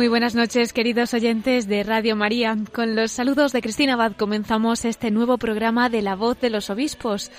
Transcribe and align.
Muy 0.00 0.08
buenas 0.08 0.34
noches, 0.34 0.72
queridos 0.72 1.12
oyentes 1.12 1.68
de 1.68 1.82
Radio 1.82 2.16
María. 2.16 2.56
Con 2.72 2.96
los 2.96 3.12
saludos 3.12 3.52
de 3.52 3.60
Cristina 3.60 3.92
Abad 3.92 4.12
comenzamos 4.16 4.86
este 4.86 5.10
nuevo 5.10 5.36
programa 5.36 5.90
de 5.90 6.00
La 6.00 6.16
Voz 6.16 6.40
de 6.40 6.48
los 6.48 6.70
Obispos. 6.70 7.30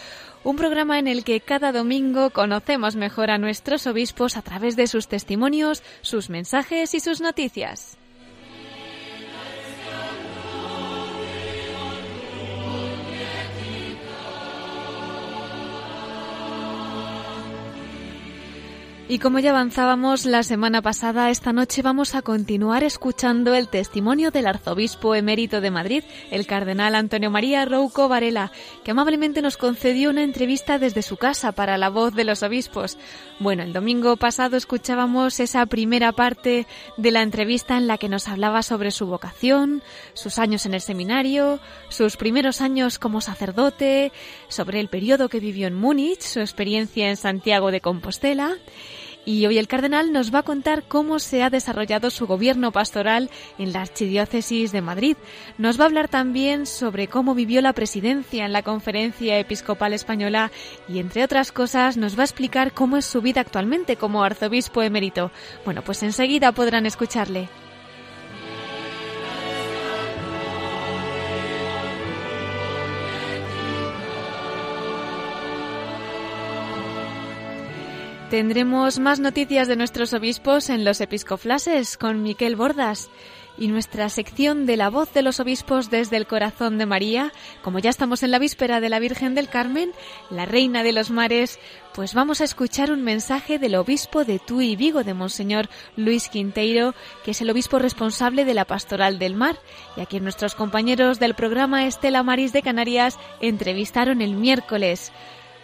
Un 0.44 0.58
programa 0.58 1.00
en 1.00 1.08
el 1.08 1.24
que 1.24 1.40
cada 1.40 1.72
domingo 1.72 2.30
conocemos 2.30 2.96
mejor 2.96 3.32
a 3.32 3.40
nuestros 3.40 3.88
obispos 3.88 4.38
a 4.38 4.44
través 4.44 4.76
de 4.76 4.86
sus 4.86 5.08
testimonios, 5.08 5.82
sus 6.02 6.30
mensajes 6.30 6.94
y 6.94 7.00
sus 7.00 7.20
noticias. 7.20 7.98
Y 19.12 19.20
como 19.20 19.40
ya 19.40 19.50
avanzábamos 19.50 20.26
la 20.26 20.42
semana 20.42 20.82
pasada, 20.82 21.32
esta 21.32 21.52
noche 21.52 21.82
vamos 21.82 22.16
a 22.16 22.22
continuar 22.22 22.86
escuchando 22.86 23.54
el 23.54 23.68
testimonio 23.68 24.32
del 24.32 24.48
arzobispo 24.48 25.16
emérito 25.16 25.60
de 25.60 25.70
Madrid, 25.70 26.06
el 26.32 26.48
cardenal 26.48 26.96
Antonio 26.96 27.30
María 27.30 27.66
Rouco 27.66 28.08
Varela, 28.08 28.54
que 28.86 28.92
amablemente 28.92 29.42
nos 29.42 29.58
concedió 29.58 30.12
una 30.12 30.24
entrevista 30.24 30.80
desde 30.80 31.02
su 31.02 31.18
casa 31.18 31.52
para 31.52 31.78
la 31.78 31.90
voz 31.90 32.16
de 32.16 32.24
los 32.24 32.42
obispos. 32.42 32.98
Bueno, 33.40 33.64
el 33.64 33.74
domingo 33.74 34.16
pasado 34.16 34.56
escuchábamos 34.56 35.42
esa 35.42 35.66
primera 35.66 36.14
parte 36.14 36.66
de 36.96 37.12
la 37.12 37.22
entrevista 37.22 37.76
en 37.76 37.88
la 37.88 37.98
que 37.98 38.08
nos 38.08 38.30
hablaba 38.30 38.64
sobre 38.64 38.92
su 38.92 39.08
vocación, 39.08 39.84
sus 40.14 40.40
años 40.40 40.66
en 40.66 40.74
el 40.74 40.80
seminario, 40.80 41.60
sus 41.90 42.16
primeros 42.16 42.62
años 42.62 42.98
como 42.98 43.20
sacerdote, 43.20 44.14
sobre 44.48 44.80
el 44.80 44.88
periodo 44.88 45.28
que 45.28 45.42
vivió 45.42 45.68
en 45.68 45.76
Múnich, 45.76 46.22
su 46.22 46.40
experiencia 46.40 47.10
en 47.10 47.18
Santiago 47.18 47.72
de 47.72 47.82
Compostela, 47.82 48.56
y 49.26 49.46
hoy 49.46 49.58
el 49.58 49.68
cardenal 49.68 50.12
nos 50.12 50.34
va 50.34 50.40
a 50.40 50.44
contar 50.44 50.84
cómo 50.88 51.20
se 51.20 51.44
ha 51.44 51.50
desarrollado 51.50 52.10
su 52.10 52.28
gobierno 52.28 52.72
pastoral 52.72 53.30
en 53.58 53.74
la 53.74 53.82
Archidiócesis 53.82 54.72
de 54.72 54.82
Madrid. 54.82 55.18
Nos 55.58 55.80
va 55.80 55.84
a 55.84 55.88
hablar 55.88 56.08
también 56.08 56.66
sobre 56.66 57.08
cómo 57.08 57.36
vivió 57.36 57.62
la 57.62 57.74
presidencia 57.74 58.46
en 58.46 58.54
la 58.54 58.64
Conferencia 58.64 59.38
Episcopal 59.38 59.94
Española 59.94 60.52
y, 60.88 61.00
entre 61.00 61.24
otras 61.24 61.52
cosas, 61.52 61.98
nos 61.98 62.18
va 62.18 62.22
a 62.22 62.26
explicar 62.26 62.74
cómo 62.74 62.98
es 62.98 63.06
su 63.06 63.22
vida 63.22 63.42
actualmente 63.42 63.96
como 63.96 64.24
arzobispo 64.24 64.82
emérito. 64.82 65.32
Bueno, 65.66 65.84
pues 65.84 66.04
enseguida 66.04 66.52
podrán 66.52 66.86
escucharle. 66.86 67.61
Tendremos 78.32 78.98
más 78.98 79.20
noticias 79.20 79.68
de 79.68 79.76
nuestros 79.76 80.14
obispos 80.14 80.70
en 80.70 80.86
los 80.86 81.02
episcoflases 81.02 81.98
con 81.98 82.24
Miquel 82.24 82.56
Bordas 82.56 83.10
y 83.58 83.68
nuestra 83.68 84.08
sección 84.08 84.66
de 84.66 84.78
la 84.78 84.90
voz 84.90 85.14
de 85.14 85.22
los 85.22 85.42
obispos 85.42 85.90
desde 85.90 86.16
el 86.16 86.28
corazón 86.28 86.78
de 86.78 86.86
María. 86.86 87.34
Como 87.62 87.80
ya 87.80 87.90
estamos 87.90 88.24
en 88.24 88.32
la 88.32 88.40
víspera 88.40 88.80
de 88.80 88.88
la 88.88 89.00
Virgen 89.00 89.36
del 89.36 89.50
Carmen, 89.50 89.92
la 90.30 90.46
Reina 90.46 90.82
de 90.82 90.94
los 90.94 91.12
Mares, 91.12 91.60
pues 91.94 92.14
vamos 92.14 92.40
a 92.40 92.46
escuchar 92.46 92.90
un 92.94 93.04
mensaje 93.04 93.60
del 93.60 93.76
obispo 93.76 94.24
de 94.24 94.40
Tui 94.40 94.78
Vigo, 94.78 95.04
de 95.04 95.14
Monseñor 95.14 95.68
Luis 95.98 96.30
Quinteiro, 96.30 96.96
que 97.26 97.32
es 97.32 97.42
el 97.42 97.50
obispo 97.50 97.80
responsable 97.80 98.46
de 98.46 98.54
la 98.54 98.64
Pastoral 98.64 99.20
del 99.20 99.36
Mar, 99.36 99.58
y 99.98 100.00
a 100.00 100.06
quien 100.06 100.24
nuestros 100.24 100.56
compañeros 100.56 101.20
del 101.20 101.36
programa 101.36 101.86
Estela 101.86 102.24
Maris 102.24 102.54
de 102.54 102.62
Canarias 102.62 103.20
entrevistaron 103.42 104.22
el 104.22 104.36
miércoles. 104.36 105.12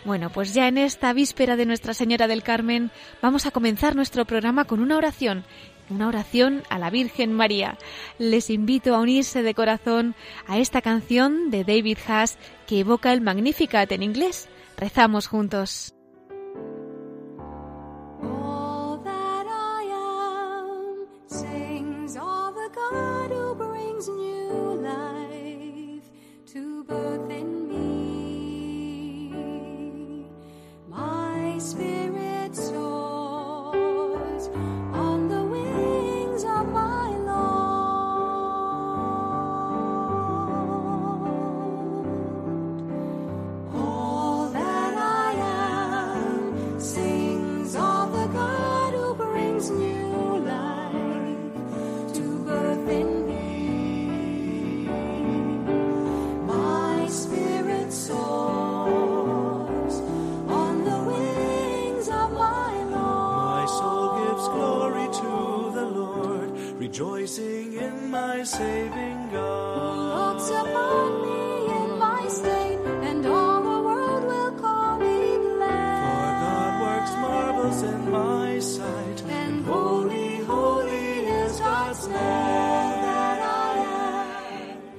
Bueno, 0.07 0.29
pues 0.29 0.53
ya 0.53 0.69
en 0.69 0.77
esta 0.77 1.11
víspera 1.11 1.57
de 1.57 1.65
Nuestra 1.65 1.93
Señora 1.93 2.27
del 2.27 2.41
Carmen 2.41 2.91
vamos 3.21 3.45
a 3.45 3.51
comenzar 3.51 3.93
nuestro 3.93 4.23
programa 4.23 4.63
con 4.63 4.79
una 4.79 4.95
oración, 4.95 5.43
una 5.89 6.07
oración 6.07 6.63
a 6.69 6.79
la 6.79 6.89
Virgen 6.89 7.33
María. 7.33 7.77
Les 8.17 8.49
invito 8.49 8.95
a 8.95 9.01
unirse 9.01 9.43
de 9.43 9.53
corazón 9.53 10.15
a 10.47 10.59
esta 10.59 10.81
canción 10.81 11.51
de 11.51 11.65
David 11.65 11.97
Haas 12.07 12.37
que 12.67 12.79
evoca 12.79 13.11
el 13.11 13.19
Magnificat 13.19 13.91
en 13.91 14.01
inglés. 14.01 14.47
Rezamos 14.77 15.27
juntos. 15.27 15.93
Spirit, 31.59 32.55
soul. 32.55 33.06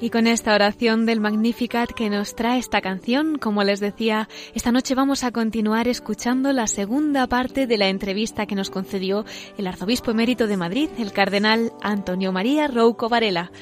Y 0.08 0.10
con 0.10 0.26
esta 0.26 0.54
oración 0.54 1.04
del 1.04 1.20
Magnificat 1.20 1.90
que 1.90 2.08
nos 2.08 2.34
trae 2.34 2.58
esta 2.58 2.80
canción, 2.80 3.36
como 3.36 3.62
les 3.62 3.78
decía, 3.78 4.26
esta 4.54 4.72
noche 4.72 4.94
vamos 4.94 5.22
a 5.22 5.32
continuar 5.32 5.86
escuchando 5.86 6.50
la 6.54 6.66
segunda 6.66 7.26
parte 7.26 7.66
de 7.66 7.76
la 7.76 7.88
entrevista 7.88 8.46
que 8.46 8.54
nos 8.54 8.70
concedió 8.70 9.26
el 9.58 9.66
arzobispo 9.66 10.10
emérito 10.12 10.46
de 10.46 10.56
Madrid, 10.56 10.88
el 10.98 11.12
cardenal 11.12 11.74
Antonio 11.82 12.32
María 12.32 12.68
Rouco 12.68 13.10
Varela. 13.10 13.52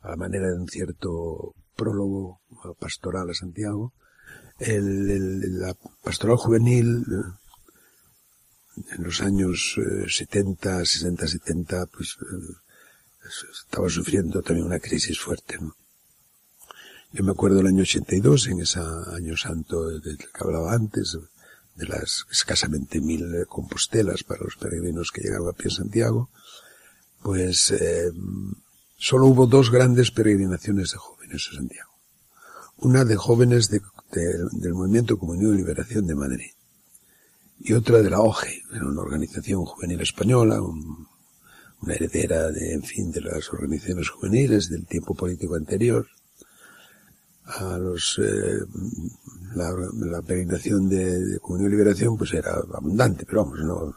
a 0.00 0.10
la 0.10 0.16
manera 0.16 0.48
de 0.48 0.60
un 0.60 0.68
cierto 0.68 1.54
prólogo 1.76 2.40
pastoral 2.78 3.30
a 3.30 3.34
Santiago, 3.34 3.92
el, 4.58 5.58
la 5.58 5.74
pastoral 6.02 6.36
juvenil 6.36 7.04
en 8.76 9.04
los 9.04 9.20
años 9.20 9.76
70, 10.08 10.84
60, 10.84 11.26
70, 11.26 11.86
pues 11.86 12.16
eh, 12.20 13.28
estaba 13.66 13.88
sufriendo 13.88 14.42
también 14.42 14.66
una 14.66 14.80
crisis 14.80 15.18
fuerte, 15.18 15.58
¿no? 15.60 15.74
Yo 17.12 17.22
me 17.22 17.30
acuerdo 17.30 17.58
del 17.58 17.68
año 17.68 17.82
82, 17.82 18.48
en 18.48 18.60
ese 18.60 18.80
año 18.80 19.36
santo 19.36 19.88
del 19.88 20.18
que 20.18 20.26
hablaba 20.40 20.72
antes, 20.72 21.16
de 21.76 21.86
las 21.86 22.26
escasamente 22.30 23.00
mil 23.00 23.46
compostelas 23.48 24.24
para 24.24 24.42
los 24.42 24.56
peregrinos 24.56 25.12
que 25.12 25.22
llegaban 25.22 25.48
a 25.48 25.52
pie 25.56 25.70
Santiago, 25.70 26.30
pues 27.22 27.70
eh, 27.70 28.10
solo 28.96 29.26
hubo 29.26 29.46
dos 29.46 29.70
grandes 29.70 30.10
peregrinaciones 30.10 30.90
de 30.90 30.98
jóvenes 30.98 31.48
a 31.52 31.56
Santiago. 31.56 31.92
Una 32.78 33.04
de 33.04 33.14
jóvenes 33.16 33.68
de, 33.68 33.80
del 34.10 34.74
Movimiento 34.74 35.16
Comunión 35.16 35.54
y 35.54 35.58
Liberación 35.58 36.06
de 36.06 36.14
Madrid 36.16 36.50
y 37.60 37.72
otra 37.72 38.02
de 38.02 38.10
la 38.10 38.20
OGE, 38.20 38.62
una 38.72 39.00
organización 39.00 39.64
juvenil 39.64 40.00
española, 40.00 40.60
una 40.60 41.94
heredera 41.94 42.50
de, 42.50 42.74
en 42.74 42.82
fin, 42.82 43.10
de 43.10 43.20
las 43.20 43.52
organizaciones 43.52 44.08
juveniles 44.08 44.68
del 44.68 44.86
tiempo 44.86 45.14
político 45.14 45.54
anterior. 45.54 46.06
A 47.46 47.76
los, 47.76 48.18
eh, 48.22 48.58
la, 49.54 50.22
peregrinación 50.22 50.88
de, 50.88 51.20
de, 51.20 51.38
Comunión 51.40 51.68
y 51.68 51.72
Liberación 51.72 52.16
pues 52.16 52.32
era 52.32 52.54
abundante, 52.54 53.26
pero 53.26 53.44
vamos, 53.44 53.60
no, 53.60 53.96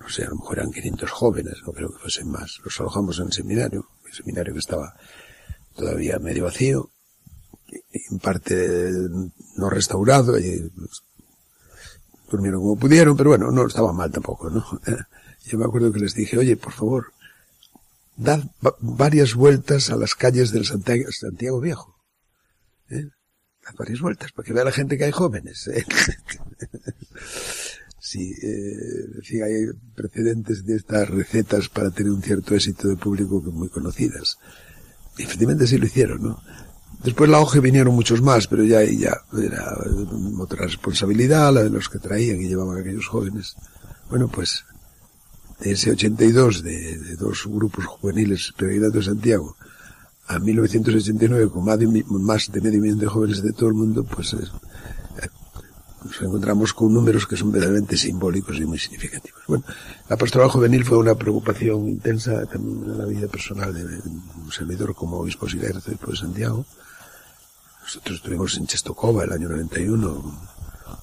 no 0.00 0.08
sé, 0.08 0.24
a 0.24 0.30
lo 0.30 0.36
mejor 0.36 0.58
eran 0.58 0.72
500 0.72 1.10
jóvenes, 1.10 1.54
no 1.66 1.72
creo 1.72 1.90
que 1.92 1.98
fuesen 1.98 2.30
más. 2.30 2.58
Los 2.64 2.80
alojamos 2.80 3.18
en 3.18 3.26
el 3.26 3.32
seminario, 3.32 3.86
el 4.06 4.14
seminario 4.14 4.54
que 4.54 4.60
estaba 4.60 4.94
todavía 5.74 6.18
medio 6.18 6.44
vacío, 6.44 6.90
en 7.92 8.18
parte 8.18 8.90
no 9.56 9.68
restaurado, 9.68 10.38
y 10.38 10.72
durmieron 12.30 12.60
como 12.60 12.76
pudieron, 12.76 13.16
pero 13.16 13.30
bueno, 13.30 13.50
no 13.50 13.66
estaba 13.66 13.92
mal 13.92 14.10
tampoco, 14.10 14.50
¿no? 14.50 14.64
Yo 15.44 15.58
me 15.58 15.64
acuerdo 15.64 15.92
que 15.92 16.00
les 16.00 16.14
dije, 16.14 16.38
oye, 16.38 16.56
por 16.56 16.72
favor, 16.72 17.12
dad 18.16 18.44
varias 18.80 19.34
vueltas 19.34 19.90
a 19.90 19.96
las 19.96 20.14
calles 20.14 20.52
del 20.52 20.66
Santiago, 20.66 21.10
Santiago 21.10 21.60
Viejo. 21.60 21.96
¿eh? 22.90 23.08
Dad 23.64 23.74
varias 23.78 24.00
vueltas 24.00 24.32
para 24.32 24.46
que 24.46 24.52
vea 24.52 24.64
la 24.64 24.72
gente 24.72 24.96
que 24.96 25.04
hay 25.04 25.12
jóvenes. 25.12 25.68
¿eh? 25.68 25.84
sí, 27.98 28.32
eh, 28.42 29.42
hay 29.42 29.66
precedentes 29.94 30.64
de 30.64 30.76
estas 30.76 31.08
recetas 31.08 31.68
para 31.68 31.90
tener 31.90 32.12
un 32.12 32.22
cierto 32.22 32.54
éxito 32.54 32.88
de 32.88 32.96
público 32.96 33.40
muy 33.40 33.70
conocidas. 33.70 34.38
Y 35.16 35.22
efectivamente 35.22 35.66
sí 35.66 35.78
lo 35.78 35.86
hicieron, 35.86 36.22
¿no? 36.22 36.42
Después 37.02 37.30
la 37.30 37.40
OGE 37.40 37.60
vinieron 37.60 37.94
muchos 37.94 38.20
más, 38.20 38.46
pero 38.46 38.62
ya, 38.64 38.84
ya 38.84 39.22
era 39.32 39.74
otra 40.38 40.66
responsabilidad, 40.66 41.52
la 41.52 41.62
de 41.62 41.70
los 41.70 41.88
que 41.88 41.98
traían 41.98 42.40
y 42.40 42.48
llevaban 42.48 42.76
a 42.76 42.80
aquellos 42.80 43.06
jóvenes. 43.06 43.56
Bueno, 44.10 44.28
pues, 44.28 44.64
de 45.60 45.72
ese 45.72 45.92
82, 45.92 46.62
de, 46.62 46.98
de 46.98 47.16
dos 47.16 47.46
grupos 47.46 47.86
juveniles 47.86 48.52
peregrinos 48.56 48.92
de 48.92 49.02
Santiago, 49.02 49.56
a 50.30 50.38
1989, 50.38 51.50
con 51.50 51.64
más 51.64 51.78
de, 51.78 52.04
más 52.08 52.52
de 52.52 52.60
medio 52.60 52.80
millón 52.80 52.98
de 52.98 53.06
jóvenes 53.06 53.42
de 53.42 53.52
todo 53.52 53.68
el 53.68 53.74
mundo, 53.74 54.04
pues 54.04 54.32
eh, 54.34 54.46
nos 56.04 56.22
encontramos 56.22 56.72
con 56.72 56.94
números 56.94 57.26
que 57.26 57.36
son 57.36 57.50
verdaderamente 57.50 57.96
simbólicos 57.96 58.56
y 58.58 58.64
muy 58.64 58.78
significativos. 58.78 59.40
Bueno, 59.48 59.64
la 60.08 60.16
pastoral 60.16 60.48
juvenil 60.48 60.84
fue 60.84 60.98
una 60.98 61.16
preocupación 61.16 61.88
intensa 61.88 62.46
también 62.46 62.84
en 62.84 62.98
la 62.98 63.06
vida 63.06 63.26
personal 63.26 63.74
de 63.74 63.82
un 63.84 64.52
servidor 64.52 64.94
como 64.94 65.18
obispo 65.18 65.48
y 65.48 65.58
de 65.58 65.72
Santiago, 66.14 66.64
nosotros 67.82 68.16
estuvimos 68.16 68.56
en 68.56 68.66
Chestokova 68.66 69.24
el 69.24 69.32
año 69.32 69.48
91, 69.48 70.48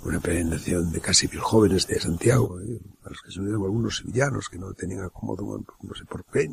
una 0.03 0.19
peregrinación 0.19 0.91
de 0.91 1.01
casi 1.01 1.27
mil 1.27 1.39
jóvenes 1.39 1.87
de 1.87 1.99
Santiago, 1.99 2.59
¿eh? 2.61 2.79
a 3.03 3.09
los 3.09 3.21
que 3.21 3.31
se 3.31 3.39
unieron 3.39 3.63
algunos 3.63 3.97
sevillanos 3.97 4.49
que 4.49 4.57
no 4.57 4.73
tenían 4.73 5.03
acomodo, 5.03 5.65
no 5.81 5.95
sé 5.95 6.05
por 6.05 6.25
qué. 6.25 6.49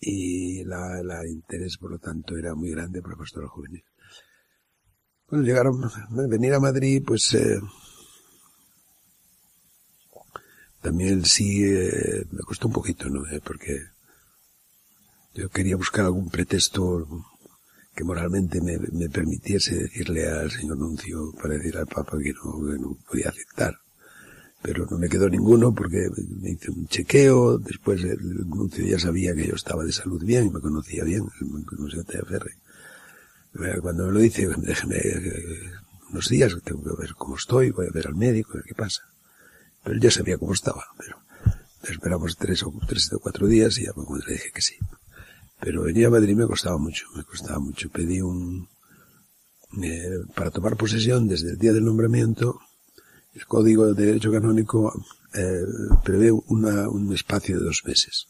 Y 0.00 0.64
la, 0.64 1.02
la 1.02 1.26
interés, 1.26 1.76
por 1.78 1.90
lo 1.90 1.98
tanto, 1.98 2.36
era 2.36 2.54
muy 2.54 2.70
grande 2.70 3.00
para 3.00 3.14
la 3.14 3.18
pastora 3.18 3.48
juvenil. 3.48 3.84
Bueno, 5.28 5.44
llegaron, 5.44 5.90
venir 6.28 6.54
a 6.54 6.60
Madrid, 6.60 7.02
pues, 7.04 7.32
eh, 7.34 7.58
también 10.80 11.24
sí, 11.24 11.64
eh, 11.64 12.26
me 12.30 12.40
costó 12.40 12.68
un 12.68 12.74
poquito, 12.74 13.08
¿no? 13.08 13.26
Eh, 13.30 13.40
porque 13.42 13.80
yo 15.34 15.48
quería 15.48 15.76
buscar 15.76 16.04
algún 16.04 16.28
pretexto 16.28 17.06
que 17.94 18.04
moralmente 18.04 18.60
me, 18.60 18.78
me, 18.78 19.08
permitiese 19.08 19.76
decirle 19.76 20.28
al 20.28 20.50
señor 20.50 20.78
Nuncio 20.78 21.32
para 21.40 21.54
decir 21.54 21.76
al 21.76 21.86
Papa 21.86 22.18
que 22.18 22.32
no, 22.32 22.66
que 22.66 22.78
no 22.78 22.98
podía 23.08 23.28
aceptar. 23.28 23.78
Pero 24.62 24.86
no 24.90 24.98
me 24.98 25.08
quedó 25.08 25.28
ninguno 25.28 25.74
porque 25.74 26.08
me 26.40 26.50
hice 26.50 26.70
un 26.70 26.86
chequeo, 26.88 27.58
después 27.58 28.02
el 28.02 28.48
Nuncio 28.48 28.84
ya 28.84 28.98
sabía 28.98 29.34
que 29.34 29.46
yo 29.46 29.54
estaba 29.54 29.84
de 29.84 29.92
salud 29.92 30.24
bien 30.24 30.46
y 30.46 30.50
me 30.50 30.60
conocía 30.60 31.04
bien, 31.04 31.24
el 31.40 31.78
Nuncio 31.78 32.04
Ferre. 32.04 32.56
Cuando 33.80 34.06
me 34.06 34.12
lo 34.12 34.18
dice, 34.18 34.48
déjeme 34.56 34.96
eh, 34.96 35.70
unos 36.10 36.28
días, 36.28 36.56
tengo 36.64 36.82
que 36.82 37.00
ver 37.00 37.14
cómo 37.14 37.36
estoy, 37.36 37.70
voy 37.70 37.86
a 37.86 37.92
ver 37.92 38.08
al 38.08 38.16
médico, 38.16 38.52
a 38.52 38.56
ver 38.56 38.64
qué 38.64 38.74
pasa. 38.74 39.02
Pero 39.82 39.94
él 39.94 40.00
ya 40.00 40.10
sabía 40.10 40.38
cómo 40.38 40.54
estaba, 40.54 40.84
pero 40.98 41.18
esperamos 41.88 42.36
tres 42.36 42.62
o, 42.64 42.72
tres 42.88 43.12
o 43.12 43.20
cuatro 43.20 43.46
días 43.46 43.78
y 43.78 43.84
ya 43.84 43.92
me 43.94 44.04
dije 44.26 44.50
que 44.52 44.62
sí. 44.62 44.76
Pero 45.64 45.84
venir 45.84 46.04
a 46.04 46.10
Madrid 46.10 46.36
me 46.36 46.46
costaba 46.46 46.76
mucho, 46.76 47.06
me 47.16 47.24
costaba 47.24 47.58
mucho. 47.58 47.88
Pedí 47.88 48.20
un, 48.20 48.68
eh, 49.82 50.20
para 50.34 50.50
tomar 50.50 50.76
posesión 50.76 51.26
desde 51.26 51.52
el 51.52 51.58
día 51.58 51.72
del 51.72 51.86
nombramiento, 51.86 52.60
el 53.32 53.46
Código 53.46 53.94
de 53.94 54.04
Derecho 54.04 54.30
Canónico 54.30 54.92
eh, 55.32 55.64
prevé 56.04 56.30
una, 56.32 56.90
un 56.90 57.14
espacio 57.14 57.58
de 57.58 57.64
dos 57.64 57.82
meses. 57.86 58.26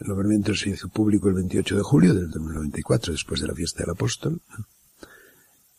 El 0.00 0.08
nombramiento 0.08 0.54
se 0.54 0.70
hizo 0.70 0.88
público 0.88 1.28
el 1.28 1.34
28 1.34 1.76
de 1.76 1.82
julio 1.82 2.14
del 2.14 2.30
94, 2.30 3.12
después 3.12 3.42
de 3.42 3.48
la 3.48 3.54
fiesta 3.54 3.82
del 3.82 3.90
apóstol. 3.90 4.40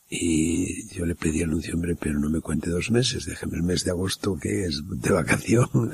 Y 0.10 0.88
yo 0.94 1.06
le 1.06 1.16
pedí 1.16 1.42
al 1.42 1.50
nuncio, 1.50 1.74
hombre, 1.74 1.96
pero 1.96 2.20
no 2.20 2.30
me 2.30 2.40
cuente 2.40 2.70
dos 2.70 2.92
meses, 2.92 3.26
déjeme 3.26 3.58
el 3.58 3.64
mes 3.64 3.84
de 3.84 3.92
agosto 3.92 4.38
que 4.38 4.66
es 4.66 4.84
de 4.88 5.12
vacación, 5.12 5.68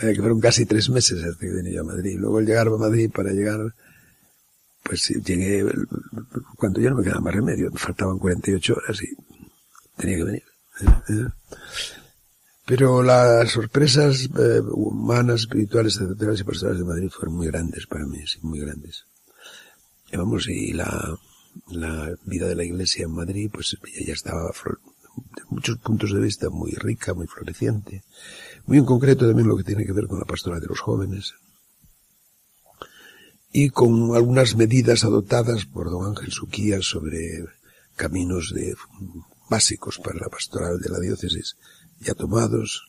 que 0.00 0.16
fueron 0.16 0.40
casi 0.40 0.64
tres 0.64 0.88
meses 0.88 1.22
hasta 1.22 1.38
que 1.38 1.52
venía 1.52 1.80
a 1.80 1.84
Madrid. 1.84 2.16
Luego 2.18 2.40
el 2.40 2.46
llegar 2.46 2.68
a 2.68 2.70
Madrid 2.70 3.10
para 3.14 3.32
llegar, 3.32 3.74
pues 4.82 5.08
llegué, 5.22 5.66
cuando 6.56 6.80
ya 6.80 6.90
no 6.90 6.96
me 6.96 7.04
quedaba 7.04 7.20
más 7.20 7.34
remedio, 7.34 7.70
me 7.70 7.78
faltaban 7.78 8.18
48 8.18 8.74
horas 8.74 9.02
y 9.02 9.14
tenía 9.96 10.16
que 10.16 10.24
venir. 10.24 10.44
Pero 12.64 13.02
las 13.02 13.52
sorpresas 13.52 14.28
eh, 14.38 14.60
humanas, 14.72 15.42
espirituales, 15.42 15.94
sacerdotales 15.94 16.40
y 16.40 16.44
pastorales 16.44 16.80
de 16.80 16.86
Madrid 16.86 17.10
fueron 17.10 17.36
muy 17.36 17.46
grandes 17.46 17.86
para 17.86 18.06
mí, 18.06 18.18
sí, 18.26 18.38
muy 18.42 18.60
grandes. 18.60 19.04
Y 20.10 20.16
vamos, 20.16 20.48
y 20.48 20.72
la, 20.72 21.16
la 21.68 22.14
vida 22.24 22.46
de 22.48 22.54
la 22.54 22.64
iglesia 22.64 23.04
en 23.04 23.12
Madrid, 23.12 23.50
pues 23.52 23.76
ya 24.04 24.12
estaba 24.12 24.50
de 24.50 25.42
muchos 25.50 25.78
puntos 25.78 26.12
de 26.12 26.20
vista 26.20 26.50
muy 26.50 26.72
rica, 26.72 27.14
muy 27.14 27.26
floreciente. 27.26 28.02
Muy 28.66 28.78
en 28.78 28.84
concreto 28.84 29.26
también 29.26 29.48
lo 29.48 29.56
que 29.56 29.64
tiene 29.64 29.84
que 29.84 29.92
ver 29.92 30.06
con 30.06 30.18
la 30.18 30.24
pastoral 30.24 30.60
de 30.60 30.66
los 30.66 30.80
jóvenes. 30.80 31.34
Y 33.52 33.70
con 33.70 34.14
algunas 34.14 34.56
medidas 34.56 35.04
adoptadas 35.04 35.64
por 35.64 35.90
don 35.90 36.04
Ángel 36.04 36.30
Suquía 36.30 36.82
sobre 36.82 37.46
caminos 37.94 38.52
de, 38.54 38.74
básicos 39.48 39.98
para 39.98 40.18
la 40.18 40.28
pastoral 40.28 40.78
de 40.78 40.90
la 40.90 40.98
diócesis 40.98 41.56
ya 42.00 42.14
tomados, 42.14 42.88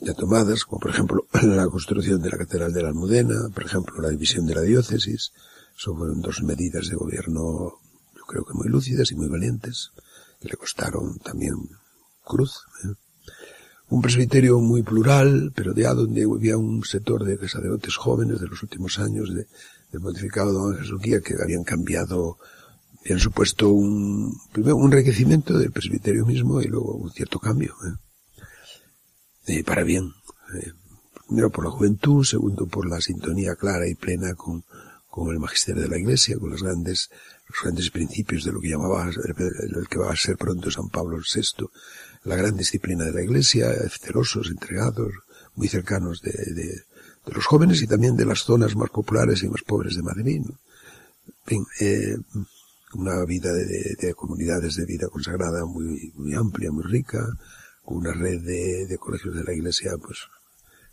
ya 0.00 0.14
tomadas, 0.14 0.64
como 0.64 0.80
por 0.80 0.90
ejemplo 0.90 1.26
la 1.42 1.66
construcción 1.66 2.20
de 2.22 2.30
la 2.30 2.38
Catedral 2.38 2.72
de 2.72 2.82
la 2.82 2.88
Almudena, 2.88 3.48
por 3.54 3.64
ejemplo 3.64 4.00
la 4.00 4.10
división 4.10 4.46
de 4.46 4.54
la 4.54 4.62
diócesis, 4.62 5.32
son 5.80 6.20
dos 6.20 6.42
medidas 6.42 6.88
de 6.90 6.96
gobierno, 6.96 7.80
yo 8.14 8.24
creo 8.28 8.44
que 8.44 8.52
muy 8.52 8.68
lúcidas 8.68 9.10
y 9.12 9.14
muy 9.14 9.28
valientes, 9.28 9.92
que 10.38 10.48
le 10.48 10.56
costaron 10.56 11.18
también 11.20 11.54
cruz. 12.22 12.60
¿eh? 12.84 12.92
Un 13.88 14.02
presbiterio 14.02 14.60
muy 14.60 14.82
plural, 14.82 15.52
pero 15.56 15.74
ya 15.74 15.94
donde 15.94 16.24
había 16.24 16.58
un 16.58 16.84
sector 16.84 17.24
de 17.24 17.36
sacerdotes 17.48 17.96
jóvenes 17.96 18.40
de 18.40 18.48
los 18.48 18.62
últimos 18.62 18.98
años 18.98 19.34
de, 19.34 19.46
del 19.90 20.02
pontificado 20.02 20.52
don 20.52 20.76
Jesús 20.76 21.00
que 21.00 21.34
habían 21.42 21.64
cambiado, 21.64 22.36
habían 23.00 23.18
supuesto 23.18 23.70
un, 23.70 24.38
primero 24.52 24.76
un 24.76 24.92
enriquecimiento 24.92 25.56
del 25.56 25.72
presbiterio 25.72 26.26
mismo 26.26 26.60
y 26.60 26.66
luego 26.66 26.92
un 26.92 27.10
cierto 27.10 27.38
cambio. 27.38 27.74
¿eh? 27.86 27.94
Y 29.46 29.62
para 29.62 29.82
bien. 29.82 30.12
¿eh? 30.62 30.72
primero 31.26 31.48
por 31.48 31.64
la 31.64 31.70
juventud, 31.70 32.22
segundo 32.22 32.66
por 32.66 32.86
la 32.86 33.00
sintonía 33.00 33.54
clara 33.54 33.88
y 33.88 33.94
plena 33.94 34.34
con, 34.34 34.62
con 35.10 35.28
el 35.30 35.40
magisterio 35.40 35.82
de 35.82 35.88
la 35.88 35.98
Iglesia, 35.98 36.38
con 36.38 36.50
los 36.50 36.62
grandes, 36.62 37.10
los 37.48 37.58
grandes 37.62 37.90
principios 37.90 38.44
de 38.44 38.52
lo 38.52 38.60
que 38.60 38.68
llamaba, 38.68 39.10
el 39.10 39.88
que 39.88 39.98
va 39.98 40.12
a 40.12 40.16
ser 40.16 40.36
pronto 40.36 40.70
San 40.70 40.88
Pablo 40.88 41.18
VI, 41.18 41.66
la 42.24 42.36
gran 42.36 42.56
disciplina 42.56 43.04
de 43.04 43.12
la 43.12 43.22
Iglesia, 43.22 43.72
celosos, 43.88 44.48
entregados, 44.48 45.12
muy 45.56 45.68
cercanos 45.68 46.22
de, 46.22 46.32
de, 46.32 46.64
de 46.64 47.32
los 47.32 47.44
jóvenes 47.44 47.82
y 47.82 47.86
también 47.86 48.16
de 48.16 48.24
las 48.24 48.44
zonas 48.44 48.76
más 48.76 48.90
populares 48.90 49.42
y 49.42 49.48
más 49.48 49.62
pobres 49.62 49.96
de 49.96 50.02
Madrid. 50.02 50.42
En 50.46 51.46
fin, 51.46 51.66
eh, 51.80 52.16
una 52.94 53.24
vida 53.24 53.52
de, 53.52 53.96
de, 53.98 54.14
comunidades 54.14 54.76
de 54.76 54.86
vida 54.86 55.08
consagrada 55.08 55.64
muy, 55.64 56.12
muy 56.16 56.34
amplia, 56.34 56.70
muy 56.70 56.84
rica, 56.84 57.26
con 57.84 57.98
una 57.98 58.12
red 58.12 58.40
de, 58.42 58.86
de 58.86 58.98
colegios 58.98 59.34
de 59.34 59.44
la 59.44 59.52
Iglesia, 59.52 59.92
pues, 60.00 60.18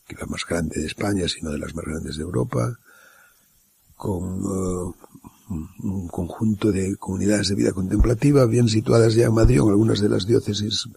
que 0.07 0.15
la 0.15 0.25
más 0.25 0.45
grande 0.47 0.79
de 0.79 0.87
España, 0.87 1.27
sino 1.27 1.51
de 1.51 1.59
las 1.59 1.75
más 1.75 1.85
grandes 1.85 2.17
de 2.17 2.23
Europa, 2.23 2.77
con 3.97 4.45
uh, 4.45 4.95
un 5.49 6.07
conjunto 6.07 6.71
de 6.71 6.95
comunidades 6.97 7.49
de 7.49 7.55
vida 7.55 7.71
contemplativa 7.71 8.45
bien 8.45 8.69
situadas 8.69 9.15
ya 9.15 9.25
en 9.25 9.33
Madrid, 9.33 9.57
en 9.57 9.69
algunas 9.69 9.99
de 9.99 10.09
las 10.09 10.25
diócesis 10.25 10.87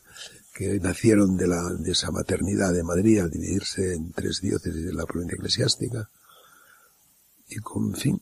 que 0.52 0.78
nacieron 0.80 1.36
de, 1.36 1.48
la, 1.48 1.62
de 1.78 1.92
esa 1.92 2.10
maternidad 2.10 2.72
de 2.72 2.84
Madrid 2.84 3.20
al 3.20 3.30
dividirse 3.30 3.94
en 3.94 4.12
tres 4.12 4.40
diócesis 4.42 4.84
de 4.84 4.92
la 4.92 5.06
provincia 5.06 5.36
eclesiástica 5.36 6.10
y 7.48 7.56
con, 7.56 7.94
fin, 7.94 8.20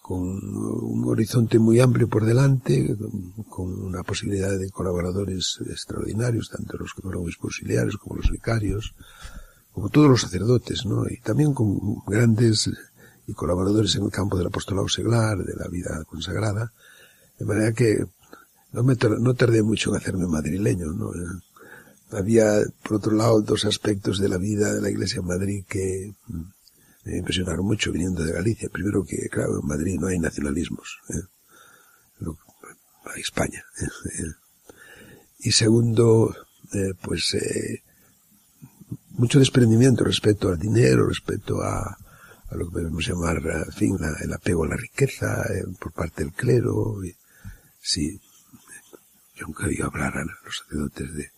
con 0.00 0.20
un 0.20 1.04
horizonte 1.08 1.58
muy 1.58 1.80
amplio 1.80 2.08
por 2.08 2.24
delante, 2.24 2.96
con 3.48 3.84
una 3.84 4.02
posibilidad 4.02 4.58
de 4.58 4.70
colaboradores 4.70 5.60
extraordinarios, 5.70 6.50
tanto 6.50 6.76
los 6.76 6.92
que 6.92 7.02
fueron 7.02 7.24
auxiliares 7.24 7.96
como 7.96 8.16
los 8.16 8.30
vicarios, 8.30 8.94
como 9.72 9.88
todos 9.88 10.10
los 10.10 10.20
sacerdotes, 10.20 10.84
¿no? 10.84 11.04
Y 11.08 11.20
también 11.20 11.54
con 11.54 12.02
grandes 12.06 12.68
y 13.26 13.34
colaboradores 13.34 13.94
en 13.96 14.04
el 14.04 14.10
campo 14.10 14.36
del 14.36 14.48
apostolado 14.48 14.88
seglar, 14.88 15.38
de 15.38 15.54
la 15.54 15.68
vida 15.68 16.04
consagrada, 16.04 16.72
de 17.38 17.44
manera 17.44 17.72
que 17.72 18.04
no, 18.72 18.82
me 18.82 18.94
no 19.20 19.34
tardé 19.34 19.62
mucho 19.62 19.90
en 19.90 19.96
hacerme 19.96 20.26
madrileño, 20.26 20.86
¿no? 20.92 21.10
Había, 22.10 22.60
por 22.82 22.98
otro 22.98 23.12
lado, 23.12 23.40
dos 23.40 23.64
aspectos 23.64 24.18
de 24.18 24.28
la 24.28 24.36
vida 24.36 24.74
de 24.74 24.82
la 24.82 24.90
Iglesia 24.90 25.20
en 25.20 25.26
Madrid 25.26 25.64
que 25.66 26.12
mm, 26.26 26.42
me 27.04 27.18
impresionaron 27.18 27.64
mucho 27.64 27.90
viniendo 27.90 28.22
de 28.22 28.32
Galicia. 28.32 28.68
Primero 28.68 29.04
que, 29.04 29.28
claro, 29.30 29.60
en 29.60 29.66
Madrid 29.66 29.98
no 29.98 30.08
hay 30.08 30.18
nacionalismos. 30.18 30.98
¿eh? 31.08 31.22
Hay 33.06 33.20
España. 33.20 33.64
¿eh? 33.80 34.32
Y 35.40 35.52
segundo, 35.52 36.34
eh, 36.72 36.94
pues, 37.02 37.34
eh, 37.34 37.82
mucho 39.10 39.38
desprendimiento 39.38 40.04
respecto 40.04 40.48
al 40.48 40.58
dinero, 40.58 41.08
respecto 41.08 41.62
a, 41.62 41.98
a 42.52 42.56
lo 42.56 42.66
que 42.66 42.72
podemos 42.72 43.06
llamar, 43.06 43.38
en 43.38 43.72
fin, 43.72 43.98
el 44.20 44.32
apego 44.32 44.64
a 44.64 44.68
la 44.68 44.76
riqueza 44.76 45.42
eh, 45.44 45.64
por 45.80 45.92
parte 45.92 46.24
del 46.24 46.32
clero. 46.32 46.96
Sí, 47.80 48.20
yo 49.34 49.46
nunca 49.46 49.66
oí 49.66 49.80
hablar 49.80 50.18
a 50.18 50.24
los 50.24 50.58
sacerdotes 50.58 51.14
de 51.14 51.30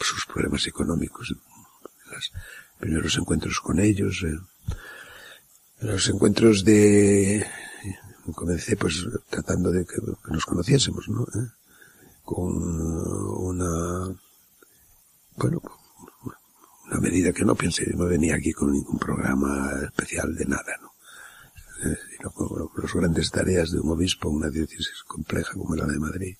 sus 0.00 0.26
problemas 0.26 0.66
económicos. 0.66 1.34
Los 2.10 2.32
primeros 2.78 3.16
encuentros 3.16 3.60
con 3.60 3.78
ellos, 3.78 4.24
eh, 4.24 4.38
los 5.80 6.08
encuentros 6.08 6.64
de, 6.64 7.46
comencé 8.34 8.76
pues 8.76 9.06
tratando 9.30 9.70
de 9.70 9.86
que, 9.86 9.96
nos 10.30 10.44
conociésemos, 10.44 11.08
¿no? 11.08 11.22
¿Eh? 11.22 11.48
Con 12.24 12.52
una, 12.52 14.14
bueno, 15.36 15.62
una 16.90 17.00
medida 17.00 17.32
que 17.32 17.44
no 17.44 17.54
pensé, 17.54 17.86
no 17.94 18.06
venía 18.06 18.36
aquí 18.36 18.52
con 18.52 18.72
ningún 18.72 18.98
programa 18.98 19.70
especial 19.84 20.34
de 20.34 20.46
nada, 20.46 20.74
¿no? 20.80 20.92
Eh, 21.84 21.96
sino 22.16 22.30
con 22.32 22.70
las 22.82 22.92
grandes 22.92 23.30
tareas 23.30 23.70
de 23.70 23.78
un 23.78 23.90
obispo, 23.90 24.30
una 24.30 24.48
diócesis 24.48 25.04
compleja 25.06 25.52
como 25.52 25.76
la 25.76 25.86
de 25.86 25.98
Madrid, 25.98 26.36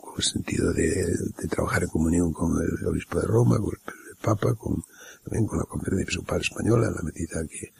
con 0.00 0.14
el 0.16 0.22
sentido 0.22 0.72
de, 0.72 1.16
trabajar 1.48 1.84
en 1.84 1.88
comunión 1.88 2.32
con 2.32 2.52
el 2.60 2.86
obispo 2.86 3.20
de 3.20 3.26
Roma, 3.26 3.58
con 3.58 3.70
el, 3.70 4.16
Papa, 4.20 4.54
con, 4.54 4.82
también 5.22 5.46
con 5.46 5.60
la 5.60 5.64
conferencia 5.64 6.02
episcopal 6.02 6.40
española, 6.40 6.88
en 6.88 6.94
la 6.94 7.02
medida 7.02 7.46
que, 7.48 7.72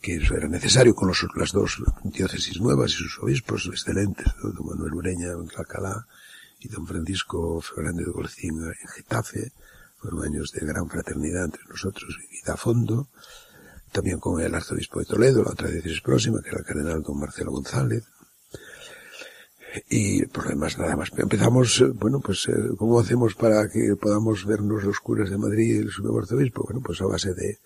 que 0.00 0.16
eso 0.16 0.34
era 0.34 0.48
necesario 0.48 0.94
con 0.94 1.08
los, 1.08 1.24
las 1.36 1.52
dos 1.52 1.80
diócesis 2.02 2.60
nuevas 2.60 2.90
y 2.90 2.94
sus 2.94 3.20
obispos 3.20 3.66
excelentes, 3.66 4.26
don 4.42 4.66
Manuel 4.66 4.94
Ureña 4.94 5.28
en 5.28 5.46
Calcalá 5.46 6.06
y 6.58 6.68
don 6.68 6.86
Francisco 6.86 7.60
Fernández 7.60 8.06
de 8.06 8.12
Golcín 8.12 8.60
en 8.64 8.88
Getafe, 8.96 9.52
fueron 10.00 10.24
años 10.24 10.52
de 10.52 10.66
gran 10.66 10.88
fraternidad 10.88 11.44
entre 11.44 11.64
nosotros, 11.68 12.18
vida 12.30 12.54
a 12.54 12.56
fondo, 12.56 13.08
también 13.92 14.18
con 14.18 14.40
el 14.40 14.54
arzobispo 14.54 15.00
de 15.00 15.06
Toledo, 15.06 15.44
la 15.44 15.50
otra 15.50 15.68
diócesis 15.68 16.00
próxima, 16.00 16.40
que 16.42 16.48
era 16.48 16.58
el 16.58 16.64
cardenal 16.64 17.02
don 17.02 17.18
Marcelo 17.18 17.50
González, 17.50 18.04
y 19.88 20.24
por 20.26 20.44
lo 20.44 20.50
demás 20.50 20.78
nada 20.78 20.96
más. 20.96 21.10
Empezamos, 21.16 21.84
bueno, 21.94 22.20
pues, 22.20 22.48
¿cómo 22.76 22.98
hacemos 22.98 23.34
para 23.34 23.68
que 23.68 23.94
podamos 24.00 24.46
vernos 24.46 24.84
los 24.84 24.98
curas 25.00 25.30
de 25.30 25.38
Madrid 25.38 25.74
y 25.74 25.78
el 25.78 25.90
nuevo 26.02 26.18
arzobispo? 26.18 26.64
Bueno, 26.64 26.80
pues 26.84 27.00
a 27.00 27.06
base 27.06 27.34
de, 27.34 27.58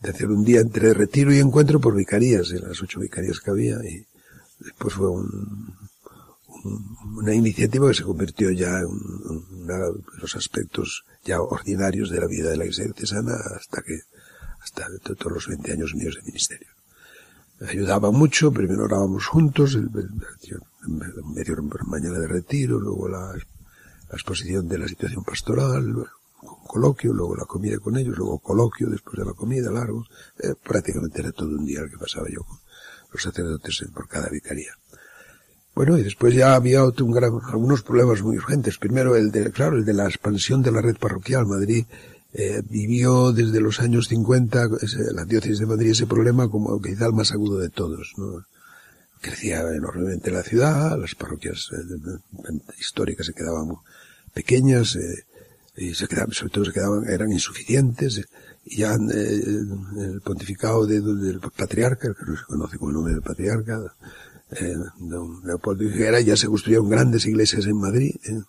de 0.00 0.10
hacer 0.10 0.28
un 0.28 0.44
día 0.44 0.60
entre 0.60 0.94
retiro 0.94 1.32
y 1.32 1.38
encuentro 1.38 1.80
por 1.80 1.96
vicarías, 1.96 2.50
en 2.50 2.68
las 2.68 2.80
ocho 2.82 3.00
vicarías 3.00 3.40
que 3.40 3.50
había, 3.50 3.76
y 3.84 4.06
después 4.60 4.94
fue 4.94 5.08
un, 5.08 5.76
una 6.64 7.34
iniciativa 7.34 7.88
que 7.88 7.94
se 7.94 8.02
convirtió 8.02 8.50
ya 8.50 8.80
en 8.80 9.62
una 9.62 9.78
de 9.78 10.18
los 10.20 10.34
aspectos 10.36 11.04
ya 11.24 11.40
ordinarios 11.40 12.10
de 12.10 12.20
la 12.20 12.26
vida 12.26 12.50
de 12.50 12.56
la 12.56 12.64
iglesia 12.64 12.84
diocesana 12.84 13.34
hasta 13.56 13.82
que, 13.82 14.00
hasta 14.60 14.86
todos 14.98 15.32
los 15.32 15.48
20 15.48 15.72
años 15.72 15.94
míos 15.94 16.16
de 16.16 16.22
ministerio. 16.22 16.68
Ayudaba 17.60 18.10
mucho, 18.10 18.52
primero 18.52 18.84
orábamos 18.84 19.26
juntos, 19.26 19.74
el, 19.74 19.88
medio 21.34 21.62
mañana 21.86 22.18
de 22.18 22.26
retiro, 22.26 22.78
luego 22.78 23.08
la, 23.08 23.34
exposición 24.10 24.68
de 24.68 24.78
la 24.78 24.86
situación 24.86 25.24
pastoral, 25.24 26.06
coloquio, 26.66 27.12
luego 27.12 27.36
la 27.36 27.46
comida 27.46 27.78
con 27.78 27.96
ellos, 27.96 28.16
luego 28.16 28.38
coloquio 28.38 28.88
después 28.88 29.18
de 29.18 29.24
la 29.24 29.32
comida, 29.32 29.70
largo. 29.70 30.04
Eh, 30.38 30.54
prácticamente 30.62 31.20
era 31.20 31.32
todo 31.32 31.48
un 31.48 31.64
día 31.64 31.80
el 31.80 31.90
que 31.90 31.98
pasaba 31.98 32.28
yo 32.28 32.42
con 32.42 32.58
los 33.12 33.22
sacerdotes 33.22 33.84
por 33.92 34.08
cada 34.08 34.28
vicaría. 34.28 34.72
Bueno, 35.74 35.98
y 35.98 36.04
después 36.04 36.34
ya 36.34 36.54
había 36.54 36.84
otro, 36.84 37.04
un 37.04 37.12
gran, 37.12 37.32
algunos 37.48 37.82
problemas 37.82 38.22
muy 38.22 38.36
urgentes. 38.36 38.78
Primero, 38.78 39.16
el 39.16 39.32
de, 39.32 39.50
claro, 39.50 39.76
el 39.76 39.84
de 39.84 39.94
la 39.94 40.06
expansión 40.06 40.62
de 40.62 40.70
la 40.70 40.80
red 40.80 40.96
parroquial. 40.96 41.46
Madrid 41.46 41.84
eh, 42.32 42.62
vivió 42.68 43.32
desde 43.32 43.60
los 43.60 43.80
años 43.80 44.08
50, 44.08 44.68
ese, 44.82 45.12
la 45.12 45.24
diócesis 45.24 45.58
de 45.58 45.66
Madrid, 45.66 45.90
ese 45.90 46.06
problema 46.06 46.48
como 46.48 46.80
quizá 46.80 47.06
el 47.06 47.12
más 47.12 47.32
agudo 47.32 47.58
de 47.58 47.70
todos. 47.70 48.12
¿no? 48.16 48.44
Crecía 49.20 49.62
enormemente 49.74 50.30
la 50.30 50.44
ciudad, 50.44 50.96
las 50.98 51.16
parroquias 51.16 51.70
eh, 51.72 52.50
históricas 52.78 53.26
se 53.26 53.34
quedaban 53.34 53.76
pequeñas, 54.32 54.94
eh, 54.94 55.24
y 55.76 55.94
se 55.94 56.06
quedaban, 56.06 56.32
sobre 56.32 56.52
todo 56.52 56.64
se 56.66 56.72
quedaban, 56.72 57.08
eran 57.08 57.32
insuficientes, 57.32 58.20
y 58.64 58.78
ya 58.78 58.94
el 58.94 60.20
pontificado 60.24 60.86
de, 60.86 61.00
del 61.00 61.40
patriarca, 61.40 62.14
que 62.14 62.24
no 62.26 62.36
se 62.36 62.44
conoce 62.44 62.78
como 62.78 62.90
el 62.90 62.94
nombre 62.94 63.12
del 63.12 63.22
patriarca, 63.22 63.80
eh, 64.50 64.76
don 64.98 65.40
Leopoldo 65.44 65.84
Higuera, 65.84 66.20
ya 66.20 66.36
se 66.36 66.46
construyeron 66.46 66.88
grandes 66.88 67.26
iglesias 67.26 67.66
en 67.66 67.76
Madrid, 67.76 68.14
eh, 68.24 68.42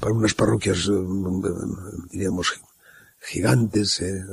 para 0.00 0.14
unas 0.14 0.34
parroquias, 0.34 0.88
eh, 0.88 1.06
diríamos, 2.10 2.54
gigantes, 3.20 4.00
eh, 4.00 4.24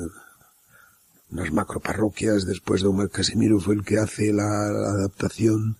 unas 1.31 1.51
macroparroquias, 1.51 2.45
después 2.45 2.81
don 2.81 3.07
Casimiro 3.07 3.59
fue 3.59 3.75
el 3.75 3.83
que 3.83 3.99
hace 3.99 4.33
la, 4.33 4.67
adaptación 4.67 5.77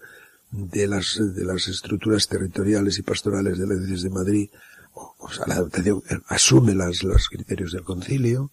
de 0.51 0.87
las, 0.87 1.19
de 1.19 1.45
las 1.45 1.67
estructuras 1.67 2.27
territoriales 2.27 2.99
y 2.99 3.03
pastorales 3.03 3.57
de 3.57 3.67
la 3.67 3.75
diócesis 3.75 4.03
de 4.03 4.09
Madrid, 4.09 4.49
o 4.93 5.31
sea, 5.31 5.45
la 5.47 5.55
adaptación 5.55 6.03
asume 6.27 6.75
las, 6.75 7.03
los 7.03 7.29
criterios 7.29 7.71
del 7.71 7.83
concilio, 7.83 8.51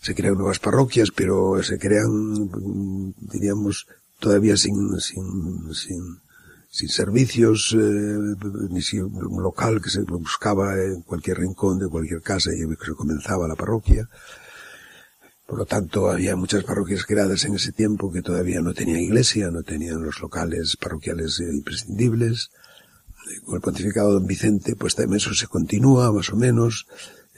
se 0.00 0.14
crean 0.14 0.34
nuevas 0.34 0.58
parroquias, 0.58 1.10
pero 1.10 1.60
se 1.62 1.78
crean, 1.78 2.50
diríamos, 3.18 3.86
todavía 4.18 4.56
sin, 4.56 4.98
sin, 5.00 5.74
sin, 5.74 6.20
sin 6.68 6.88
servicios, 6.88 7.74
eh, 7.78 8.36
ni 8.70 8.82
sin 8.82 9.02
un 9.04 9.42
local 9.42 9.80
que 9.80 9.90
se 9.90 10.02
buscaba 10.02 10.74
en 10.74 11.02
cualquier 11.02 11.38
rincón 11.38 11.78
de 11.78 11.88
cualquier 11.88 12.20
casa 12.22 12.50
y 12.52 12.68
que 12.76 12.86
se 12.86 12.94
comenzaba 12.94 13.48
la 13.48 13.56
parroquia. 13.56 14.08
Por 15.46 15.58
lo 15.58 15.64
tanto, 15.64 16.10
había 16.10 16.36
muchas 16.36 16.62
parroquias 16.64 17.06
creadas 17.06 17.44
en 17.46 17.54
ese 17.54 17.72
tiempo 17.72 18.12
que 18.12 18.20
todavía 18.20 18.60
no 18.60 18.74
tenían 18.74 19.00
iglesia, 19.00 19.50
no 19.50 19.62
tenían 19.62 20.02
los 20.02 20.20
locales 20.20 20.76
parroquiales 20.76 21.40
imprescindibles. 21.40 22.50
Con 23.46 23.54
el 23.54 23.60
pontificado 23.62 24.08
de 24.08 24.14
Don 24.14 24.26
Vicente, 24.26 24.76
pues 24.76 24.94
también 24.94 25.16
eso 25.16 25.32
se 25.32 25.46
continúa, 25.46 26.12
más 26.12 26.30
o 26.30 26.36
menos, 26.36 26.86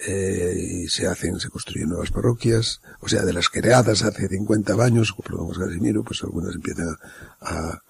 eh, 0.07 0.55
y 0.57 0.89
se 0.89 1.07
hacen, 1.07 1.39
se 1.39 1.51
construyen 1.51 1.91
nuevas 1.91 2.11
parroquias, 2.11 2.81
o 3.01 3.09
sea, 3.09 3.23
de 3.23 3.33
las 3.33 3.49
creadas 3.49 4.03
hace 4.03 4.29
50 4.29 4.73
años, 4.83 5.15
Don 5.29 5.51
Casimiro, 5.51 6.03
pues 6.03 6.23
algunas 6.23 6.55
empiezan 6.55 6.97
a, 7.41 7.83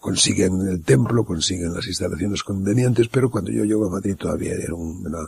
consiguen 0.00 0.66
el 0.68 0.82
templo, 0.82 1.24
consiguen 1.24 1.74
las 1.74 1.86
instalaciones 1.86 2.42
convenientes, 2.42 3.08
pero 3.08 3.30
cuando 3.30 3.52
yo 3.52 3.64
llego 3.64 3.86
a 3.86 3.90
Madrid 3.90 4.16
todavía 4.16 4.54
era 4.54 4.74
una, 4.74 5.18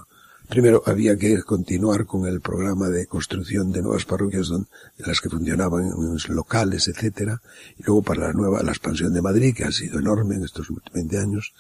primero 0.49 0.83
había 0.87 1.17
que 1.17 1.43
continuar 1.43 2.07
con 2.07 2.27
el 2.27 2.41
programa 2.41 2.89
de 2.89 3.07
construcción 3.07 3.71
de 3.73 3.83
nuevas 3.83 4.05
parroquias 4.05 4.49
donde, 4.49 4.69
en 4.99 5.07
las 5.07 5.21
que 5.21 5.31
funcionaban 5.31 5.85
en 5.87 6.35
locales, 6.35 6.89
etcétera, 6.89 7.41
y 7.79 7.85
luego 7.85 8.03
para 8.03 8.29
la 8.29 8.33
nueva, 8.33 8.63
la 8.63 8.73
expansión 8.73 9.13
de 9.13 9.23
Madrid, 9.23 9.55
que 9.55 9.65
ha 9.65 9.73
sido 9.73 9.99
enorme 9.99 10.35
en 10.37 10.45
estos 10.45 10.69
últimos 10.71 10.93
20 10.93 11.19
años, 11.19 11.55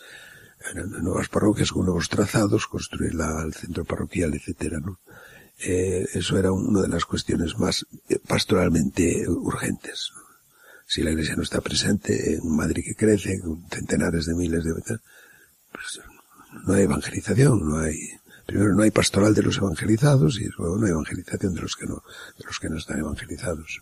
nuevas 1.02 1.28
parroquias 1.28 1.70
con 1.72 1.84
nuevos 1.84 2.08
trazados, 2.08 2.66
construir 2.66 3.14
la, 3.14 3.42
el 3.44 3.54
centro 3.54 3.84
parroquial, 3.84 4.34
etcétera, 4.34 4.78
¿no? 4.80 4.98
Eh, 5.58 6.06
eso 6.14 6.38
era 6.38 6.52
una 6.52 6.82
de 6.82 6.88
las 6.88 7.04
cuestiones 7.04 7.58
más 7.58 7.86
eh, 8.08 8.18
pastoralmente 8.26 9.28
urgentes. 9.28 10.10
Si 10.86 11.02
la 11.02 11.10
Iglesia 11.10 11.36
no 11.36 11.42
está 11.42 11.60
presente 11.60 12.34
en 12.34 12.48
Madrid 12.48 12.84
que 12.84 12.94
crece, 12.94 13.40
con 13.40 13.64
centenares 13.70 14.26
de 14.26 14.34
miles 14.34 14.64
de 14.64 14.74
pues 14.74 16.00
no 16.66 16.74
hay 16.74 16.82
evangelización, 16.82 17.68
no 17.68 17.78
hay 17.78 17.98
primero 18.46 18.74
no 18.74 18.82
hay 18.82 18.90
pastoral 18.90 19.34
de 19.34 19.42
los 19.42 19.56
evangelizados 19.56 20.38
y 20.40 20.48
luego 20.58 20.76
no 20.76 20.86
hay 20.86 20.92
evangelización 20.92 21.54
de 21.54 21.62
los 21.62 21.76
que 21.76 21.86
no 21.86 22.02
de 22.38 22.44
los 22.44 22.58
que 22.60 22.68
no 22.68 22.76
están 22.76 22.98
evangelizados. 22.98 23.80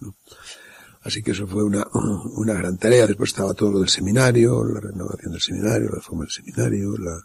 Así 1.02 1.22
que 1.22 1.32
eso 1.32 1.46
fue 1.46 1.64
una, 1.64 1.86
una 2.36 2.54
gran 2.54 2.78
tarea. 2.78 3.06
Después 3.06 3.30
estaba 3.30 3.54
todo 3.54 3.72
lo 3.72 3.78
del 3.80 3.88
seminario, 3.88 4.64
la 4.64 4.80
renovación 4.80 5.32
del 5.32 5.40
seminario, 5.40 5.88
la 5.88 5.96
reforma 5.96 6.24
del 6.24 6.30
seminario, 6.30 6.96
la, 6.98 7.18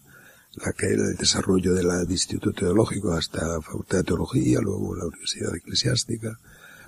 la 0.65 0.73
que 0.73 0.87
desarrollo 0.87 1.73
del 1.73 1.87
Instituto 2.09 2.51
Teológico 2.51 3.13
hasta 3.13 3.47
la 3.47 3.61
Facultad 3.61 3.99
de 3.99 4.03
Teología, 4.03 4.59
luego 4.61 4.95
la 4.95 5.05
Universidad 5.05 5.55
Eclesiástica, 5.55 6.39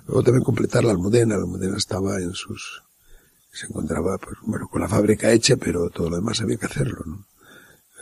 luego 0.06 0.22
también 0.22 0.44
completar 0.44 0.84
la 0.84 0.90
Almudena, 0.90 1.36
la 1.36 1.42
Almudena 1.42 1.76
estaba 1.76 2.18
en 2.20 2.32
sus, 2.34 2.82
se 3.52 3.66
encontraba, 3.66 4.18
pues, 4.18 4.38
bueno, 4.42 4.66
con 4.68 4.80
la 4.80 4.88
fábrica 4.88 5.30
hecha, 5.30 5.56
pero 5.56 5.88
todo 5.90 6.10
lo 6.10 6.16
demás 6.16 6.40
había 6.40 6.56
que 6.56 6.66
hacerlo, 6.66 6.98
¿no? 7.06 7.26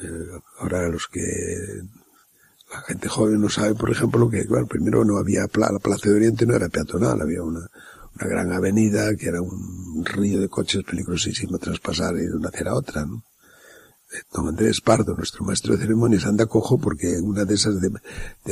Eh, 0.03 0.41
ahora 0.61 0.89
los 0.89 1.09
que, 1.09 1.21
la 2.71 2.81
gente 2.83 3.09
joven 3.09 3.41
no 3.41 3.49
sabe, 3.49 3.75
por 3.75 3.91
ejemplo, 3.91 4.29
que, 4.31 4.45
bueno, 4.45 4.67
primero 4.67 5.05
no 5.05 5.19
había, 5.19 5.43
la 5.43 5.79
Plaza 5.79 6.09
de 6.09 6.17
Oriente 6.17 6.47
no 6.47 6.55
era 6.55 6.69
peatonal, 6.69 7.21
había 7.21 7.43
una, 7.43 7.69
una 8.19 8.29
gran 8.29 8.53
avenida 8.53 9.15
que 9.17 9.29
era 9.29 9.41
un 9.41 10.05
río 10.05 10.41
de 10.41 10.49
coches 10.49 10.83
peligrosísimo 10.85 11.59
traspasar 11.59 12.15
de 12.15 12.35
una 12.35 12.49
acera 12.49 12.73
a 12.73 12.77
otra, 12.77 13.05
¿no? 13.05 13.23
Don 14.33 14.49
Andrés 14.49 14.81
Pardo, 14.81 15.15
nuestro 15.15 15.45
maestro 15.45 15.75
de 15.75 15.83
ceremonias, 15.83 16.25
anda 16.25 16.47
cojo 16.47 16.79
porque 16.79 17.19
en 17.19 17.25
una 17.27 17.45
de 17.45 17.55
esas 17.55 17.79
de, 17.79 17.91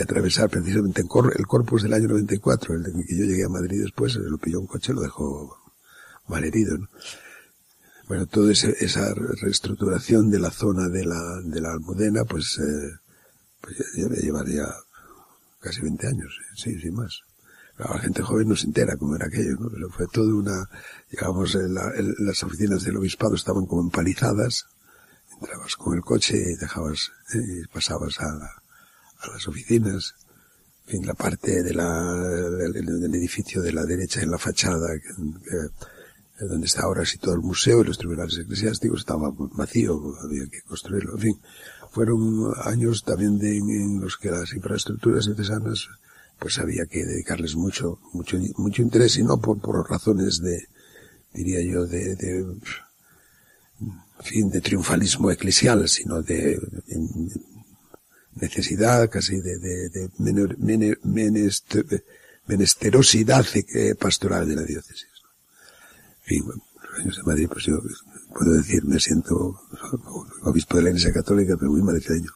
atravesar 0.02 0.50
precisamente 0.50 1.00
el, 1.00 1.08
cor, 1.08 1.32
el 1.34 1.46
corpus 1.46 1.82
del 1.82 1.94
año 1.94 2.08
94, 2.08 2.74
el 2.74 2.84
que 2.84 3.16
yo 3.16 3.24
llegué 3.24 3.44
a 3.44 3.48
Madrid 3.48 3.80
después, 3.82 4.12
se 4.12 4.20
lo 4.20 4.36
pilló 4.36 4.60
un 4.60 4.66
coche 4.66 4.92
y 4.92 4.96
lo 4.96 5.00
dejó 5.00 5.56
mal 6.28 6.44
herido, 6.44 6.76
¿no? 6.76 6.88
Bueno, 8.06 8.26
toda 8.26 8.52
esa, 8.52 8.68
esa 8.68 9.14
reestructuración 9.14 10.30
de 10.30 10.38
la 10.38 10.50
zona 10.50 10.88
de 10.88 11.04
la, 11.04 11.40
de 11.42 11.60
la 11.60 11.72
Almudena, 11.72 12.24
pues, 12.24 12.58
eh, 12.58 12.98
pues 13.60 13.78
ya, 13.78 14.08
ya 14.08 14.14
llevaría 14.20 14.66
casi 15.58 15.80
20 15.80 16.06
años, 16.06 16.38
¿eh? 16.38 16.54
sí, 16.54 16.78
sin 16.78 16.94
más 16.94 17.25
la 17.78 17.98
gente 17.98 18.22
joven 18.22 18.48
no 18.48 18.56
se 18.56 18.66
entera 18.66 18.96
cómo 18.96 19.16
era 19.16 19.26
aquello, 19.26 19.56
¿no? 19.58 19.70
Pero 19.70 19.90
fue 19.90 20.06
todo 20.06 20.36
una, 20.36 20.68
digamos, 21.10 21.54
la, 21.54 21.90
el, 21.96 22.14
las 22.18 22.42
oficinas 22.42 22.82
del 22.84 22.96
obispado 22.96 23.34
estaban 23.34 23.66
como 23.66 23.82
empalizadas, 23.82 24.66
entrabas 25.40 25.76
con 25.76 25.94
el 25.94 26.02
coche 26.02 26.36
y 26.36 26.56
dejabas, 26.56 27.12
eh, 27.34 27.62
y 27.64 27.66
pasabas 27.66 28.18
a, 28.20 28.34
la, 28.34 28.50
a 29.20 29.28
las 29.28 29.46
oficinas, 29.46 30.14
en 30.88 31.06
la 31.06 31.14
parte 31.14 31.62
de 31.62 31.74
la, 31.74 32.14
del, 32.14 32.72
del, 32.72 33.14
edificio 33.14 33.60
de 33.60 33.72
la 33.72 33.84
derecha 33.84 34.20
en 34.22 34.30
la 34.30 34.38
fachada, 34.38 34.86
que, 34.98 35.08
que, 36.38 36.44
donde 36.44 36.66
está 36.66 36.82
ahora 36.82 37.02
todo 37.20 37.34
el 37.34 37.40
museo 37.40 37.80
y 37.80 37.84
los 37.84 37.98
tribunales 37.98 38.38
eclesiásticos 38.38 39.00
estaba 39.00 39.32
vacío, 39.36 40.00
había 40.22 40.46
que 40.48 40.62
construirlo, 40.62 41.14
en 41.14 41.20
fin. 41.20 41.40
Fueron 41.90 42.52
años 42.62 43.04
también 43.04 43.38
de, 43.38 43.56
en 43.56 44.00
los 44.00 44.16
que 44.16 44.30
las 44.30 44.52
infraestructuras 44.52 45.26
diocesanas 45.26 45.88
pues 46.38 46.58
había 46.58 46.86
que 46.86 47.04
dedicarles 47.04 47.54
mucho, 47.56 47.98
mucho, 48.12 48.38
mucho 48.56 48.82
interés 48.82 49.16
y 49.16 49.22
no 49.22 49.40
por, 49.40 49.60
por 49.60 49.88
razones 49.88 50.40
de, 50.40 50.68
diría 51.32 51.62
yo, 51.62 51.86
de, 51.86 52.16
de, 52.16 52.46
fin, 54.22 54.50
de 54.50 54.60
triunfalismo 54.60 55.30
eclesial, 55.30 55.88
sino 55.88 56.22
de, 56.22 56.58
necesidad 58.34 59.08
casi 59.08 59.40
de, 59.40 59.58
de, 59.58 59.88
de 59.88 60.10
menor, 60.18 60.58
menester, 60.58 60.98
menester, 61.04 62.04
menesterosidad 62.46 63.46
pastoral 63.98 64.48
de 64.48 64.56
la 64.56 64.62
diócesis. 64.62 65.08
En 66.22 66.28
fin, 66.28 66.44
los 66.46 67.00
años 67.00 67.16
de 67.16 67.22
Madrid, 67.22 67.48
pues 67.50 67.64
yo 67.64 67.80
puedo 68.34 68.52
decir, 68.52 68.84
me 68.84 69.00
siento 69.00 69.60
obispo 70.42 70.76
de 70.76 70.82
la 70.84 70.90
Iglesia 70.90 71.12
Católica, 71.12 71.56
pero 71.58 71.70
muy 71.70 71.82
madrileño. 71.82 72.35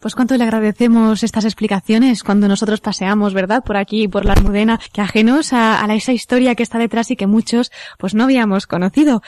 Pues 0.00 0.14
cuánto 0.14 0.36
le 0.36 0.44
agradecemos 0.44 1.24
estas 1.24 1.44
explicaciones 1.44 2.22
cuando 2.22 2.46
nosotros 2.46 2.80
paseamos, 2.80 3.34
¿verdad? 3.34 3.64
Por 3.64 3.76
aquí, 3.76 4.06
por 4.06 4.24
la 4.24 4.34
Almudena, 4.34 4.78
que 4.92 5.00
ajenos 5.00 5.52
a, 5.52 5.84
a, 5.84 5.94
esa 5.94 6.12
historia 6.12 6.54
que 6.54 6.62
está 6.62 6.78
detrás 6.78 7.10
y 7.10 7.16
que 7.16 7.26
muchos, 7.26 7.72
pues 7.98 8.14
no 8.14 8.22
habíamos 8.22 8.68
conocido. 8.68 9.22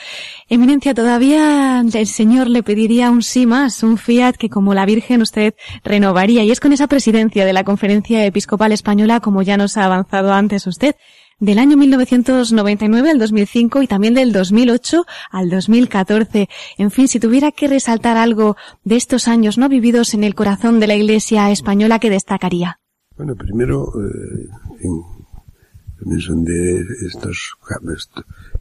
Eminencia, 0.47 0.93
todavía 0.93 1.81
el 1.81 2.07
Señor 2.07 2.47
le 2.47 2.63
pediría 2.63 3.11
un 3.11 3.21
sí 3.21 3.45
más, 3.45 3.83
un 3.83 3.97
fiat 3.97 4.37
que 4.37 4.49
como 4.49 4.73
la 4.73 4.85
Virgen 4.85 5.21
usted 5.21 5.55
renovaría. 5.83 6.45
Y 6.45 6.51
es 6.51 6.61
con 6.61 6.71
esa 6.71 6.87
presidencia 6.87 7.45
de 7.45 7.51
la 7.51 7.65
Conferencia 7.65 8.25
Episcopal 8.25 8.71
Española, 8.71 9.19
como 9.19 9.41
ya 9.41 9.57
nos 9.57 9.75
ha 9.75 9.83
avanzado 9.83 10.31
antes 10.31 10.67
usted 10.67 10.95
del 11.41 11.57
año 11.57 11.75
1999 11.75 13.09
al 13.09 13.19
2005 13.19 13.81
y 13.81 13.87
también 13.87 14.13
del 14.13 14.31
2008 14.31 15.05
al 15.31 15.49
2014. 15.49 16.47
En 16.77 16.91
fin, 16.91 17.07
si 17.07 17.19
tuviera 17.19 17.51
que 17.51 17.67
resaltar 17.67 18.15
algo 18.15 18.55
de 18.83 18.95
estos 18.95 19.27
años 19.27 19.57
no 19.57 19.67
vividos 19.67 20.13
en 20.13 20.23
el 20.23 20.35
corazón 20.35 20.79
de 20.79 20.87
la 20.87 20.95
Iglesia 20.95 21.51
española, 21.51 21.99
¿qué 21.99 22.09
destacaría? 22.11 22.79
Bueno, 23.17 23.35
primero, 23.35 23.91
eh, 23.99 24.49
en, 24.81 26.43
de 26.45 26.85
estos, 27.07 27.57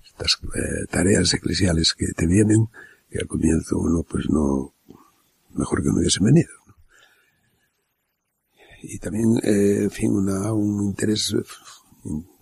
estas 0.05 0.39
eh, 0.43 0.87
tareas 0.91 1.33
eclesiales 1.35 1.95
que 1.95 2.07
te 2.17 2.27
vienen, 2.27 2.67
que 3.11 3.19
al 3.19 3.27
comienzo 3.27 3.79
uno 3.79 4.03
pues 4.09 4.25
no, 4.31 4.73
mejor 5.55 5.83
que 5.83 5.89
no 5.91 5.99
hubiese 5.99 6.25
venido. 6.25 6.49
Y 8.83 8.99
también, 8.99 9.37
eh, 9.43 9.83
en 9.83 9.91
fin, 9.91 10.13
una, 10.13 10.55
un 10.55 10.83
interés 10.83 11.35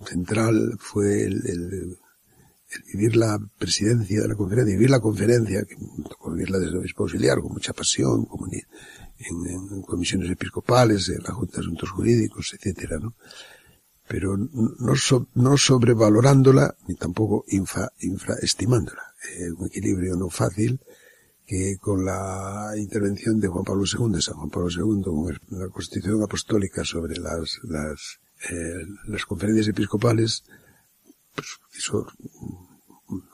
central 0.05 0.77
fue 0.79 1.25
el, 1.25 1.47
el, 1.47 1.73
el, 1.73 1.99
vivir 2.93 3.17
la 3.17 3.39
presidencia 3.59 4.23
de 4.23 4.29
la 4.29 4.35
conferencia, 4.35 4.75
vivir 4.75 4.91
la 4.91 5.01
conferencia, 5.01 5.65
que 5.65 5.77
tocó 6.09 6.33
vivirla 6.33 6.59
desde 6.59 6.73
el 6.73 6.79
obispo 6.79 7.05
auxiliar 7.05 7.41
con 7.41 7.53
mucha 7.53 7.73
pasión, 7.73 8.25
como 8.27 8.47
en, 8.47 8.63
en, 9.19 9.83
comisiones 9.83 10.31
episcopales, 10.31 11.09
en 11.09 11.23
la 11.23 11.33
Junta 11.33 11.57
de 11.57 11.61
Asuntos 11.63 11.91
Jurídicos, 11.91 12.55
etcétera, 12.55 12.99
¿no? 12.99 13.15
Pero 14.07 14.39
no, 14.39 14.97
so, 14.97 15.29
no 15.35 15.59
sobrevalorándola, 15.59 16.75
ni 16.87 16.95
tampoco 16.95 17.45
infra, 17.49 17.93
infraestimándola. 18.01 19.03
Un 19.59 19.67
equilibrio 19.67 20.17
no 20.17 20.31
fácil, 20.31 20.81
que 21.45 21.77
con 21.79 22.07
la 22.07 22.73
intervención 22.77 23.39
de 23.39 23.49
Juan 23.49 23.65
Pablo 23.65 23.85
II, 23.85 24.15
de 24.15 24.23
San 24.23 24.37
Juan 24.37 24.49
Pablo 24.49 24.71
II, 24.71 25.03
con 25.03 25.61
la 25.61 25.69
Constitución 25.69 26.23
Apostólica 26.23 26.85
sobre 26.85 27.19
las, 27.19 27.59
las 27.65 28.21
eh, 28.51 28.87
las 29.07 29.25
conferencias 29.25 29.69
episcopales, 29.69 30.45
pues 31.35 31.49
eso 31.77 32.07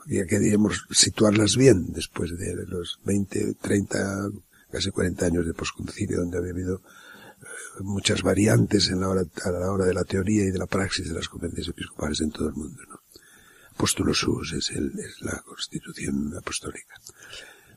había 0.05 0.25
que, 0.25 0.57
situarlas 0.91 1.57
bien 1.57 1.91
después 1.91 2.37
de 2.37 2.55
los 2.67 2.99
20, 3.03 3.55
30, 3.55 4.29
casi 4.71 4.91
40 4.91 5.25
años 5.25 5.45
de 5.45 5.53
posconcilio 5.53 6.19
donde 6.19 6.37
había 6.37 6.51
habido 6.51 6.75
eh, 6.77 7.81
muchas 7.81 8.21
variantes 8.23 8.89
en 8.89 9.01
la 9.01 9.09
hora, 9.09 9.23
a 9.43 9.51
la 9.51 9.71
hora 9.71 9.85
de 9.85 9.93
la 9.93 10.03
teoría 10.03 10.43
y 10.43 10.51
de 10.51 10.59
la 10.59 10.67
praxis 10.67 11.09
de 11.09 11.15
las 11.15 11.27
conferencias 11.27 11.67
episcopales 11.67 12.21
en 12.21 12.31
todo 12.31 12.49
el 12.49 12.55
mundo, 12.55 12.81
¿no? 12.89 13.01
Postulo 13.77 14.13
sus 14.13 14.53
es, 14.53 14.71
el, 14.71 14.97
es 14.97 15.21
la 15.21 15.41
constitución 15.41 16.33
apostólica. 16.37 16.95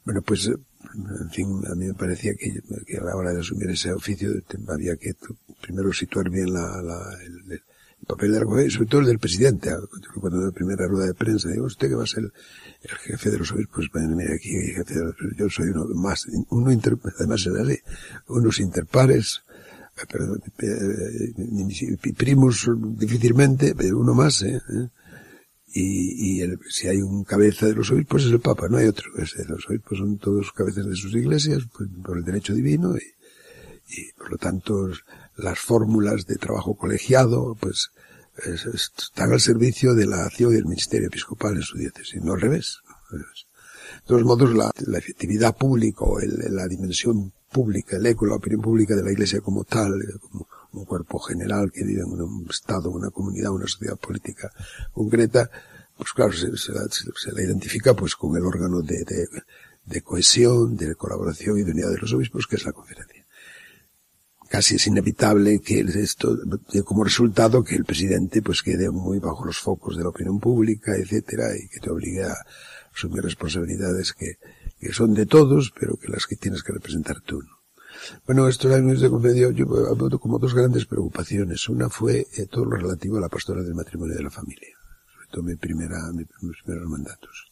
Bueno, 0.08 0.22
pues, 0.22 0.46
en 0.46 1.30
fin, 1.32 1.60
a 1.70 1.74
mí 1.74 1.84
me 1.84 1.92
parecía 1.92 2.32
que, 2.32 2.96
a 2.96 3.04
la 3.04 3.14
hora 3.14 3.30
de 3.30 3.40
asumir 3.40 3.68
ese 3.68 3.92
oficio 3.92 4.30
había 4.66 4.96
que 4.96 5.12
primero 5.60 5.92
situar 5.92 6.30
bien 6.30 6.50
la, 6.50 6.80
la, 6.80 7.12
el, 7.26 7.52
el, 7.52 7.62
papel 8.06 8.32
de 8.32 8.42
conferencia, 8.42 8.78
sobre 8.78 8.88
todo 8.88 9.00
el 9.02 9.06
del 9.08 9.18
presidente. 9.18 9.70
Cuando 10.18 10.46
la 10.46 10.50
primera 10.50 10.86
rueda 10.86 11.08
de 11.08 11.12
prensa, 11.12 11.50
digo, 11.50 11.66
usted 11.66 11.90
que 11.90 11.94
va 11.94 12.04
a 12.04 12.06
ser 12.06 12.24
el, 12.24 12.90
jefe 13.00 13.28
de 13.28 13.36
los 13.36 13.52
obispos, 13.52 13.90
pues 13.92 14.08
mira 14.08 14.32
aquí, 14.34 14.48
jefe 14.48 14.94
de 14.94 15.04
los, 15.04 15.14
yo 15.36 15.50
soy 15.50 15.68
uno 15.68 15.84
más, 15.94 16.26
uno 16.48 16.72
inter, 16.72 16.96
además 17.18 17.46
es 17.46 17.66
ley, 17.66 17.78
unos 18.28 18.60
interpares, 18.60 19.42
pero, 20.10 20.36
eh, 20.36 22.12
primos 22.16 22.66
difícilmente, 22.96 23.74
pero 23.74 23.98
uno 23.98 24.14
más, 24.14 24.40
¿eh? 24.40 24.58
Y, 25.72 26.38
y 26.38 26.40
el, 26.40 26.58
si 26.68 26.88
hay 26.88 27.02
un 27.02 27.24
cabeza 27.24 27.66
de 27.66 27.74
los 27.74 27.90
obispos 27.90 28.24
es 28.24 28.32
el 28.32 28.40
Papa, 28.40 28.68
no 28.68 28.78
hay 28.78 28.86
otro. 28.86 29.10
Es, 29.18 29.34
los 29.48 29.68
obispos 29.68 29.98
son 29.98 30.18
todos 30.18 30.52
cabezas 30.52 30.86
de 30.86 30.96
sus 30.96 31.14
iglesias 31.14 31.64
pues, 31.76 31.88
por 32.02 32.16
el 32.16 32.24
derecho 32.24 32.54
divino 32.54 32.94
y, 32.96 34.12
por 34.16 34.30
lo 34.30 34.36
tanto 34.36 34.90
las 35.36 35.58
fórmulas 35.58 36.26
de 36.26 36.36
trabajo 36.36 36.76
colegiado 36.76 37.56
pues 37.58 37.90
es, 38.44 38.66
están 38.66 39.32
al 39.32 39.40
servicio 39.40 39.94
de 39.94 40.06
la 40.06 40.24
acción 40.24 40.52
del 40.52 40.66
ministerio 40.66 41.08
episcopal 41.08 41.56
en 41.56 41.62
su 41.62 41.78
diócesis, 41.78 42.22
no 42.22 42.34
al 42.34 42.40
revés. 42.40 42.80
todos 44.04 44.24
modos, 44.24 44.54
la, 44.54 44.70
la 44.86 44.98
efectividad 44.98 45.56
pública 45.56 46.04
o 46.04 46.20
el, 46.20 46.54
la 46.54 46.66
dimensión 46.66 47.32
pública, 47.50 47.96
el 47.96 48.06
eco, 48.06 48.26
la 48.26 48.36
opinión 48.36 48.60
pública 48.60 48.94
de 48.94 49.02
la 49.02 49.12
Iglesia 49.12 49.40
como 49.40 49.64
tal, 49.64 49.92
como 50.20 50.46
un 50.72 50.84
cuerpo 50.84 51.18
general 51.18 51.70
que 51.72 51.84
vive 51.84 52.02
en 52.02 52.20
un 52.20 52.46
Estado, 52.48 52.90
una 52.90 53.10
comunidad, 53.10 53.52
una 53.52 53.66
sociedad 53.66 53.96
política 53.96 54.50
concreta, 54.92 55.50
pues 55.96 56.12
claro, 56.12 56.32
se, 56.32 57.32
la 57.32 57.42
identifica 57.42 57.94
pues 57.94 58.14
con 58.14 58.36
el 58.36 58.44
órgano 58.44 58.82
de, 58.82 59.04
de, 59.04 59.26
de 59.84 60.02
cohesión, 60.02 60.76
de 60.76 60.94
colaboración 60.94 61.58
y 61.58 61.64
de 61.64 61.72
unidad 61.72 61.90
de 61.90 61.98
los 61.98 62.12
obispos, 62.12 62.46
que 62.46 62.56
es 62.56 62.64
la 62.64 62.72
conferencia 62.72 63.18
casi 64.48 64.76
es 64.76 64.86
inevitable 64.86 65.60
que 65.60 65.80
esto, 65.80 66.36
como 66.84 67.04
resultado, 67.04 67.62
que 67.62 67.76
el 67.76 67.84
presidente 67.84 68.42
pues 68.42 68.62
quede 68.62 68.90
muy 68.90 69.18
bajo 69.18 69.44
los 69.44 69.58
focos 69.58 69.96
de 69.96 70.02
la 70.02 70.08
opinión 70.08 70.40
pública, 70.40 70.96
etcétera, 70.96 71.54
y 71.56 71.68
que 71.68 71.80
te 71.80 71.90
obligue 71.90 72.24
a 72.24 72.34
asumir 72.94 73.22
responsabilidades 73.22 74.12
que, 74.14 74.38
que 74.80 74.92
son 74.92 75.12
de 75.14 75.26
todos, 75.26 75.72
pero 75.78 75.96
que 75.96 76.08
las 76.08 76.26
que 76.26 76.36
tienes 76.36 76.62
que 76.62 76.72
representar 76.72 77.20
tú. 77.20 77.42
¿no? 77.42 77.57
Bueno, 78.26 78.48
estos 78.48 78.72
años 78.72 79.00
de 79.00 79.10
convenio 79.10 79.50
yo 79.50 79.66
veo 79.66 80.18
como 80.18 80.38
dos 80.38 80.54
grandes 80.54 80.86
preocupaciones. 80.86 81.68
Una 81.68 81.88
fue 81.88 82.26
eh, 82.36 82.46
todo 82.46 82.64
lo 82.64 82.76
relativo 82.76 83.18
a 83.18 83.20
la 83.20 83.28
pastora 83.28 83.62
del 83.62 83.74
matrimonio 83.74 84.16
de 84.16 84.22
la 84.22 84.30
familia, 84.30 84.76
sobre 85.12 85.26
todo 85.30 85.42
mi 85.42 85.56
primera, 85.56 85.98
mis 86.12 86.62
primeros 86.62 86.88
mandatos. 86.88 87.48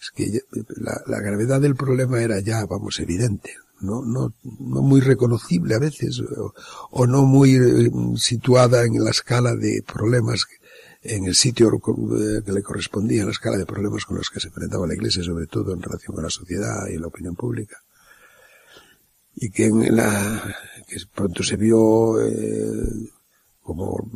Es 0.00 0.10
que 0.10 0.40
la, 0.76 1.00
la 1.06 1.20
gravedad 1.20 1.60
del 1.60 1.74
problema 1.74 2.20
era 2.20 2.40
ya, 2.40 2.64
vamos, 2.66 3.00
evidente 3.00 3.54
no, 3.80 4.02
no, 4.02 4.34
no 4.42 4.82
muy 4.82 5.00
reconocible 5.00 5.74
a 5.74 5.78
veces, 5.78 6.22
o, 6.90 7.06
no 7.06 7.22
muy 7.24 7.56
eh, 7.56 7.90
situada 8.16 8.84
en 8.84 9.04
la 9.04 9.10
escala 9.10 9.54
de 9.54 9.82
problemas 9.86 10.46
en 11.02 11.26
el 11.26 11.34
sitio 11.34 11.68
eh, 11.68 12.42
que 12.44 12.52
le 12.52 12.62
correspondía, 12.62 13.20
en 13.20 13.26
la 13.26 13.32
escala 13.32 13.58
de 13.58 13.66
problemas 13.66 14.04
con 14.04 14.16
los 14.16 14.30
que 14.30 14.40
se 14.40 14.48
enfrentaba 14.48 14.86
la 14.86 14.94
Iglesia, 14.94 15.22
sobre 15.22 15.46
todo 15.46 15.72
en 15.72 15.82
relación 15.82 16.14
con 16.14 16.24
la 16.24 16.30
sociedad 16.30 16.86
y 16.88 16.98
la 16.98 17.06
opinión 17.06 17.34
pública. 17.34 17.76
Y 19.36 19.50
que 19.50 19.66
en 19.66 19.94
la, 19.94 20.56
que 20.88 20.96
pronto 21.14 21.42
se 21.42 21.56
vio 21.56 22.20
eh, 22.20 23.10
como 23.60 24.10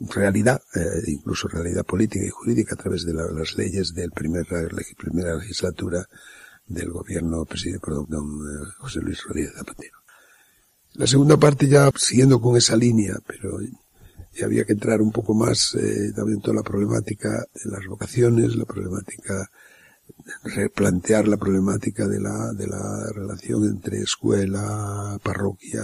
realidad, 0.00 0.60
eh, 0.74 1.02
incluso 1.06 1.46
realidad 1.48 1.84
política 1.84 2.24
y 2.24 2.30
jurídica 2.30 2.74
a 2.74 2.78
través 2.78 3.04
de 3.04 3.12
la, 3.12 3.24
las 3.32 3.56
leyes 3.56 3.92
primer, 4.14 4.50
la 4.50 4.82
primera 4.96 5.36
legislatura 5.36 6.06
del 6.66 6.90
gobierno 6.90 7.44
presidido 7.44 7.80
por 7.80 8.08
don 8.08 8.24
eh, 8.24 8.72
José 8.78 9.00
Luis 9.00 9.22
Rodríguez 9.24 9.52
Zapatero. 9.56 9.98
La 10.94 11.06
segunda 11.06 11.36
parte 11.36 11.68
ya 11.68 11.90
siguiendo 11.96 12.40
con 12.40 12.56
esa 12.56 12.76
línea, 12.76 13.14
pero 13.26 13.58
ya 14.32 14.46
había 14.46 14.64
que 14.64 14.72
entrar 14.72 15.02
un 15.02 15.12
poco 15.12 15.34
más 15.34 15.74
eh, 15.74 16.12
también 16.14 16.40
toda 16.40 16.56
la 16.56 16.62
problemática 16.62 17.44
de 17.52 17.70
las 17.70 17.86
vocaciones, 17.86 18.56
la 18.56 18.64
problemática, 18.64 19.50
replantear 20.44 21.28
la 21.28 21.36
problemática 21.36 22.06
de 22.06 22.20
la, 22.20 22.52
de 22.52 22.66
la 22.66 23.12
relación 23.14 23.64
entre 23.64 23.98
escuela, 23.98 25.18
parroquia, 25.22 25.82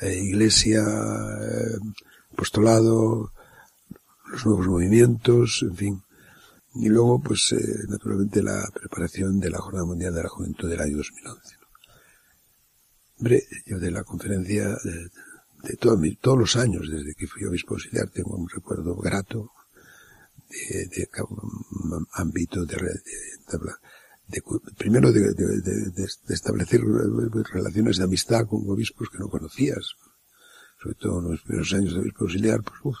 eh, 0.00 0.18
iglesia, 0.18 0.82
eh, 0.82 1.78
apostolado, 2.32 3.32
los 4.30 4.46
nuevos 4.46 4.66
movimientos, 4.66 5.60
en 5.62 5.76
fin. 5.76 6.02
Y 6.74 6.88
luego, 6.88 7.20
pues, 7.20 7.52
eh, 7.52 7.84
naturalmente, 7.88 8.42
la 8.42 8.64
preparación 8.72 9.40
de 9.40 9.50
la 9.50 9.58
Jornada 9.58 9.86
Mundial 9.86 10.14
de 10.14 10.22
la 10.22 10.28
Juventud 10.28 10.68
del 10.68 10.80
año 10.80 10.96
2011. 10.98 11.56
¿no? 11.60 11.66
Hombre, 13.18 13.42
yo 13.66 13.78
de 13.78 13.90
la 13.90 14.04
conferencia, 14.04 14.68
de, 14.68 15.76
todos 15.76 16.38
los 16.38 16.56
años, 16.56 16.88
desde 16.88 17.14
que 17.14 17.26
fui 17.26 17.44
obispo 17.44 17.74
auxiliar, 17.74 18.08
tengo 18.08 18.36
un 18.36 18.48
recuerdo 18.48 18.94
grato 18.96 19.50
de, 20.50 20.86
de, 20.86 21.08
un 21.28 22.06
ámbito 22.12 22.64
de, 22.64 22.76
de, 22.76 24.42
primero 24.76 25.12
de, 25.12 26.06
establecer 26.28 26.80
relaciones 27.52 27.98
de 27.98 28.04
amistad 28.04 28.46
con 28.46 28.68
obispos 28.68 29.08
que 29.10 29.18
no 29.18 29.28
conocías. 29.28 29.94
Sobre 30.82 30.94
todo 30.94 31.18
en 31.18 31.32
los 31.32 31.42
primeros 31.42 31.72
años 31.74 31.94
de 31.94 32.00
obispo 32.00 32.24
auxiliar, 32.24 32.62
pues, 32.62 32.80
uf, 32.84 32.96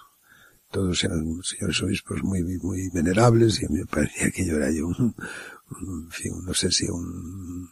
todos 0.70 1.02
eran 1.02 1.42
señores 1.42 1.82
obispos 1.82 2.22
muy, 2.22 2.42
muy 2.42 2.90
venerables 2.90 3.60
y 3.60 3.66
a 3.66 3.68
mí 3.68 3.78
me 3.78 3.86
parecía 3.86 4.30
que 4.30 4.46
yo 4.46 4.56
era 4.56 4.70
yo 4.70 4.86
un, 4.86 5.14
un 5.80 6.04
en 6.04 6.10
fin, 6.10 6.32
no 6.44 6.52
sé 6.52 6.70
si 6.70 6.86
un, 6.86 7.70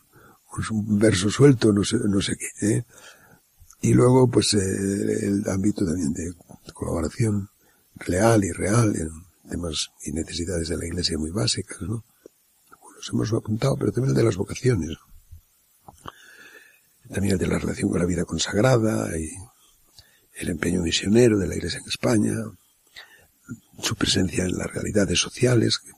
un 0.70 0.98
verso 0.98 1.30
suelto, 1.30 1.72
no 1.72 1.84
sé, 1.84 1.98
no 2.08 2.20
sé 2.20 2.36
qué, 2.36 2.70
¿eh? 2.70 2.84
Y 3.80 3.94
luego, 3.94 4.28
pues, 4.28 4.54
eh, 4.54 5.26
el 5.26 5.48
ámbito 5.48 5.84
también 5.84 6.12
de 6.12 6.34
colaboración 6.72 7.50
real 7.94 8.44
y 8.44 8.50
real 8.50 8.96
en 8.96 9.10
temas 9.48 9.90
y 10.04 10.12
necesidades 10.12 10.68
de 10.68 10.76
la 10.76 10.87
iglesia 10.87 11.18
muy 11.18 11.30
básicas, 11.30 11.80
¿no? 11.82 12.04
Los 12.96 13.08
hemos 13.11 13.32
apuntado, 13.32 13.76
pero 13.76 13.92
también 13.92 14.11
el 14.11 14.16
de 14.16 14.24
las 14.24 14.37
vocaciones. 14.37 14.96
También 17.12 17.34
el 17.34 17.38
de 17.38 17.46
la 17.46 17.58
relación 17.58 17.90
con 17.90 18.00
la 18.00 18.06
vida 18.06 18.24
consagrada 18.24 19.16
y 19.18 19.30
el 20.34 20.48
empeño 20.50 20.82
misionero 20.82 21.38
de 21.38 21.46
la 21.46 21.56
iglesia 21.56 21.80
en 21.80 21.88
España, 21.88 22.34
su 23.80 23.94
presencia 23.96 24.44
en 24.44 24.56
las 24.56 24.66
realidades 24.72 25.18
sociales, 25.18 25.78
que 25.78 25.92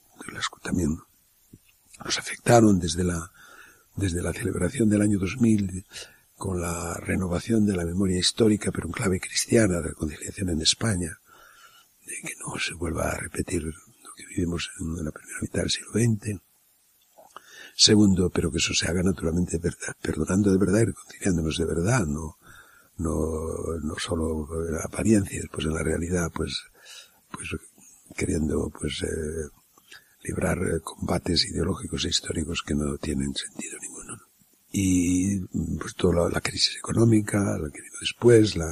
también 0.62 0.98
nos 2.04 2.18
afectaron 2.18 2.78
desde 2.78 3.04
la, 3.04 3.30
desde 3.96 4.22
la 4.22 4.32
celebración 4.32 4.88
del 4.88 5.02
año 5.02 5.18
2000 5.18 5.86
con 6.36 6.60
la 6.60 6.94
renovación 6.94 7.66
de 7.66 7.76
la 7.76 7.84
memoria 7.84 8.18
histórica, 8.18 8.70
pero 8.72 8.86
en 8.86 8.92
clave 8.92 9.20
cristiana, 9.20 9.76
de 9.76 9.88
reconciliación 9.88 10.50
en 10.50 10.62
España, 10.62 11.19
que 12.22 12.34
no 12.40 12.58
se 12.58 12.74
vuelva 12.74 13.10
a 13.10 13.16
repetir 13.16 13.62
lo 13.62 14.14
que 14.16 14.26
vivimos 14.26 14.70
en 14.80 15.04
la 15.04 15.10
primera 15.10 15.38
mitad 15.40 15.60
del 15.60 15.70
siglo 15.70 15.92
XX. 15.92 16.40
Segundo, 17.74 18.30
pero 18.30 18.50
que 18.50 18.58
eso 18.58 18.74
se 18.74 18.88
haga 18.88 19.02
naturalmente 19.02 19.58
verdad, 19.58 19.96
perdonando 20.02 20.50
de 20.52 20.58
verdad 20.58 20.80
y 20.80 20.84
reconciliándonos 20.86 21.56
de 21.56 21.64
verdad, 21.64 22.06
no, 22.06 22.36
no, 22.98 23.78
no 23.82 23.94
solo 23.98 24.48
apariencias, 24.84 25.46
pues 25.50 25.66
en 25.66 25.74
la 25.74 25.82
realidad, 25.82 26.30
pues, 26.34 26.62
pues 27.30 27.48
queriendo, 28.16 28.70
pues, 28.78 29.02
eh, 29.02 29.48
librar 30.24 30.58
combates 30.82 31.46
ideológicos 31.46 32.04
e 32.04 32.08
históricos 32.08 32.62
que 32.66 32.74
no 32.74 32.98
tienen 32.98 33.34
sentido 33.34 33.78
ninguno. 33.80 34.18
Y 34.72 35.40
pues 35.78 35.94
toda 35.94 36.24
la, 36.24 36.28
la 36.28 36.40
crisis 36.40 36.76
económica, 36.76 37.38
la 37.38 37.70
que 37.70 37.80
vino 37.80 37.96
después, 38.00 38.56
la, 38.56 38.66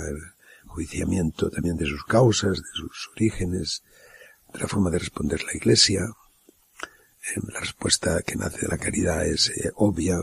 juiciamiento 0.68 1.50
también 1.50 1.76
de 1.76 1.86
sus 1.86 2.04
causas, 2.04 2.58
de 2.58 2.72
sus 2.74 3.10
orígenes, 3.16 3.82
de 4.52 4.60
la 4.60 4.68
forma 4.68 4.90
de 4.90 4.98
responder 4.98 5.42
la 5.44 5.54
Iglesia. 5.54 6.00
Eh, 6.02 7.40
la 7.52 7.60
respuesta 7.60 8.22
que 8.22 8.36
nace 8.36 8.60
de 8.62 8.68
la 8.68 8.78
caridad 8.78 9.26
es 9.26 9.50
eh, 9.50 9.70
obvia, 9.74 10.18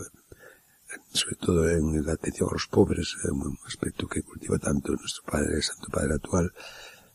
sobre 1.11 1.35
todo 1.35 1.69
en 1.69 2.05
la 2.05 2.13
atención 2.13 2.49
a 2.49 2.53
los 2.53 2.67
pobres, 2.67 3.15
un 3.25 3.57
aspecto 3.65 4.07
que 4.07 4.23
cultiva 4.23 4.57
tanto 4.57 4.93
nuestro 4.93 5.23
Padre, 5.23 5.61
Santo 5.61 5.87
Padre 5.91 6.15
actual, 6.15 6.53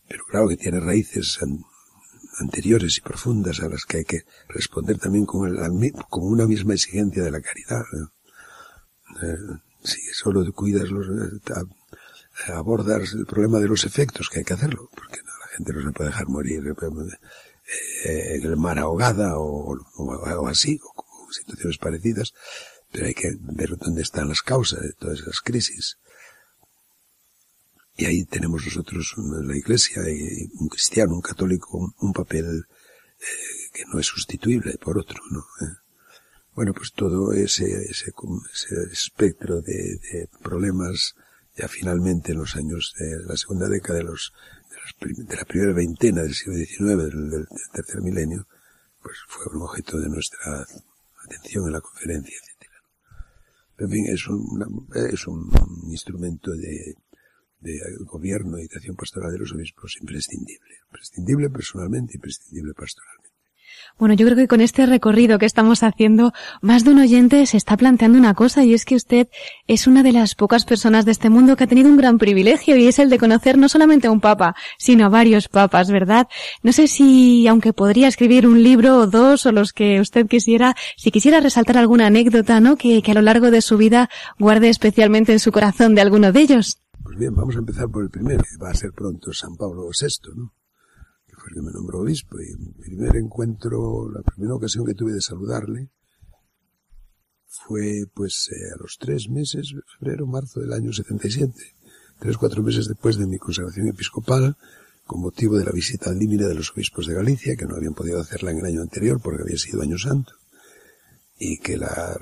pero 0.06 0.24
claro 0.24 0.48
que 0.48 0.56
tiene 0.56 0.80
raíces 0.80 1.38
anteriores 2.40 2.98
y 2.98 3.00
profundas 3.00 3.60
a 3.60 3.68
las 3.68 3.84
que 3.84 3.98
hay 3.98 4.04
que 4.04 4.24
responder 4.48 4.98
también 4.98 5.26
con, 5.26 5.48
el, 5.48 5.92
con 6.08 6.24
una 6.24 6.46
misma 6.46 6.74
exigencia 6.74 7.22
de 7.22 7.30
la 7.30 7.40
caridad. 7.40 7.84
Eh, 9.22 9.36
si 9.82 10.00
solo 10.12 10.44
cuidas 10.52 10.90
los, 10.90 11.06
eh, 12.46 12.52
abordas 12.52 13.12
el 13.12 13.26
problema 13.26 13.58
de 13.58 13.68
los 13.68 13.84
efectos, 13.84 14.28
que 14.28 14.40
hay 14.40 14.44
que 14.44 14.54
hacerlo, 14.54 14.88
porque 14.94 15.20
la 15.22 15.56
gente 15.56 15.72
no 15.72 15.82
se 15.82 15.92
puede 15.92 16.10
dejar 16.10 16.28
morir 16.28 16.62
eh, 18.04 18.34
en 18.36 18.42
el 18.42 18.56
mar 18.56 18.78
ahogada 18.78 19.38
o, 19.38 19.76
o, 19.96 20.48
así, 20.48 20.78
o 20.82 21.32
situaciones 21.32 21.78
parecidas, 21.78 22.32
pero 22.90 23.06
hay 23.06 23.14
que 23.14 23.36
ver 23.40 23.76
dónde 23.76 24.02
están 24.02 24.28
las 24.28 24.42
causas 24.42 24.80
de 24.82 24.92
todas 24.94 25.20
esas 25.20 25.40
crisis. 25.40 25.98
Y 27.96 28.06
ahí 28.06 28.24
tenemos 28.24 28.64
nosotros 28.64 29.14
la 29.16 29.56
iglesia 29.56 30.02
un 30.58 30.68
cristiano, 30.68 31.14
un 31.14 31.20
católico, 31.20 31.94
un, 31.98 32.12
papel 32.12 32.46
eh, 32.46 33.70
que 33.74 33.84
no 33.92 33.98
es 34.00 34.06
sustituible 34.06 34.78
por 34.78 34.98
otro, 34.98 35.20
¿no? 35.30 35.40
Eh. 35.40 35.74
Bueno, 36.54 36.72
pues 36.72 36.92
todo 36.92 37.32
ese, 37.32 37.64
ese, 37.64 38.12
ese 38.52 38.74
espectro 38.92 39.60
de, 39.60 40.28
problemas 40.42 41.14
ya 41.60 41.68
finalmente 41.68 42.32
en 42.32 42.38
los 42.38 42.56
años 42.56 42.94
de 42.98 43.24
la 43.26 43.36
segunda 43.36 43.68
década 43.68 43.98
de 43.98 44.04
los, 44.04 44.32
de, 45.00 45.36
la 45.36 45.44
primera 45.44 45.72
veintena 45.72 46.22
del 46.22 46.34
siglo 46.34 46.54
XIX, 46.54 47.12
del, 47.30 47.46
tercer 47.72 48.00
milenio, 48.00 48.46
pues 49.02 49.18
fue 49.28 49.46
un 49.54 49.62
objeto 49.62 49.98
de 49.98 50.08
nuestra 50.08 50.66
atención 51.24 51.66
en 51.66 51.72
la 51.72 51.80
conferencia, 51.80 52.36
etc. 52.38 52.70
En 53.78 53.90
fin, 53.90 54.06
es 54.06 54.26
un, 54.26 54.88
es 55.12 55.26
un 55.26 55.50
instrumento 55.90 56.52
de, 56.52 56.96
de 57.60 57.78
gobierno 58.00 58.58
y 58.58 58.66
de 58.66 58.76
acción 58.76 58.96
pastoral 58.96 59.32
de 59.32 59.38
los 59.38 59.52
obispos 59.52 59.96
imprescindible. 60.00 60.76
Imprescindible 60.88 61.50
personalmente, 61.50 62.16
imprescindible 62.16 62.72
pastoralmente. 62.74 63.29
Bueno, 64.00 64.14
yo 64.14 64.24
creo 64.24 64.36
que 64.38 64.48
con 64.48 64.62
este 64.62 64.86
recorrido 64.86 65.38
que 65.38 65.44
estamos 65.44 65.82
haciendo, 65.82 66.32
más 66.62 66.84
de 66.84 66.92
un 66.92 67.00
oyente 67.00 67.44
se 67.44 67.58
está 67.58 67.76
planteando 67.76 68.16
una 68.16 68.32
cosa 68.32 68.64
y 68.64 68.72
es 68.72 68.86
que 68.86 68.94
usted 68.94 69.28
es 69.66 69.86
una 69.86 70.02
de 70.02 70.12
las 70.12 70.34
pocas 70.34 70.64
personas 70.64 71.04
de 71.04 71.12
este 71.12 71.28
mundo 71.28 71.54
que 71.54 71.64
ha 71.64 71.66
tenido 71.66 71.90
un 71.90 71.98
gran 71.98 72.16
privilegio 72.16 72.78
y 72.78 72.86
es 72.86 72.98
el 72.98 73.10
de 73.10 73.18
conocer 73.18 73.58
no 73.58 73.68
solamente 73.68 74.06
a 74.06 74.10
un 74.10 74.22
papa, 74.22 74.54
sino 74.78 75.04
a 75.04 75.10
varios 75.10 75.48
papas, 75.48 75.90
¿verdad? 75.90 76.28
No 76.62 76.72
sé 76.72 76.88
si, 76.88 77.46
aunque 77.46 77.74
podría 77.74 78.08
escribir 78.08 78.46
un 78.46 78.62
libro 78.62 79.00
o 79.00 79.06
dos 79.06 79.44
o 79.44 79.52
los 79.52 79.74
que 79.74 80.00
usted 80.00 80.26
quisiera, 80.26 80.76
si 80.96 81.10
quisiera 81.10 81.40
resaltar 81.40 81.76
alguna 81.76 82.06
anécdota, 82.06 82.58
¿no? 82.58 82.76
Que, 82.76 83.02
a 83.06 83.14
lo 83.14 83.20
largo 83.20 83.50
de 83.50 83.60
su 83.60 83.76
vida 83.76 84.08
guarde 84.38 84.70
especialmente 84.70 85.32
en 85.32 85.40
su 85.40 85.52
corazón 85.52 85.94
de 85.94 86.00
alguno 86.00 86.32
de 86.32 86.40
ellos. 86.40 86.80
Pues 87.02 87.18
bien, 87.18 87.34
vamos 87.34 87.54
a 87.54 87.58
empezar 87.58 87.90
por 87.90 88.02
el 88.02 88.08
primero, 88.08 88.42
que 88.44 88.64
va 88.64 88.70
a 88.70 88.74
ser 88.74 88.92
pronto 88.92 89.30
San 89.34 89.56
Pablo 89.56 89.82
VI, 89.88 90.32
¿no? 90.36 90.54
Fue 91.50 91.60
el 91.60 91.66
que 91.66 91.66
me 91.66 91.72
nombró 91.72 92.00
obispo 92.00 92.40
y 92.40 92.56
mi 92.56 92.72
primer 92.72 93.16
encuentro, 93.16 94.10
la 94.10 94.22
primera 94.22 94.54
ocasión 94.54 94.84
que 94.84 94.94
tuve 94.94 95.12
de 95.12 95.20
saludarle 95.20 95.90
fue 97.46 98.04
pues 98.14 98.48
eh, 98.52 98.74
a 98.74 98.82
los 98.82 98.96
tres 98.98 99.28
meses, 99.28 99.74
febrero, 99.98 100.26
marzo 100.26 100.60
del 100.60 100.72
año 100.72 100.92
77, 100.92 101.52
tres, 102.20 102.36
cuatro 102.36 102.62
meses 102.62 102.86
después 102.86 103.16
de 103.16 103.26
mi 103.26 103.38
consagración 103.38 103.88
episcopal, 103.88 104.56
con 105.04 105.20
motivo 105.20 105.58
de 105.58 105.64
la 105.64 105.72
visita 105.72 106.10
al 106.10 106.18
límite 106.18 106.46
de 106.46 106.54
los 106.54 106.70
obispos 106.70 107.06
de 107.06 107.14
Galicia, 107.14 107.56
que 107.56 107.66
no 107.66 107.74
habían 107.74 107.94
podido 107.94 108.20
hacerla 108.20 108.52
en 108.52 108.58
el 108.58 108.66
año 108.66 108.82
anterior 108.82 109.20
porque 109.20 109.42
había 109.42 109.58
sido 109.58 109.82
año 109.82 109.98
santo, 109.98 110.34
y 111.38 111.58
que 111.58 111.76
la 111.76 112.16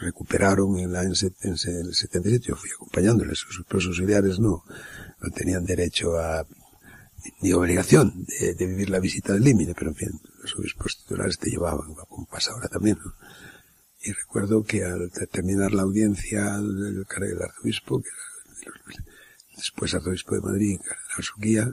recuperaron 0.00 0.78
en, 0.78 0.92
la, 0.92 1.02
en, 1.02 1.10
el 1.10 1.94
77, 1.94 2.46
yo 2.48 2.56
fui 2.56 2.70
acompañándoles, 2.74 3.38
sus 3.38 3.64
propios 3.64 3.86
auxiliares 3.86 4.40
no, 4.40 4.64
no 5.20 5.30
tenían 5.32 5.64
derecho 5.64 6.18
a 6.18 6.44
ni 7.40 7.52
obligación 7.52 8.24
de, 8.24 8.66
vivir 8.66 8.90
la 8.90 9.00
visita 9.00 9.32
del 9.32 9.44
límite, 9.44 9.74
pero 9.74 9.90
en 9.90 9.96
fin, 9.96 10.20
los 10.42 10.54
obispos 10.56 10.98
titulares 10.98 11.38
te 11.38 11.50
llevaban, 11.50 11.94
como 11.94 12.26
pasa 12.26 12.52
ahora 12.52 12.68
también. 12.68 12.98
Y 14.02 14.12
recuerdo 14.12 14.62
que 14.64 14.84
al 14.84 15.10
terminar 15.30 15.72
la 15.72 15.82
audiencia 15.82 16.56
del, 16.56 17.04
del 17.04 17.42
arzobispo, 17.42 18.00
que 18.00 18.08
era 18.08 18.74
después 19.56 19.94
arzobispo 19.94 20.34
de 20.34 20.40
Madrid, 20.42 20.78
cardenal 20.78 21.22
Suquía, 21.22 21.72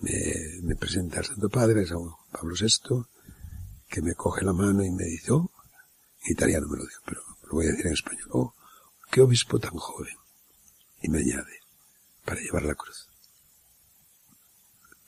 me, 0.00 0.62
me 0.62 0.76
presenta 0.76 1.18
al 1.18 1.26
Santo 1.26 1.48
Padre, 1.48 1.86
San 1.86 1.98
Pablo 2.32 2.54
VI, 2.58 3.04
que 3.88 4.00
me 4.00 4.14
coge 4.14 4.44
la 4.44 4.52
mano 4.52 4.84
y 4.84 4.90
me 4.90 5.04
dice, 5.04 5.32
oh, 5.32 5.50
en 6.24 6.32
italiano 6.32 6.66
me 6.68 6.78
lo 6.78 6.84
digo, 6.84 7.00
pero 7.04 7.20
lo 7.42 7.52
voy 7.52 7.66
a 7.66 7.70
decir 7.70 7.86
en 7.88 7.92
español, 7.92 8.28
oh, 8.30 8.54
qué 9.10 9.20
obispo 9.20 9.58
tan 9.58 9.76
joven. 9.76 10.14
Y 11.02 11.08
me 11.08 11.18
añade, 11.18 11.60
para 12.24 12.40
llevar 12.40 12.62
la 12.62 12.74
cruz. 12.74 13.09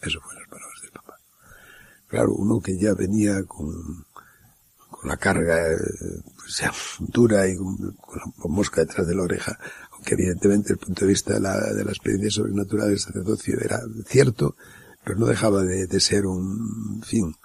Eso 0.03 0.21
fueron 0.21 0.43
las 0.43 0.51
palabras 0.51 0.81
del 0.83 0.91
papá. 0.91 1.19
Claro, 2.09 2.35
uno 2.35 2.61
que 2.61 2.77
ya 2.77 2.95
venía 2.95 3.43
con, 3.45 4.05
con 4.91 5.09
la 5.09 5.17
carga 5.17 5.57
pues, 6.37 6.63
dura 6.99 7.49
y 7.49 7.57
con, 7.57 7.77
la 7.81 8.49
mosca 8.49 8.83
detrás 8.83 9.07
de 9.07 9.15
la 9.15 9.23
oreja, 9.23 9.59
aunque 9.93 10.15
evidentemente 10.15 10.73
el 10.73 10.79
punto 10.79 11.05
de 11.05 11.11
vista 11.13 11.35
de 11.35 11.41
la, 11.41 11.59
de 11.73 11.85
la 11.85 11.91
experiencia 11.91 12.31
sobrenatural 12.31 12.89
del 12.89 12.99
sacerdocio 12.99 13.59
era 13.61 13.81
cierto, 14.07 14.57
pero 15.05 15.19
no 15.19 15.27
dejaba 15.27 15.63
de, 15.63 15.87
de 15.87 16.01
ser 16.01 16.27
un, 16.27 16.97
en 16.97 17.03
fin, 17.03 17.37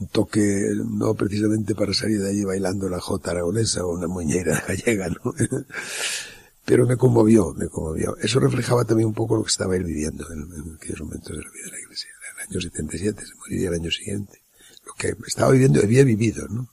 un 0.00 0.08
toque 0.08 0.72
no 0.74 1.14
precisamente 1.14 1.74
para 1.74 1.94
salir 1.94 2.20
de 2.20 2.30
allí 2.30 2.44
bailando 2.44 2.88
la 2.88 3.00
jota 3.00 3.30
aragonesa 3.30 3.84
o 3.84 3.94
una 3.94 4.08
muñeira 4.08 4.62
gallega, 4.66 5.08
¿no? 5.08 5.32
pero 6.64 6.86
me 6.86 6.96
conmovió, 6.96 7.52
me 7.54 7.68
conmovió. 7.68 8.16
Eso 8.18 8.38
reflejaba 8.38 8.84
también 8.84 9.08
un 9.08 9.14
poco 9.14 9.36
lo 9.36 9.42
que 9.42 9.50
estaba 9.50 9.76
él 9.76 9.84
viviendo 9.84 10.30
en, 10.32 10.76
aquellos 10.76 11.00
momentos 11.00 11.36
de 11.36 11.42
la 11.42 11.50
vida 11.50 11.64
de 11.64 11.72
la 11.72 11.80
iglesia. 11.80 12.10
En 12.10 12.40
el 12.40 12.50
año 12.50 12.60
77, 12.60 13.26
se 13.26 13.34
moriría 13.34 13.68
el 13.68 13.74
año 13.74 13.90
siguiente. 13.90 14.42
Lo 14.86 14.94
que 14.94 15.14
estaba 15.26 15.50
viviendo, 15.50 15.80
había 15.80 16.04
vivido, 16.04 16.46
¿no? 16.48 16.68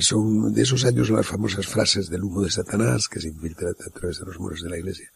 Son 0.00 0.52
de 0.52 0.62
esos 0.62 0.84
años 0.84 1.08
las 1.08 1.26
famosas 1.26 1.66
frases 1.66 2.10
del 2.10 2.22
humo 2.22 2.42
de 2.42 2.50
Satanás 2.50 3.08
que 3.08 3.20
se 3.20 3.28
infiltra 3.28 3.70
a 3.70 3.90
través 3.90 4.18
de 4.18 4.26
los 4.26 4.38
muros 4.38 4.60
de 4.62 4.68
la 4.68 4.76
iglesia. 4.76 5.10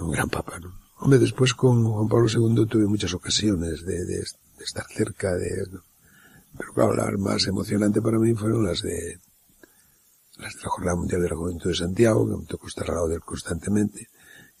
Un 0.00 0.10
gran 0.10 0.28
papa, 0.28 0.58
¿no? 0.58 0.72
Hombre, 0.98 1.18
después 1.18 1.54
con 1.54 1.84
Juan 1.84 2.08
Pablo 2.08 2.28
II 2.28 2.66
tuve 2.66 2.86
muchas 2.86 3.14
ocasiones 3.14 3.84
de, 3.84 4.04
de, 4.04 4.18
de 4.18 4.64
estar 4.64 4.84
cerca 4.88 5.34
de... 5.34 5.66
Pero 6.58 6.74
claro, 6.74 6.94
las 6.94 7.18
más 7.18 7.46
emocionantes 7.46 8.02
para 8.02 8.18
mí 8.18 8.34
fueron 8.34 8.64
de 8.64 8.68
las 8.68 8.82
de 8.82 9.18
la 10.40 10.68
Jornada 10.68 10.96
Mundial 10.96 11.22
de 11.22 11.28
la 11.28 11.36
Juventud 11.36 11.70
de 11.70 11.76
Santiago, 11.76 12.28
que 12.28 12.36
me 12.36 12.46
tocó 12.46 12.66
estar 12.66 12.88
al 12.88 12.96
lado 12.96 13.08
de 13.08 13.16
él 13.16 13.20
constantemente, 13.20 14.08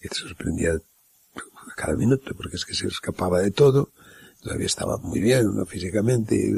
y 0.00 0.08
te 0.08 0.14
sorprendía 0.14 0.78
cada 1.76 1.96
minuto, 1.96 2.34
porque 2.36 2.56
es 2.56 2.64
que 2.64 2.74
se 2.74 2.86
escapaba 2.86 3.40
de 3.40 3.50
todo, 3.50 3.90
todavía 4.42 4.66
estaba 4.66 4.96
muy 4.98 5.20
bien, 5.20 5.54
¿no? 5.54 5.66
físicamente, 5.66 6.36
y 6.36 6.52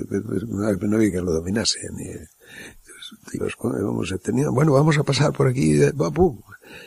no 0.48 0.96
había 0.96 1.10
que 1.10 1.20
lo 1.20 1.32
dominase, 1.32 1.80
ni, 1.92 2.06
entonces, 3.32 3.56
vamos, 3.60 4.14
tenía, 4.22 4.48
bueno, 4.50 4.72
vamos 4.72 4.98
a 4.98 5.02
pasar 5.02 5.32
por 5.32 5.48
aquí, 5.48 5.78
pum. 6.14 6.40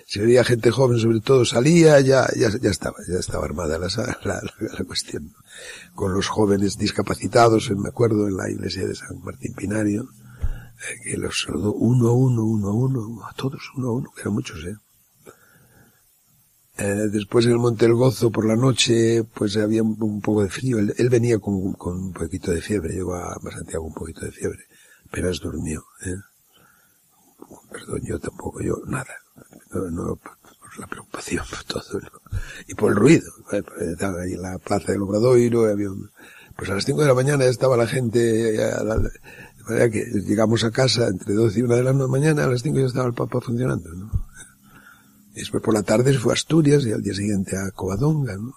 Si 0.08 0.19
veía 0.19 0.43
gente 0.43 0.71
joven, 0.71 0.98
sobre 0.98 1.19
todo, 1.19 1.45
salía, 1.45 2.00
ya, 2.00 2.28
ya, 2.36 2.50
ya 2.60 2.69
estaba, 2.69 2.98
ya 3.08 3.19
estaba 3.19 3.45
armada 3.45 3.78
la, 3.78 3.88
la, 4.24 4.41
la, 4.41 4.84
cuestión. 4.86 5.34
Con 5.93 6.13
los 6.13 6.28
jóvenes 6.28 6.78
discapacitados, 6.78 7.69
me 7.71 7.89
acuerdo, 7.89 8.28
en 8.28 8.38
la 8.38 8.50
iglesia 8.50 8.88
de 8.88 8.95
San 8.95 9.21
Martín 9.24 9.54
Pinario, 9.54 10.10
que 11.04 11.18
los 11.18 11.42
saludó 11.42 11.74
uno 11.74 12.10
a 12.10 12.14
uno, 12.14 12.44
uno 12.44 12.68
a 12.68 12.74
uno, 12.74 13.26
a 13.26 13.34
todos 13.34 13.62
uno 13.76 13.90
a 13.90 13.94
uno, 13.94 14.12
que 14.14 14.22
eran 14.22 14.34
muchos, 14.34 14.64
¿eh? 14.66 14.76
eh 16.78 17.08
después 17.12 17.46
en 17.46 17.54
el 17.54 17.60
Monte 17.60 17.86
del 17.86 17.96
Gozo 17.96 18.32
por 18.32 18.46
la 18.46 18.56
noche, 18.56 19.24
pues 19.34 19.58
había 19.58 19.84
un, 19.84 20.22
poco 20.22 20.44
de 20.44 20.50
frío. 20.50 20.80
Él, 20.80 21.10
venía 21.10 21.40
con, 21.40 21.74
con, 21.74 21.98
un 21.98 22.14
poquito 22.14 22.52
de 22.52 22.62
fiebre, 22.62 22.94
llegó 22.94 23.16
a 23.16 23.40
Santiago 23.52 23.86
un 23.86 23.94
poquito 23.94 24.26
de 24.26 24.32
fiebre. 24.32 24.64
Apenas 25.08 25.40
durmió, 25.40 25.84
¿eh? 26.06 26.16
Perdón, 27.72 28.02
yo 28.04 28.20
tampoco, 28.20 28.62
yo 28.62 28.76
nada. 28.88 29.16
No, 29.72 29.90
no 29.92 30.16
por 30.16 30.80
la 30.80 30.88
preocupación, 30.88 31.46
por 31.50 31.64
todo. 31.64 32.00
Y 32.68 32.74
por 32.74 32.92
el 32.92 32.98
ruido. 32.98 33.32
Estaba 33.92 34.22
ahí 34.22 34.34
en 34.34 34.42
la 34.42 34.58
plaza 34.58 34.92
del 34.92 35.02
Obradoiro, 35.02 35.66
había 35.66 35.92
un, 35.92 36.10
pues 36.56 36.70
a 36.70 36.76
las 36.76 36.86
cinco 36.86 37.02
de 37.02 37.08
la 37.08 37.14
mañana 37.14 37.46
estaba 37.46 37.76
la 37.76 37.88
gente, 37.88 38.64
a 38.64 38.84
la, 38.84 39.12
manera 39.67 39.89
que 39.89 40.06
llegamos 40.06 40.63
a 40.63 40.71
casa 40.71 41.08
entre 41.08 41.34
12 41.34 41.60
y 41.60 41.62
1 41.63 41.75
de 41.75 41.84
la 41.84 41.93
mañana, 41.93 42.45
a 42.45 42.47
las 42.47 42.62
5 42.62 42.80
ya 42.80 42.86
estaba 42.86 43.08
el 43.08 43.13
Papa 43.13 43.41
funcionando, 43.41 43.93
¿no? 43.93 44.12
Después 45.34 45.62
por 45.62 45.73
la 45.73 45.84
tarde 45.84 46.17
fue 46.17 46.34
a 46.34 46.36
Asturias 46.36 46.86
y 46.86 46.93
al 46.93 47.01
día 47.01 47.13
siguiente 47.13 47.58
a 47.58 47.71
Covadonga, 47.71 48.38
¿no? 48.38 48.54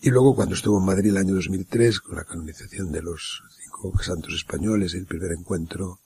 Y 0.00 0.10
luego 0.10 0.36
cuando 0.36 0.54
estuvo 0.54 0.78
en 0.78 0.86
Madrid 0.86 1.10
el 1.10 1.16
año 1.16 1.34
2003 1.34 2.00
con 2.00 2.16
la 2.16 2.24
canonización 2.24 2.92
de 2.92 3.02
los 3.02 3.42
cinco 3.60 3.92
santos 4.02 4.34
españoles 4.34 4.94
el 4.94 5.06
primer 5.06 5.32
encuentro 5.32 5.98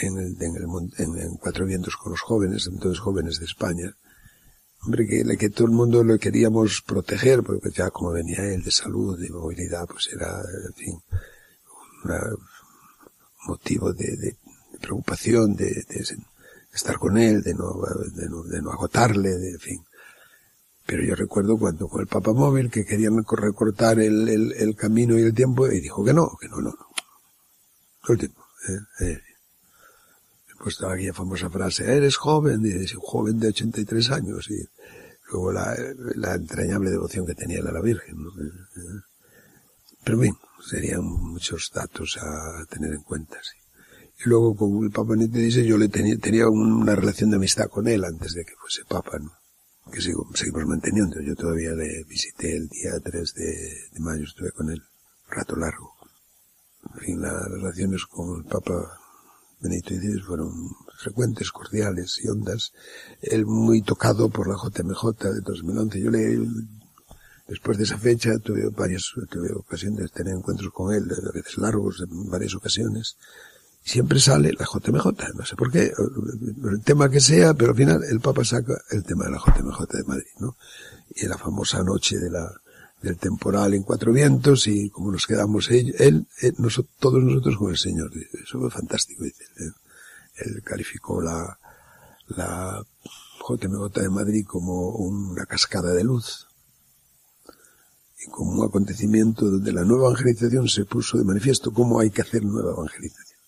en 0.00 0.16
el, 0.16 0.36
en 0.40 0.56
el, 0.56 0.64
en, 0.98 1.18
en 1.18 1.36
Cuatro 1.36 1.66
Vientos 1.66 1.96
con 1.96 2.12
los 2.12 2.22
jóvenes, 2.22 2.66
entonces 2.66 3.00
jóvenes 3.00 3.38
de 3.38 3.44
España, 3.44 3.94
hombre, 4.82 5.06
que, 5.06 5.36
que 5.36 5.50
todo 5.50 5.66
el 5.66 5.74
mundo 5.74 6.02
lo 6.02 6.18
queríamos 6.18 6.82
proteger, 6.82 7.42
porque 7.42 7.70
ya 7.70 7.90
como 7.90 8.12
venía 8.12 8.44
él 8.44 8.62
de 8.62 8.70
salud, 8.70 9.18
de 9.18 9.30
movilidad, 9.30 9.86
pues 9.86 10.08
era, 10.12 10.40
en 10.40 10.74
fin, 10.74 11.02
una 12.04 12.20
motivo 13.46 13.92
de, 13.92 14.16
de, 14.16 14.36
preocupación, 14.80 15.54
de, 15.54 15.66
de, 15.88 16.04
estar 16.72 16.98
con 16.98 17.18
él, 17.18 17.42
de 17.42 17.54
no, 17.54 17.74
de 18.14 18.28
no, 18.28 18.42
de 18.44 18.62
no 18.62 18.72
agotarle, 18.72 19.30
de, 19.30 19.50
en 19.50 19.60
fin. 19.60 19.84
Pero 20.86 21.04
yo 21.04 21.14
recuerdo 21.14 21.56
cuando 21.58 21.88
con 21.88 22.00
el 22.00 22.06
Papa 22.06 22.32
Móvil 22.32 22.70
que 22.70 22.84
querían 22.84 23.24
recortar 23.24 24.00
el, 24.00 24.28
el, 24.28 24.52
el, 24.52 24.74
camino 24.74 25.18
y 25.18 25.22
el 25.22 25.34
tiempo 25.34 25.70
y 25.70 25.80
dijo 25.80 26.04
que 26.04 26.12
no, 26.12 26.36
que 26.40 26.48
no, 26.48 26.56
no, 26.56 26.70
no. 26.70 26.88
Todo 28.02 28.14
el 28.14 28.18
tiempo. 28.18 28.44
¿eh? 28.68 29.04
Eh. 29.06 29.20
Pues 30.58 30.74
estaba 30.74 30.94
aquella 30.94 31.12
famosa 31.12 31.50
frase, 31.50 31.84
eres 31.84 32.16
joven, 32.16 32.64
y 32.64 32.70
dice, 32.70 32.96
un 32.96 33.02
joven 33.02 33.38
de 33.40 33.48
83 33.48 34.10
años 34.10 34.48
y 34.48 34.64
luego 35.30 35.52
la, 35.52 35.76
la 36.14 36.34
entrañable 36.34 36.90
devoción 36.90 37.26
que 37.26 37.34
tenía 37.34 37.60
a 37.60 37.72
la 37.72 37.80
Virgen. 37.80 38.22
¿no? 38.22 38.30
¿Eh? 38.30 39.02
Pero 40.04 40.18
bien, 40.18 40.36
serían 40.60 41.04
muchos 41.04 41.70
datos 41.74 42.18
a 42.20 42.64
tener 42.66 42.92
en 42.92 43.02
cuenta, 43.02 43.36
sí. 43.42 43.58
Y 44.24 44.28
luego 44.28 44.54
con 44.54 44.84
el 44.84 44.90
Papa 44.90 45.10
Benito 45.10 45.38
dice, 45.38 45.64
yo 45.64 45.76
le 45.76 45.88
tenía, 45.88 46.16
tenía 46.16 46.48
una 46.48 46.94
relación 46.94 47.30
de 47.30 47.36
amistad 47.36 47.68
con 47.68 47.88
él 47.88 48.04
antes 48.04 48.34
de 48.34 48.44
que 48.44 48.54
fuese 48.60 48.84
Papa, 48.84 49.18
¿no? 49.18 49.32
Que 49.92 50.00
sigo, 50.00 50.28
seguimos 50.34 50.64
manteniendo. 50.66 51.20
Yo 51.20 51.34
todavía 51.34 51.72
le 51.72 52.04
visité 52.04 52.56
el 52.56 52.68
día 52.68 52.92
3 53.02 53.34
de, 53.34 53.44
de 53.92 54.00
mayo, 54.00 54.24
estuve 54.24 54.52
con 54.52 54.70
él 54.70 54.80
un 54.80 55.36
rato 55.36 55.56
largo. 55.56 55.92
En 56.94 57.00
fin, 57.00 57.22
las 57.22 57.48
relaciones 57.48 58.06
con 58.06 58.38
el 58.38 58.44
Papa 58.44 58.98
Benito 59.60 59.90
XVI 59.90 60.20
fueron 60.20 60.52
frecuentes, 60.98 61.50
cordiales 61.50 62.20
y 62.22 62.28
hondas. 62.28 62.72
Él 63.20 63.46
muy 63.46 63.82
tocado 63.82 64.28
por 64.28 64.48
la 64.48 64.54
JMJ 64.54 65.32
de 65.34 65.40
2011. 65.40 66.00
Yo 66.00 66.10
le 66.10 66.38
Después 67.52 67.76
de 67.76 67.84
esa 67.84 67.98
fecha 67.98 68.38
tuve 68.38 68.66
varias, 68.70 69.12
tuve 69.28 69.52
ocasión 69.52 69.94
de 69.94 70.08
tener 70.08 70.32
encuentros 70.32 70.72
con 70.72 70.94
él, 70.94 71.04
a 71.04 71.32
veces 71.32 71.58
largos, 71.58 72.00
en 72.00 72.30
varias 72.30 72.54
ocasiones. 72.54 73.18
Siempre 73.84 74.20
sale 74.20 74.54
la 74.58 74.64
JMJ, 74.64 75.34
no 75.34 75.44
sé 75.44 75.54
por 75.54 75.70
qué, 75.70 75.92
el 76.70 76.80
tema 76.82 77.10
que 77.10 77.20
sea, 77.20 77.52
pero 77.52 77.72
al 77.72 77.76
final 77.76 78.00
el 78.04 78.20
Papa 78.20 78.42
saca 78.42 78.80
el 78.90 79.04
tema 79.04 79.26
de 79.26 79.32
la 79.32 79.36
JMJ 79.36 79.86
de 79.92 80.04
Madrid, 80.04 80.32
¿no? 80.38 80.56
Y 81.14 81.26
la 81.26 81.36
famosa 81.36 81.82
noche 81.82 82.16
de 82.16 82.30
la, 82.30 82.50
del 83.02 83.18
temporal 83.18 83.74
en 83.74 83.82
Cuatro 83.82 84.14
Vientos 84.14 84.66
y 84.66 84.88
como 84.88 85.12
nos 85.12 85.26
quedamos 85.26 85.70
él, 85.70 85.94
él, 85.98 86.26
todos 86.98 87.22
nosotros 87.22 87.58
con 87.58 87.70
el 87.70 87.76
Señor. 87.76 88.10
Eso 88.16 88.60
fue 88.60 88.70
fantástico, 88.70 89.24
dice. 89.24 89.44
Él, 90.36 90.62
calificó 90.64 91.20
la, 91.20 91.58
la 92.28 92.82
JMJ 93.46 94.00
de 94.00 94.08
Madrid 94.08 94.46
como 94.46 94.88
una 94.92 95.44
cascada 95.44 95.92
de 95.92 96.04
luz 96.04 96.46
y 96.46 96.51
como 98.30 98.52
un 98.52 98.68
acontecimiento 98.68 99.50
donde 99.50 99.72
la 99.72 99.84
nueva 99.84 100.08
evangelización 100.08 100.68
se 100.68 100.84
puso 100.84 101.18
de 101.18 101.24
manifiesto 101.24 101.72
cómo 101.72 102.00
hay 102.00 102.10
que 102.10 102.22
hacer 102.22 102.44
nueva 102.44 102.72
evangelización. 102.72 103.38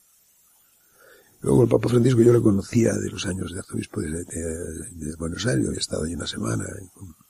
Luego 1.41 1.65
el 1.65 1.69
Papa 1.69 1.89
Francisco 1.89 2.23
yo 2.23 2.33
le 2.33 2.41
conocía 2.41 2.95
de 2.95 3.11
los 3.11 3.27
años 3.27 3.53
de 3.53 3.59
arzobispo 3.59 4.01
de, 4.01 5.17
Buenos 5.19 5.47
Aires, 5.47 5.69
he 5.75 5.79
estado 5.79 6.05
allí 6.05 6.15
una 6.15 6.27
semana, 6.27 6.65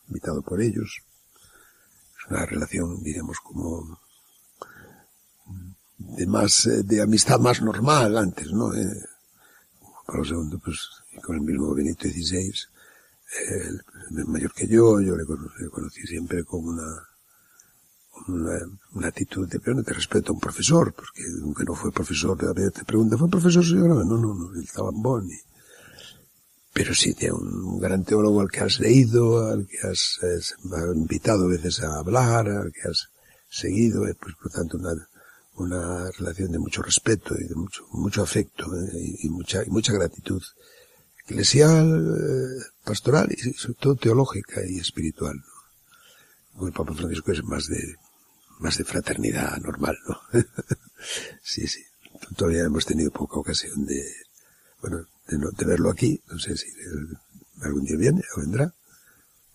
invitado 0.09 0.41
por 0.43 0.61
ellos 0.61 1.03
una 2.31 2.47
relación, 2.47 3.03
diremos, 3.03 3.39
como 3.41 3.99
de 5.99 6.27
más, 6.27 6.67
eh, 6.67 6.83
de 6.83 7.03
amistad 7.03 7.39
más 7.39 7.61
normal 7.63 8.17
antes, 8.17 8.51
¿no? 8.53 8.75
Eh, 8.75 9.05
para 10.07 10.19
lo 10.19 10.25
segundo, 10.25 10.59
pues, 10.59 10.89
con 11.23 11.37
el 11.37 11.43
mismo 11.43 11.75
Benito 11.75 12.09
XVI, 12.09 12.53
eh, 13.41 14.25
mayor 14.27 14.53
que 14.53 14.67
yo, 14.67 15.01
yo 15.01 15.17
le 15.17 15.25
conocí, 15.71 16.03
siempre 16.07 16.45
con 16.45 16.65
una, 16.65 17.09
una, 18.29 18.59
una, 18.93 19.09
actitud 19.09 19.49
de, 19.49 19.59
de 19.59 19.93
respeto 19.93 20.33
a 20.33 20.35
un 20.35 20.41
profesor, 20.41 20.95
porque 20.95 21.23
aunque 21.43 21.65
no 21.65 21.75
fue 21.75 21.93
profesor, 21.93 22.39
te 22.39 22.85
pregunta, 22.85 23.17
¿fue 23.17 23.29
profesor 23.29 23.65
señora? 23.65 23.95
No, 23.95 24.17
no, 24.17 24.35
no, 24.35 24.55
él 24.55 24.63
estaba 24.63 24.91
en 24.91 25.03
pero 26.75 26.93
sí 26.93 27.13
de 27.13 27.31
un 27.31 27.79
gran 27.79 28.05
teólogo 28.05 28.41
al 28.41 28.51
que 28.51 28.61
has 28.61 28.81
leído, 28.81 29.47
al 29.47 29.67
que 29.69 29.79
has, 29.87 30.19
invitado 30.95 31.45
a 31.45 31.49
veces 31.49 31.81
a 31.81 32.01
hablar, 32.01 32.49
al 32.49 32.73
que 32.73 32.89
has 32.89 33.11
seguido, 33.49 34.09
eh, 34.09 34.17
pues 34.21 34.35
por 34.35 34.51
tanto 34.51 34.79
una, 34.79 35.09
una 35.55 36.11
relación 36.11 36.51
de 36.51 36.59
mucho 36.59 36.83
respeto 36.83 37.37
y 37.39 37.47
de 37.47 37.55
mucho, 37.55 37.87
mucho 37.93 38.23
afecto 38.23 38.67
eh, 38.77 39.17
y, 39.23 39.29
mucha, 39.29 39.63
y 39.65 39.71
mucha 39.71 39.93
gratitud 39.93 40.43
eclesial, 41.25 42.13
eh, 42.13 42.65
pastoral 42.85 43.29
y 43.31 43.53
sobre 43.53 43.79
todo 43.79 43.95
teológica 43.95 44.61
y 44.69 44.81
espiritual. 44.81 45.37
¿no? 46.57 46.67
El 46.67 46.73
Papa 46.73 46.93
Francisco 46.95 47.31
es 47.31 47.45
más 47.45 47.67
de, 47.67 47.95
más 48.59 48.79
de 48.79 48.85
fraternidad 48.85 49.59
normal, 49.59 49.99
¿no? 50.09 50.21
sí, 51.43 51.67
sí. 51.67 51.83
Todavía 52.37 52.65
hemos 52.65 52.87
tenido 52.87 53.11
poca 53.11 53.39
ocasión 53.39 53.85
de, 53.85 54.03
bueno, 54.81 55.07
de, 55.29 55.39
no, 55.39 55.51
de 55.51 55.65
verlo 55.65 55.91
aquí. 55.91 56.21
No 56.29 56.39
sé 56.39 56.57
si 56.57 56.69
algún 57.63 57.85
día 57.85 57.97
viene 57.97 58.23
o 58.37 58.41
vendrá. 58.41 58.73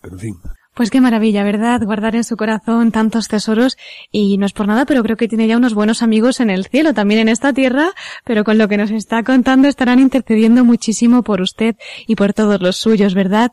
Pero 0.02 0.16
en 0.16 0.20
fin. 0.20 0.42
Pues 0.76 0.92
qué 0.92 1.02
maravilla, 1.02 1.44
¿verdad? 1.44 1.82
Guardar 1.84 2.16
en 2.16 2.24
su 2.24 2.38
corazón 2.38 2.92
tantos 2.92 3.28
tesoros 3.28 3.78
y 4.12 4.38
no 4.38 4.46
es 4.46 4.54
por 4.54 4.68
nada, 4.68 4.86
pero 4.86 5.04
creo 5.04 5.18
que 5.18 5.28
tiene 5.28 5.48
ya 5.48 5.58
unos 5.58 5.74
buenos 5.74 6.02
amigos 6.02 6.40
en 6.40 6.50
el 6.50 6.68
cielo, 6.68 6.94
también 6.94 7.20
en 7.20 7.30
esta 7.30 7.52
tierra, 7.52 7.92
pero 8.24 8.46
con 8.46 8.58
lo 8.58 8.70
que 8.70 8.78
nos 8.78 8.90
está 8.92 9.24
contando 9.24 9.68
estarán 9.68 10.00
intercediendo 10.00 10.64
muchísimo 10.64 11.22
por 11.22 11.42
usted 11.42 11.76
y 12.08 12.16
por 12.16 12.34
todos 12.34 12.62
los 12.62 12.78
suyos, 12.78 13.14
¿verdad? 13.14 13.52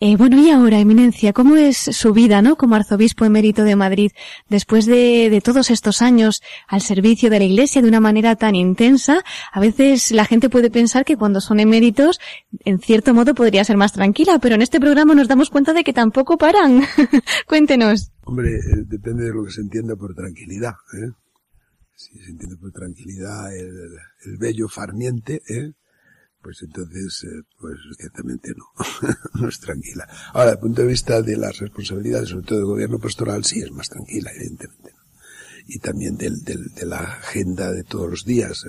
Eh, 0.00 0.16
bueno, 0.16 0.38
y 0.38 0.50
ahora, 0.50 0.78
Eminencia, 0.78 1.32
¿cómo 1.32 1.56
es 1.56 1.78
su 1.78 2.12
vida, 2.12 2.42
no? 2.42 2.56
Como 2.56 2.74
arzobispo 2.74 3.24
emérito 3.24 3.62
de 3.62 3.76
Madrid, 3.76 4.10
después 4.48 4.84
de, 4.84 5.30
de 5.30 5.40
todos 5.40 5.70
estos 5.70 6.02
años 6.02 6.42
al 6.68 6.82
servicio 6.82 7.30
de 7.30 7.38
la 7.38 7.44
Iglesia 7.46 7.80
de 7.80 7.88
una 7.88 8.00
manera 8.00 8.36
tan 8.36 8.54
intensa, 8.54 9.24
a 9.50 9.60
veces 9.60 10.10
la 10.10 10.26
gente 10.26 10.50
puede 10.50 10.70
pensar 10.70 11.06
que 11.06 11.16
cuando 11.16 11.40
son 11.40 11.58
eméritos, 11.58 12.20
en 12.64 12.80
cierto 12.80 13.14
modo 13.14 13.34
podría 13.34 13.64
ser 13.64 13.78
más 13.78 13.92
tranquila, 13.92 14.38
pero 14.40 14.56
en 14.56 14.62
este 14.62 14.78
programa 14.78 15.14
nos 15.14 15.28
damos 15.28 15.48
cuenta 15.48 15.72
de 15.72 15.82
que 15.82 15.94
tampoco 15.94 16.36
para 16.36 16.65
Cuéntenos. 17.46 18.12
Hombre, 18.24 18.56
eh, 18.56 18.84
depende 18.86 19.24
de 19.24 19.32
lo 19.32 19.44
que 19.44 19.52
se 19.52 19.60
entienda 19.60 19.96
por 19.96 20.14
tranquilidad. 20.14 20.74
¿eh? 20.94 21.10
Si 21.94 22.18
se 22.18 22.30
entiende 22.30 22.56
por 22.56 22.72
tranquilidad 22.72 23.54
el, 23.56 23.96
el 24.24 24.36
bello 24.38 24.68
farniente, 24.68 25.42
¿eh? 25.48 25.72
pues 26.42 26.62
entonces, 26.62 27.26
pues 27.58 27.76
ciertamente 27.98 28.52
no, 28.56 28.64
no 29.40 29.48
es 29.48 29.58
tranquila. 29.58 30.06
Ahora, 30.32 30.50
desde 30.50 30.54
el 30.54 30.60
punto 30.60 30.82
de 30.82 30.88
vista 30.88 31.22
de 31.22 31.36
las 31.36 31.58
responsabilidades, 31.58 32.28
sobre 32.28 32.46
todo 32.46 32.58
del 32.58 32.66
gobierno 32.66 32.98
pastoral, 32.98 33.44
sí 33.44 33.60
es 33.60 33.72
más 33.72 33.88
tranquila, 33.88 34.30
evidentemente. 34.32 34.92
Y 35.66 35.80
también 35.80 36.16
de 36.16 36.86
la 36.86 36.98
agenda 36.98 37.72
de 37.72 37.82
todos 37.82 38.08
los 38.08 38.24
días. 38.24 38.64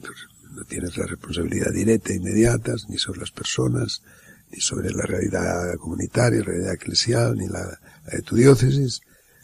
Pues 0.00 0.16
no 0.52 0.64
tienes 0.64 0.96
la 0.96 1.06
responsabilidad 1.06 1.72
directa, 1.72 2.12
inmediata, 2.12 2.74
ni 2.88 2.98
sobre 2.98 3.20
las 3.20 3.32
personas, 3.32 4.02
ni 4.50 4.60
sobre 4.60 4.90
la 4.90 5.04
realidad 5.04 5.76
comunitaria, 5.78 6.40
la 6.40 6.46
realidad 6.46 6.74
eclesial, 6.74 7.36
ni 7.36 7.48
la, 7.48 7.78
de 8.10 8.22
tu 8.22 8.36
diócesis, 8.36 9.00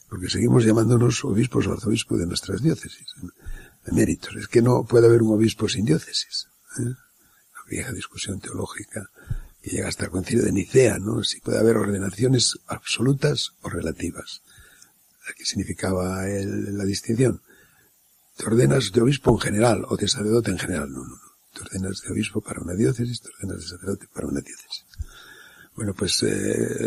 porque 0.09 0.29
seguimos 0.29 0.65
llamándonos 0.65 1.25
obispos 1.25 1.67
o 1.67 1.73
arzobispos 1.73 2.19
de 2.19 2.27
nuestras 2.27 2.63
diócesis, 2.63 3.07
eméritos. 3.87 4.37
Es 4.37 4.49
que 4.49 4.63
no 4.63 4.85
puede 4.85 5.07
haber 5.07 5.23
un 5.23 5.35
obispo 5.35 5.69
sin 5.69 5.85
diócesis. 5.85 6.49
¿eh? 6.79 6.85
La 6.85 7.71
vieja 7.71 7.93
discusión 7.93 8.41
teológica 8.41 9.11
que 9.61 9.71
llega 9.71 9.89
hasta 9.89 10.05
el 10.05 10.11
concilio 10.11 10.45
de 10.45 10.53
Nicea, 10.53 10.99
¿no? 10.99 11.25
Si 11.25 11.41
puede 11.41 11.59
haber 11.59 11.79
ordenaciones 11.79 12.59
absolutas 12.67 13.53
o 13.63 13.71
relativas. 13.71 14.43
¿Qué 15.37 15.45
significaba 15.47 16.29
el, 16.29 16.77
la 16.77 16.85
distinción? 16.85 17.41
Te 18.37 18.47
ordenas 18.47 18.93
de 18.93 19.01
obispo 19.01 19.31
en 19.33 19.39
general 19.39 19.85
o 19.89 19.97
de 19.97 20.07
sacerdote 20.07 20.51
en 20.51 20.59
general. 20.59 20.93
No, 20.93 21.01
no, 21.01 21.17
no. 21.17 21.35
Te 21.55 21.63
ordenas 21.63 22.03
de 22.03 22.13
obispo 22.13 22.43
para 22.43 22.61
una 22.61 22.75
diócesis, 22.75 23.23
te 23.23 23.31
ordenas 23.31 23.63
de 23.63 23.69
sacerdote 23.69 24.07
para 24.13 24.27
una 24.27 24.41
diócesis. 24.41 24.85
Bueno, 25.77 25.93
pues 25.93 26.23
eh, 26.23 26.79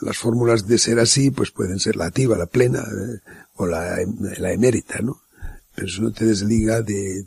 las 0.00 0.16
fórmulas 0.16 0.66
de 0.66 0.78
ser 0.78 0.98
así, 0.98 1.30
pues 1.30 1.50
pueden 1.50 1.78
ser 1.78 1.96
la 1.96 2.06
activa, 2.06 2.38
la 2.38 2.46
plena 2.46 2.80
eh, 2.80 3.20
o 3.56 3.66
la, 3.66 3.98
la, 4.38 4.52
emérita, 4.52 5.00
¿no? 5.00 5.20
Pero 5.74 5.86
eso 5.86 6.02
no 6.02 6.10
te 6.10 6.24
desliga 6.24 6.80
de, 6.80 7.24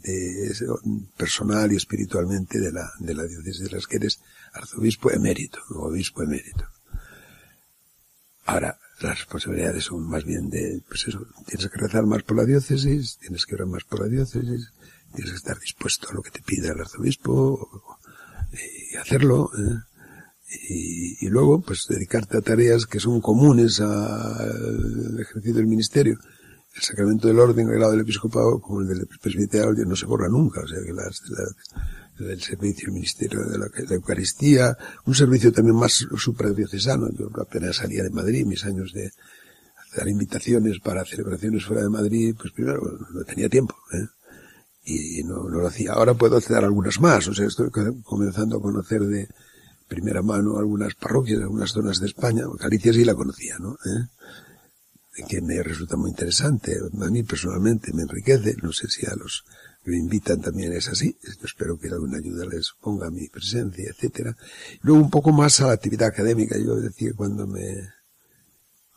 personal 1.15 1.71
y 1.71 1.75
espiritualmente 1.75 2.59
de 2.59 2.71
la, 2.71 2.91
de 2.99 3.13
la 3.13 3.25
diócesis 3.25 3.69
de 3.69 3.75
las 3.75 3.85
que 3.85 3.97
eres 3.97 4.19
arzobispo 4.53 5.11
emérito 5.11 5.59
o 5.69 5.87
obispo 5.87 6.23
emérito. 6.23 6.65
Ahora, 8.45 8.77
las 9.01 9.19
responsabilidades 9.19 9.85
son 9.85 10.07
más 10.07 10.23
bien 10.25 10.49
de, 10.49 10.81
pues 10.87 11.07
eso, 11.07 11.25
tienes 11.45 11.69
que 11.69 11.77
rezar 11.77 12.05
más 12.05 12.23
por 12.23 12.37
la 12.37 12.45
diócesis, 12.45 13.17
tienes 13.19 13.45
que 13.45 13.55
orar 13.55 13.67
más 13.67 13.83
por 13.83 14.01
la 14.01 14.07
diócesis, 14.07 14.71
tienes 15.13 15.31
que 15.31 15.37
estar 15.37 15.59
dispuesto 15.59 16.09
a 16.09 16.13
lo 16.13 16.21
que 16.21 16.31
te 16.31 16.41
pida 16.41 16.71
el 16.71 16.81
arzobispo 16.81 18.01
y 18.51 18.95
hacerlo, 18.97 19.49
¿eh? 19.57 19.92
Y, 20.69 21.25
y, 21.25 21.29
luego 21.29 21.61
pues 21.61 21.85
dedicarte 21.87 22.37
a 22.37 22.41
tareas 22.41 22.85
que 22.85 22.99
son 22.99 23.21
comunes 23.21 23.79
al 23.79 25.19
ejercicio 25.19 25.55
del 25.55 25.67
ministerio. 25.67 26.17
El 26.75 26.81
sacramento 26.81 27.27
del 27.27 27.39
orden, 27.39 27.67
el 27.69 27.75
grado 27.75 27.91
del 27.91 28.01
episcopado, 28.01 28.59
como 28.59 28.81
el 28.81 28.87
del 28.87 29.07
presbiterio, 29.21 29.85
no 29.85 29.95
se 29.95 30.07
borra 30.07 30.27
nunca, 30.27 30.61
o 30.61 30.67
sea 30.67 30.79
que 30.83 30.91
las, 30.91 31.21
la, 31.29 32.31
el 32.31 32.41
servicio, 32.41 32.87
el 32.87 32.93
ministerio 32.93 33.43
de 33.43 33.57
la, 33.57 33.67
la, 33.67 33.95
Eucaristía, 33.95 34.75
un 35.05 35.13
servicio 35.13 35.51
también 35.51 35.75
más 35.75 36.05
supradiocesano. 36.17 37.09
Yo 37.11 37.29
apenas 37.39 37.75
salía 37.75 38.03
de 38.03 38.09
Madrid, 38.09 38.45
mis 38.45 38.65
años 38.65 38.91
de 38.93 39.11
dar 39.95 40.07
invitaciones 40.07 40.79
para 40.79 41.05
celebraciones 41.05 41.65
fuera 41.65 41.83
de 41.83 41.89
Madrid, 41.89 42.35
pues 42.39 42.51
primero 42.53 42.81
no 43.13 43.23
tenía 43.23 43.49
tiempo, 43.49 43.75
¿eh? 43.93 44.07
y 44.85 45.23
no, 45.23 45.47
no 45.49 45.59
lo 45.59 45.67
hacía. 45.67 45.93
Ahora 45.93 46.15
puedo 46.15 46.37
hacer 46.37 46.57
algunas 46.57 46.99
más, 46.99 47.27
o 47.27 47.33
sea, 47.33 47.45
estoy 47.45 47.69
comenzando 48.03 48.57
a 48.57 48.61
conocer 48.61 49.01
de, 49.01 49.27
primera 49.87 50.21
mano 50.21 50.57
algunas 50.57 50.95
parroquias, 50.95 51.41
algunas 51.41 51.71
zonas 51.71 51.99
de 51.99 52.07
España. 52.07 52.43
Galicia 52.59 52.93
sí 52.93 53.03
la 53.03 53.15
conocía, 53.15 53.57
¿no? 53.59 53.73
¿Eh? 53.73 55.23
Que 55.27 55.41
me 55.41 55.61
resulta 55.61 55.95
muy 55.95 56.09
interesante. 56.09 56.75
A 56.77 57.09
mí 57.09 57.23
personalmente 57.23 57.93
me 57.93 58.03
enriquece. 58.03 58.55
No 58.61 58.71
sé 58.71 58.87
si 58.87 59.05
a 59.05 59.15
los 59.15 59.43
que 59.83 59.91
me 59.91 59.97
invitan 59.97 60.41
también 60.41 60.73
es 60.73 60.87
así. 60.87 61.15
Espero 61.43 61.77
que 61.77 61.89
alguna 61.89 62.17
ayuda 62.17 62.45
les 62.45 62.71
ponga 62.81 63.11
mi 63.11 63.27
presencia, 63.27 63.89
etcétera. 63.89 64.35
Luego 64.81 65.01
un 65.01 65.11
poco 65.11 65.31
más 65.31 65.59
a 65.61 65.67
la 65.67 65.73
actividad 65.73 66.07
académica. 66.07 66.57
Yo 66.57 66.75
decía 66.75 67.11
cuando 67.15 67.45
me, 67.45 67.89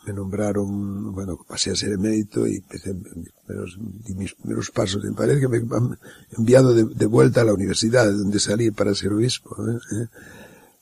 me 0.06 0.12
nombraron, 0.12 1.12
bueno, 1.12 1.38
pasé 1.46 1.72
a 1.72 1.76
ser 1.76 1.92
emérito 1.92 2.46
y 2.46 2.56
empecé 2.56 2.94
mis 2.94 3.32
primeros, 3.44 3.78
mis 3.78 4.34
primeros 4.34 4.70
pasos. 4.70 5.04
Me 5.04 5.12
parece 5.12 5.40
que 5.40 5.48
me 5.48 5.58
han 5.58 5.98
enviado 6.38 6.72
de, 6.72 6.84
de, 6.84 7.06
vuelta 7.06 7.40
a 7.40 7.44
la 7.44 7.54
universidad, 7.54 8.10
donde 8.10 8.38
salí 8.38 8.70
para 8.70 8.94
ser 8.94 9.12
obispo. 9.12 9.56
¿eh? 9.68 10.06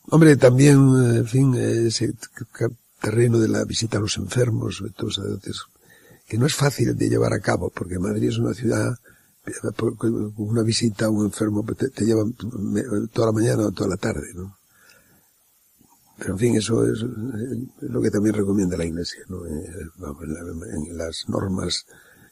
¿Eh? 0.05 0.09
Hombre, 0.11 0.37
también, 0.37 0.79
en 1.17 1.27
fin, 1.27 1.55
ese 1.55 2.15
terreno 3.01 3.39
de 3.39 3.49
la 3.49 3.65
visita 3.65 3.99
a 3.99 4.01
los 4.01 4.17
enfermos, 4.17 4.83
que 6.27 6.39
no 6.39 6.47
es 6.47 6.55
fácil 6.55 6.97
de 6.97 7.09
llevar 7.09 7.33
a 7.33 7.41
cabo, 7.41 7.71
porque 7.71 7.99
Madrid 7.99 8.29
es 8.29 8.39
una 8.39 8.55
ciudad, 8.55 8.99
una 10.37 10.63
visita 10.63 11.07
a 11.07 11.11
un 11.11 11.27
enfermo 11.27 11.65
te, 11.77 11.91
te 11.91 12.05
lleva 12.05 12.25
toda 13.13 13.27
la 13.27 13.33
mañana 13.33 13.67
o 13.67 13.73
toda 13.73 13.91
la 13.91 13.97
tarde, 13.97 14.33
¿no? 14.35 14.57
Pero 16.17 16.35
en 16.35 16.39
fin, 16.39 16.57
eso 16.57 16.87
es, 16.87 17.05
lo 17.81 18.01
que 18.01 18.11
también 18.11 18.37
recomienda 18.37 18.77
la 18.77 18.85
Iglesia, 18.85 19.25
¿no? 19.29 19.45
Eh, 19.47 19.69
en 20.73 20.97
las 20.97 21.25
normas, 21.29 21.85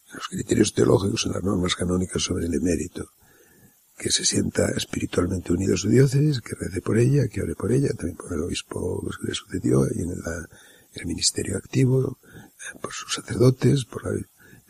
en 0.09 0.17
los 0.17 0.29
criterios 0.29 0.73
teológicos, 0.73 1.27
en 1.27 1.33
las 1.33 1.43
normas 1.43 1.75
canónicas 1.75 2.23
sobre 2.23 2.47
el 2.47 2.55
emérito 2.55 3.11
que 4.03 4.11
se 4.11 4.25
sienta 4.25 4.69
espiritualmente 4.77 5.53
unido 5.53 5.75
a 5.75 5.77
su 5.77 5.89
diócesis, 5.89 6.41
que 6.41 6.57
rece 6.57 6.81
por 6.83 6.99
ella, 6.99 7.29
que 7.29 7.41
ore 7.41 7.55
por 7.55 7.71
ella, 7.71 7.91
también 7.97 8.17
por 8.17 8.33
el 8.33 8.43
obispo 8.43 9.01
que 9.21 9.29
le 9.29 9.35
sucedió 9.35 9.87
y 9.95 10.01
en 10.03 10.09
la, 10.09 10.49
el 10.95 11.07
ministerio 11.07 11.57
activo, 11.57 12.19
eh, 12.25 12.79
por 12.81 12.93
sus 12.93 13.15
sacerdotes, 13.15 13.85
por, 13.85 14.03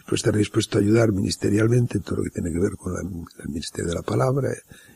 por 0.05 0.15
estar 0.15 0.37
dispuesto 0.37 0.77
a 0.77 0.83
ayudar 0.83 1.13
ministerialmente 1.13 1.97
en 1.97 2.05
todo 2.05 2.17
lo 2.17 2.25
que 2.25 2.31
tiene 2.31 2.53
que 2.53 2.59
ver 2.59 2.77
con 2.77 2.93
el 2.95 3.49
ministerio 3.49 3.89
de 3.89 3.95
la 3.95 4.03
palabra 4.03 4.51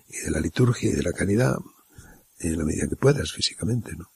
y 0.06 0.24
de 0.26 0.30
la 0.30 0.40
liturgia 0.40 0.90
y 0.90 0.94
de 0.94 1.02
la 1.02 1.12
caridad, 1.12 1.56
en 2.38 2.58
la 2.58 2.66
medida 2.66 2.88
que 2.88 2.96
puedas 2.96 3.32
físicamente, 3.32 3.92
¿no? 3.96 4.10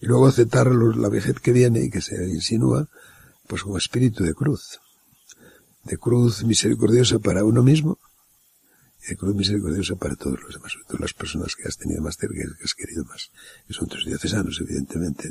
Y 0.00 0.06
luego 0.06 0.28
aceptar 0.28 0.68
la 0.68 1.08
vejez 1.08 1.40
que 1.40 1.52
viene 1.52 1.82
y 1.82 1.90
que 1.90 2.00
se 2.00 2.14
insinúa, 2.28 2.88
pues 3.48 3.64
como 3.64 3.76
espíritu 3.76 4.22
de 4.22 4.34
cruz. 4.34 4.78
De 5.82 5.96
cruz 5.98 6.44
misericordiosa 6.44 7.18
para 7.18 7.44
uno 7.44 7.64
mismo 7.64 7.98
y 9.08 9.16
cruz 9.16 9.34
misericordiosa 9.34 9.96
para 9.96 10.16
todos 10.16 10.40
los 10.40 10.54
demás, 10.54 10.72
sobre 10.72 10.86
todo 10.86 10.98
las 10.98 11.12
personas 11.12 11.54
que 11.54 11.68
has 11.68 11.76
tenido 11.76 12.02
más 12.02 12.16
cerca 12.16 12.36
y 12.36 12.58
que 12.58 12.64
has 12.64 12.74
querido 12.74 13.04
más. 13.04 13.30
Que 13.66 13.74
son 13.74 13.88
tus 13.88 14.04
diocesanos, 14.06 14.60
evidentemente. 14.60 15.30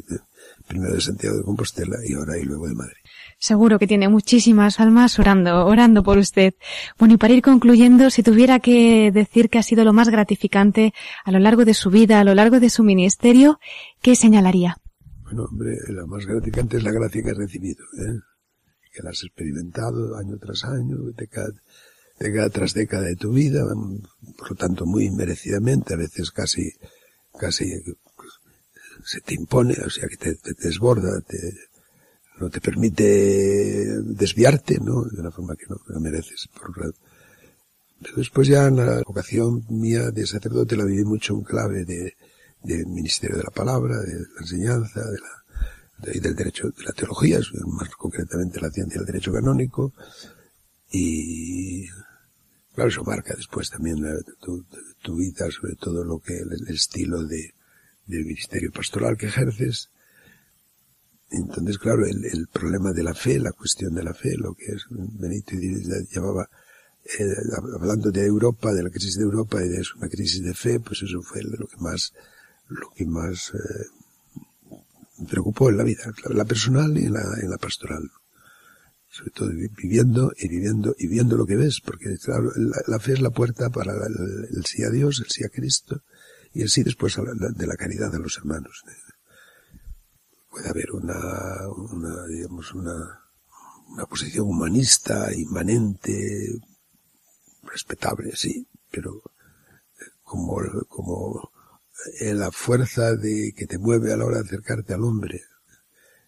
Primero 0.67 0.93
de 0.93 1.01
Santiago 1.01 1.37
de 1.37 1.43
Compostela 1.43 1.97
y 2.05 2.13
ahora 2.13 2.37
y 2.37 2.43
luego 2.43 2.67
de 2.67 2.75
Madrid. 2.75 2.97
Seguro 3.39 3.79
que 3.79 3.87
tiene 3.87 4.09
muchísimas 4.09 4.79
almas 4.79 5.17
orando, 5.17 5.65
orando 5.65 6.03
por 6.03 6.17
usted. 6.17 6.53
Bueno, 6.99 7.15
y 7.15 7.17
para 7.17 7.33
ir 7.33 7.41
concluyendo, 7.41 8.09
si 8.09 8.23
tuviera 8.23 8.59
que 8.59 9.11
decir 9.11 9.49
que 9.49 9.57
ha 9.57 9.63
sido 9.63 9.83
lo 9.83 9.93
más 9.93 10.09
gratificante 10.09 10.93
a 11.25 11.31
lo 11.31 11.39
largo 11.39 11.65
de 11.65 11.73
su 11.73 11.89
vida, 11.89 12.19
a 12.19 12.23
lo 12.23 12.35
largo 12.35 12.59
de 12.59 12.69
su 12.69 12.83
ministerio, 12.83 13.59
¿qué 14.01 14.15
señalaría? 14.15 14.77
Bueno, 15.23 15.45
hombre, 15.45 15.77
la 15.89 16.05
más 16.05 16.25
gratificante 16.25 16.77
es 16.77 16.83
la 16.83 16.91
gracia 16.91 17.23
que 17.23 17.31
has 17.31 17.37
recibido, 17.37 17.83
¿eh? 17.83 18.19
que 18.93 19.01
la 19.01 19.09
has 19.09 19.23
experimentado 19.23 20.15
año 20.15 20.37
tras 20.37 20.63
año, 20.65 20.97
década, 21.15 21.53
década 22.23 22.49
tras 22.49 22.73
década 22.73 23.03
de 23.03 23.15
tu 23.15 23.31
vida, 23.31 23.63
por 24.37 24.51
lo 24.51 24.55
tanto 24.55 24.85
muy 24.85 25.09
merecidamente, 25.11 25.93
a 25.93 25.97
veces 25.97 26.31
casi, 26.31 26.71
casi 27.37 27.65
se 29.03 29.19
te 29.21 29.33
impone, 29.35 29.75
o 29.85 29.89
sea 29.89 30.07
que 30.07 30.17
te, 30.17 30.37
desborda, 30.59 31.19
te, 31.21 31.37
no 32.39 32.49
te 32.49 32.61
permite 32.61 33.03
desviarte, 34.03 34.79
¿no? 34.79 35.03
De 35.03 35.19
una 35.19 35.31
forma 35.31 35.55
que 35.55 35.65
no, 35.67 35.77
mereces. 35.99 36.47
Por, 36.47 36.93
pero 38.01 38.17
después 38.17 38.47
ya 38.47 38.69
la 38.69 39.01
vocación 39.05 39.65
mía 39.69 40.11
de 40.11 40.25
sacerdote 40.25 40.75
la 40.75 40.85
viví 40.85 41.03
mucho 41.03 41.33
en 41.33 41.43
clave 41.43 41.85
de, 41.85 42.15
del 42.63 42.85
ministerio 42.87 43.37
de 43.37 43.43
la 43.43 43.51
palabra, 43.51 43.97
de 43.99 44.13
la 44.13 44.41
enseñanza, 44.41 45.01
de 45.01 45.19
la, 45.19 46.11
de, 46.11 46.19
del 46.19 46.35
derecho, 46.35 46.69
de 46.69 46.83
la 46.83 46.91
teología, 46.93 47.39
más 47.67 47.89
concretamente 47.95 48.61
la 48.61 48.71
ciencia 48.71 48.99
del 48.99 49.07
derecho 49.07 49.31
canónico, 49.31 49.93
y 50.91 51.85
claro, 52.73 52.89
eso 52.89 53.03
marca 53.03 53.33
después 53.35 53.69
también 53.69 53.97
tu, 54.41 54.65
tu, 55.01 55.15
vida, 55.15 55.49
sobre 55.51 55.75
todo 55.75 56.03
lo 56.03 56.19
que 56.19 56.37
el, 56.37 56.67
estilo 56.67 57.23
de, 57.23 57.53
del 58.05 58.25
ministerio 58.25 58.71
pastoral 58.71 59.17
que 59.17 59.27
ejerces. 59.27 59.89
Entonces, 61.29 61.77
claro, 61.77 62.05
el, 62.05 62.47
problema 62.51 62.91
de 62.91 63.03
la 63.03 63.13
fe, 63.13 63.39
la 63.39 63.51
cuestión 63.51 63.95
de 63.95 64.03
la 64.03 64.13
fe, 64.13 64.35
lo 64.37 64.53
que 64.53 64.65
es 64.65 64.85
Benito 64.89 65.55
llamaba, 66.11 66.47
eh, 67.19 67.25
hablando 67.75 68.11
de 68.11 68.25
Europa, 68.25 68.71
de 68.73 68.83
la 68.83 68.89
crisis 68.89 69.17
de 69.17 69.23
Europa 69.23 69.63
y 69.63 69.69
de 69.69 69.81
una 69.97 70.09
crisis 70.09 70.43
de 70.43 70.53
fe, 70.53 70.79
pues 70.79 71.01
eso 71.01 71.21
fue 71.21 71.41
lo 71.41 71.67
que 71.67 71.77
más 71.77 72.13
lo 72.69 72.89
que 72.95 73.05
más 73.05 73.51
eh, 73.53 74.75
preocupó 75.29 75.69
en 75.69 75.77
la 75.77 75.83
vida, 75.83 76.03
la 76.29 76.45
personal 76.45 76.97
y 76.97 77.05
en 77.05 77.13
la 77.13 77.57
pastoral. 77.59 78.09
Sobre 79.13 79.29
todo 79.29 79.49
viviendo 79.77 80.31
y 80.35 80.47
viviendo 80.47 80.95
y 80.97 81.05
viendo 81.05 81.37
lo 81.37 81.45
que 81.45 81.55
ves, 81.55 81.81
porque 81.85 82.15
la, 82.87 82.99
fe 82.99 83.13
es 83.13 83.21
la 83.21 83.29
puerta 83.29 83.69
para 83.69 83.93
el, 83.93 84.65
sí 84.65 84.83
a 84.83 84.89
Dios, 84.89 85.19
el 85.19 85.29
sí 85.29 85.43
a 85.43 85.49
Cristo 85.49 86.01
y 86.51 86.63
el 86.63 86.69
sí 86.69 86.81
después 86.81 87.15
de 87.15 87.67
la 87.67 87.75
caridad 87.75 88.15
a 88.15 88.17
los 88.17 88.39
hermanos. 88.39 88.83
Puede 90.49 90.67
haber 90.67 90.91
una, 90.93 91.13
digamos, 92.27 92.73
una, 92.73 93.21
una 93.89 94.05
posición 94.07 94.47
humanista, 94.47 95.31
inmanente, 95.31 96.59
respetable, 97.61 98.35
sí, 98.35 98.67
pero 98.89 99.21
como, 100.23 100.57
como 100.87 101.51
en 102.19 102.39
la 102.39 102.51
fuerza 102.51 103.15
de 103.15 103.53
que 103.55 103.67
te 103.67 103.77
mueve 103.77 104.11
a 104.11 104.17
la 104.17 104.25
hora 104.25 104.37
de 104.37 104.45
acercarte 104.45 104.95
al 104.95 105.03
hombre, 105.03 105.43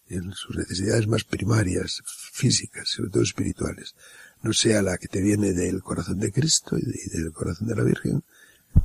en 0.07 0.31
sus 0.33 0.55
necesidades 0.55 1.07
más 1.07 1.23
primarias, 1.23 2.01
físicas, 2.05 2.89
sobre 2.89 3.09
todo 3.09 3.23
espirituales, 3.23 3.95
no 4.41 4.53
sea 4.53 4.81
la 4.81 4.97
que 4.97 5.07
te 5.07 5.21
viene 5.21 5.53
del 5.53 5.81
corazón 5.81 6.19
de 6.19 6.31
Cristo 6.31 6.77
y, 6.77 7.09
del 7.09 7.31
corazón 7.31 7.67
de 7.67 7.75
la 7.75 7.83
Virgen, 7.83 8.23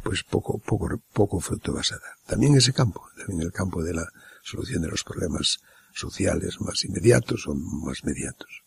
pues 0.02 0.22
poco, 0.22 0.58
poco, 0.58 0.88
poco 1.12 1.40
fruto 1.40 1.72
vas 1.72 1.92
a 1.92 1.96
dar. 1.96 2.14
También 2.26 2.56
ese 2.56 2.72
campo, 2.72 3.02
también 3.16 3.42
el 3.42 3.52
campo 3.52 3.82
de 3.82 3.94
la 3.94 4.06
solución 4.42 4.82
de 4.82 4.88
los 4.88 5.04
problemas 5.04 5.58
sociales 5.92 6.60
más 6.60 6.84
inmediatos 6.84 7.46
o 7.48 7.54
más 7.54 8.04
mediatos. 8.04 8.62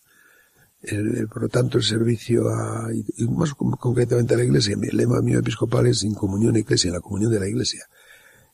Por 1.31 1.43
lo 1.43 1.47
tanto, 1.47 1.77
el 1.77 1.83
servicio 1.83 2.49
a, 2.49 2.89
y 2.91 3.25
más 3.29 3.53
concretamente 3.53 4.33
a 4.33 4.37
la 4.37 4.43
iglesia, 4.43 4.75
el 4.79 4.97
lema 4.97 5.21
mío 5.21 5.39
episcopal 5.39 5.87
es 5.87 6.03
in 6.03 6.13
comunión 6.13 6.57
iglesia, 6.57 6.89
en 6.89 6.95
la 6.95 6.99
comunión 6.99 7.31
de 7.31 7.39
la 7.39 7.47
iglesia 7.47 7.87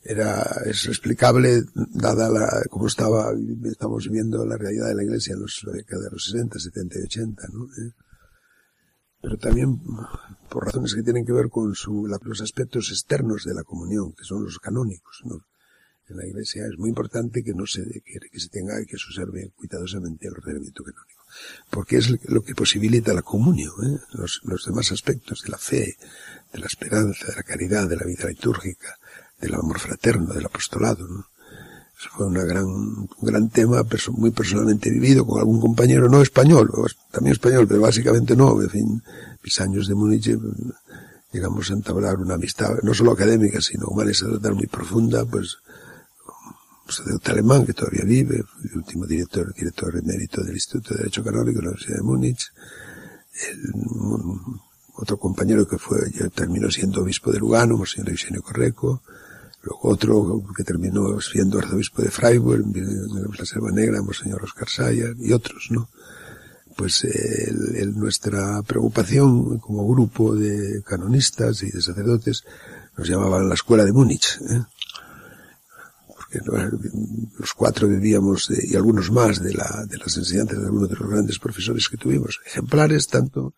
era, 0.03 0.43
es 0.65 0.85
explicable, 0.87 1.61
dada 1.73 2.29
la, 2.29 2.47
cómo 2.69 2.87
estaba, 2.87 3.31
estamos 3.65 4.05
viviendo 4.05 4.45
la 4.45 4.57
realidad 4.57 4.87
de 4.87 4.95
la 4.95 5.03
iglesia 5.03 5.33
en 5.33 5.41
los, 5.41 5.61
la 5.65 5.73
de 5.73 6.11
los 6.11 6.25
60, 6.25 6.59
70 6.59 6.99
y 6.99 7.03
80, 7.03 7.47
¿no? 7.53 7.65
¿Eh? 7.65 7.93
Pero 9.21 9.37
también 9.37 9.81
por 10.49 10.65
razones 10.65 10.95
que 10.95 11.03
tienen 11.03 11.25
que 11.25 11.33
ver 11.33 11.49
con 11.49 11.75
su, 11.75 12.07
los 12.07 12.41
aspectos 12.41 12.89
externos 12.89 13.43
de 13.43 13.53
la 13.53 13.63
comunión, 13.63 14.13
que 14.13 14.23
son 14.23 14.43
los 14.43 14.57
canónicos, 14.59 15.21
¿no? 15.25 15.45
En 16.07 16.17
la 16.17 16.25
iglesia 16.25 16.63
es 16.65 16.77
muy 16.79 16.89
importante 16.89 17.43
que 17.43 17.53
no 17.53 17.67
se, 17.67 17.83
que, 17.83 18.19
que 18.31 18.39
se 18.39 18.49
tenga 18.49 18.83
que 18.83 18.97
se 18.97 19.05
observe 19.09 19.51
cuidadosamente 19.55 20.27
el 20.27 20.33
ordenamiento 20.33 20.83
canónico. 20.83 21.23
Porque 21.69 21.97
es 21.97 22.09
lo 22.27 22.41
que 22.41 22.55
posibilita 22.55 23.13
la 23.13 23.21
comunión, 23.21 23.75
¿eh? 23.83 23.99
los, 24.13 24.39
los 24.43 24.65
demás 24.65 24.91
aspectos 24.91 25.43
de 25.43 25.49
la 25.49 25.59
fe, 25.59 25.97
de 26.51 26.59
la 26.59 26.65
esperanza, 26.65 27.27
de 27.27 27.35
la 27.35 27.43
caridad, 27.43 27.87
de 27.87 27.97
la 27.97 28.05
vida 28.05 28.27
litúrgica, 28.27 28.97
del 29.39 29.55
amor 29.55 29.79
fraterno, 29.79 30.33
del 30.33 30.45
apostolado, 30.45 31.07
¿no? 31.07 31.25
Eso 31.99 32.09
fue 32.15 32.27
una 32.27 32.43
gran, 32.45 32.65
un 32.65 33.09
gran 33.21 33.49
tema 33.49 33.83
muy 34.13 34.31
personalmente 34.31 34.89
vivido 34.89 35.27
con 35.27 35.39
algún 35.39 35.59
compañero 35.59 36.07
no 36.07 36.21
español, 36.21 36.71
también 37.11 37.33
español, 37.33 37.67
pero 37.67 37.81
básicamente 37.81 38.37
no. 38.37 38.61
En 38.61 38.69
fin, 38.69 39.03
mis 39.43 39.59
años 39.59 39.89
de 39.89 39.95
Múnich 39.95 40.29
llegamos 41.33 41.69
a 41.69 41.73
entablar 41.73 42.15
una 42.17 42.35
amistad, 42.35 42.69
no 42.83 42.93
solo 42.93 43.11
académica, 43.11 43.59
sino 43.59 43.87
y 44.01 44.13
sacerdotal 44.13 44.55
muy 44.55 44.67
profunda, 44.67 45.25
pues, 45.25 45.57
un 46.85 46.91
sacerdote 46.93 47.31
alemán 47.31 47.65
que 47.65 47.73
todavía 47.73 48.05
vive, 48.05 48.45
el 48.63 48.77
último 48.77 49.05
director, 49.05 49.53
director 49.53 49.93
emérito 49.97 50.41
del 50.41 50.55
Instituto 50.55 50.93
de 50.93 50.99
Derecho 50.99 51.21
Canónico 51.21 51.59
de 51.59 51.65
la 51.65 51.71
Universidad 51.71 51.97
de 51.97 52.03
Múnich, 52.03 52.51
el, 53.49 53.73
otro 54.95 55.17
compañero 55.17 55.67
que 55.67 55.77
fue, 55.77 55.99
terminó 56.33 56.71
siendo 56.71 57.01
obispo 57.01 57.31
de 57.31 57.39
Lugano, 57.39 57.77
Monseñor 57.77 58.09
Eugenio 58.09 58.41
Correco, 58.41 59.01
Otro 59.81 60.43
que 60.55 60.63
terminó 60.63 61.19
siendo 61.21 61.59
arzobispo 61.59 62.01
de 62.01 62.11
Freiburg, 62.11 62.65
en 62.75 63.31
la 63.37 63.45
Selva 63.45 63.71
Negra, 63.71 64.01
Monseñor 64.01 64.43
Oscar 64.43 64.69
Sayas, 64.69 65.15
y 65.19 65.31
otros, 65.31 65.67
¿no? 65.69 65.89
Pues 66.75 67.03
el, 67.03 67.97
nuestra 67.97 68.61
preocupación 68.63 69.59
como 69.59 69.87
grupo 69.87 70.35
de 70.35 70.81
canonistas 70.83 71.63
y 71.63 71.71
de 71.71 71.81
sacerdotes 71.81 72.43
nos 72.97 73.07
llamaban 73.07 73.49
la 73.49 73.55
escuela 73.55 73.83
de 73.83 73.91
Múnich, 73.91 74.39
¿eh? 74.49 74.63
porque 76.07 76.39
los 77.37 77.53
cuatro 77.53 77.87
vivíamos, 77.87 78.49
y 78.49 78.75
algunos 78.75 79.11
más, 79.11 79.41
de, 79.41 79.53
la, 79.53 79.85
de 79.87 79.97
las 79.97 80.15
enseñanzas 80.15 80.59
de 80.59 80.65
algunos 80.65 80.89
de 80.89 80.95
los 80.95 81.09
grandes 81.09 81.39
profesores 81.39 81.89
que 81.89 81.97
tuvimos, 81.97 82.39
ejemplares 82.45 83.07
tanto 83.07 83.55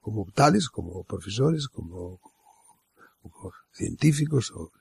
como 0.00 0.26
tales, 0.32 0.68
como 0.68 1.04
profesores, 1.04 1.68
como, 1.68 2.20
como 3.20 3.52
científicos 3.72 4.50
o 4.52 4.72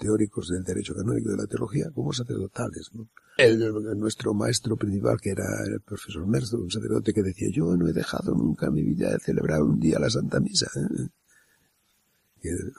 teóricos 0.00 0.48
del 0.48 0.64
derecho 0.64 0.94
canónico 0.94 1.30
de 1.30 1.36
la 1.36 1.46
teología 1.46 1.90
como 1.94 2.12
sacerdotales. 2.12 2.88
¿no? 2.94 3.08
El, 3.36 3.58
nuestro 3.98 4.32
maestro 4.34 4.76
principal, 4.76 5.20
que 5.20 5.30
era 5.30 5.44
el 5.66 5.80
profesor 5.80 6.26
Merzo, 6.26 6.58
un 6.58 6.70
sacerdote 6.70 7.12
que 7.12 7.22
decía, 7.22 7.48
yo 7.52 7.76
no 7.76 7.86
he 7.86 7.92
dejado 7.92 8.34
nunca 8.34 8.66
en 8.66 8.74
mi 8.74 8.82
vida 8.82 9.10
de 9.10 9.20
celebrar 9.20 9.62
un 9.62 9.78
día 9.78 9.98
la 9.98 10.10
Santa 10.10 10.40
Misa. 10.40 10.66
¿eh? 10.74 11.08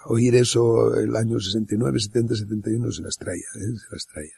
oír 0.06 0.36
eso 0.36 0.96
el 0.96 1.16
año 1.16 1.40
69, 1.40 2.00
70, 2.00 2.36
71 2.36 2.92
se 2.92 3.04
las 3.04 3.16
traía, 3.16 3.46
¿eh? 3.56 3.78
se 3.78 3.94
las 3.96 4.06
traía. 4.12 4.34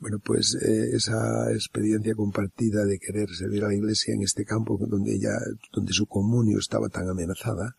Bueno, 0.00 0.18
pues 0.18 0.56
eh, 0.60 0.90
esa 0.92 1.52
experiencia 1.52 2.14
compartida 2.14 2.84
de 2.84 2.98
querer 2.98 3.30
servir 3.30 3.64
a 3.64 3.68
la 3.68 3.74
Iglesia 3.74 4.12
en 4.14 4.22
este 4.22 4.44
campo 4.44 4.76
donde 4.78 5.14
ella, 5.14 5.30
donde 5.72 5.92
su 5.92 6.06
comunio 6.06 6.58
estaba 6.58 6.88
tan 6.88 7.08
amenazada, 7.08 7.76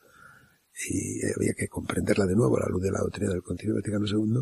y 0.90 1.26
había 1.26 1.54
que 1.58 1.68
comprenderla 1.68 2.26
de 2.26 2.36
nuevo 2.36 2.58
a 2.58 2.62
la 2.62 2.70
luz 2.70 2.84
de 2.84 2.92
la 2.92 3.00
doctrina 3.00 3.32
del 3.32 3.42
Concilio 3.42 3.76
Vaticano 3.76 4.06
II, 4.06 4.42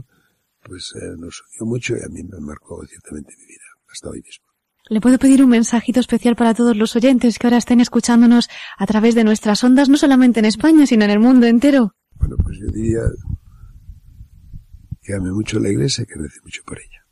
pues 0.64 0.94
eh, 0.96 1.16
nos 1.18 1.44
unió 1.52 1.70
mucho 1.70 1.96
y 1.96 2.02
a 2.02 2.10
mí 2.10 2.24
me 2.24 2.40
marcó 2.40 2.84
ciertamente 2.88 3.36
mi 3.38 3.46
vida, 3.46 3.64
hasta 3.92 4.10
hoy 4.10 4.22
mismo. 4.22 4.46
Le 4.90 5.00
puedo 5.00 5.18
pedir 5.18 5.42
un 5.44 5.50
mensajito 5.50 6.00
especial 6.00 6.36
para 6.36 6.54
todos 6.54 6.76
los 6.76 6.96
oyentes 6.96 7.40
que 7.40 7.48
ahora 7.48 7.58
estén 7.58 7.80
escuchándonos 7.80 8.50
a 8.78 8.86
través 8.86 9.16
de 9.16 9.24
nuestras 9.24 9.64
ondas, 9.64 9.88
no 9.88 9.98
solamente 9.98 10.40
en 10.40 10.46
España, 10.46 10.86
sino 10.86 11.06
en 11.06 11.12
el 11.12 11.20
mundo 11.20 11.48
entero. 11.48 11.96
Bueno, 12.16 12.36
pues 12.44 12.58
yo 12.60 12.68
diría 12.68 13.02
que 15.02 15.14
ame 15.14 15.32
mucho 15.32 15.60
la 15.60 15.70
iglesia 15.70 16.04
y 16.04 16.06
que 16.06 16.16
rece 16.16 16.40
mucho 16.44 16.64
por 16.66 16.80
ella. 16.80 17.03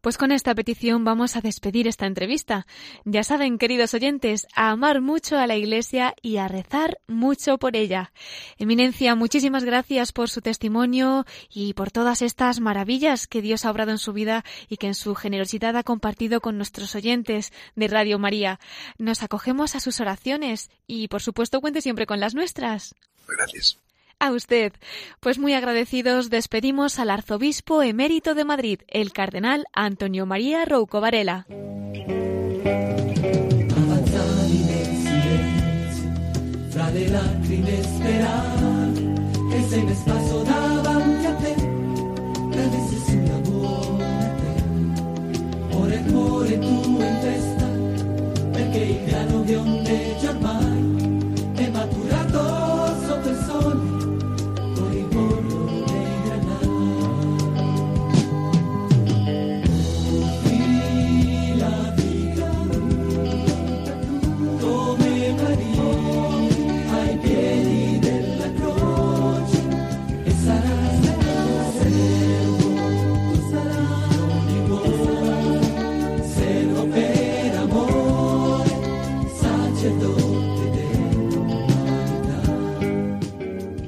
Pues 0.00 0.16
con 0.16 0.32
esta 0.32 0.54
petición 0.54 1.04
vamos 1.04 1.36
a 1.36 1.40
despedir 1.40 1.86
esta 1.86 2.06
entrevista. 2.06 2.66
Ya 3.04 3.22
saben, 3.22 3.58
queridos 3.58 3.92
oyentes, 3.94 4.46
a 4.54 4.70
amar 4.70 5.00
mucho 5.00 5.38
a 5.38 5.46
la 5.46 5.56
Iglesia 5.56 6.14
y 6.22 6.38
a 6.38 6.48
rezar 6.48 6.98
mucho 7.06 7.58
por 7.58 7.76
ella. 7.76 8.12
Eminencia, 8.58 9.14
muchísimas 9.14 9.64
gracias 9.64 10.12
por 10.12 10.30
su 10.30 10.40
testimonio 10.40 11.26
y 11.50 11.74
por 11.74 11.90
todas 11.90 12.22
estas 12.22 12.60
maravillas 12.60 13.26
que 13.26 13.42
Dios 13.42 13.64
ha 13.64 13.70
obrado 13.70 13.90
en 13.90 13.98
su 13.98 14.12
vida 14.12 14.44
y 14.68 14.78
que 14.78 14.86
en 14.86 14.94
su 14.94 15.14
generosidad 15.14 15.76
ha 15.76 15.82
compartido 15.82 16.40
con 16.40 16.56
nuestros 16.56 16.94
oyentes 16.94 17.52
de 17.76 17.88
Radio 17.88 18.18
María. 18.18 18.58
Nos 18.98 19.22
acogemos 19.22 19.74
a 19.74 19.80
sus 19.80 20.00
oraciones 20.00 20.70
y, 20.86 21.08
por 21.08 21.20
supuesto, 21.20 21.60
cuente 21.60 21.82
siempre 21.82 22.06
con 22.06 22.20
las 22.20 22.34
nuestras. 22.34 22.94
Gracias. 23.26 23.78
A 24.20 24.32
usted. 24.32 24.74
Pues 25.20 25.38
muy 25.38 25.54
agradecidos 25.54 26.28
despedimos 26.28 26.98
al 26.98 27.08
arzobispo 27.08 27.82
emérito 27.82 28.34
de 28.34 28.44
Madrid, 28.44 28.80
el 28.86 29.12
cardenal 29.12 29.64
Antonio 29.72 30.26
María 30.26 30.66
Rouco 30.66 31.00
Varela. 31.00 31.46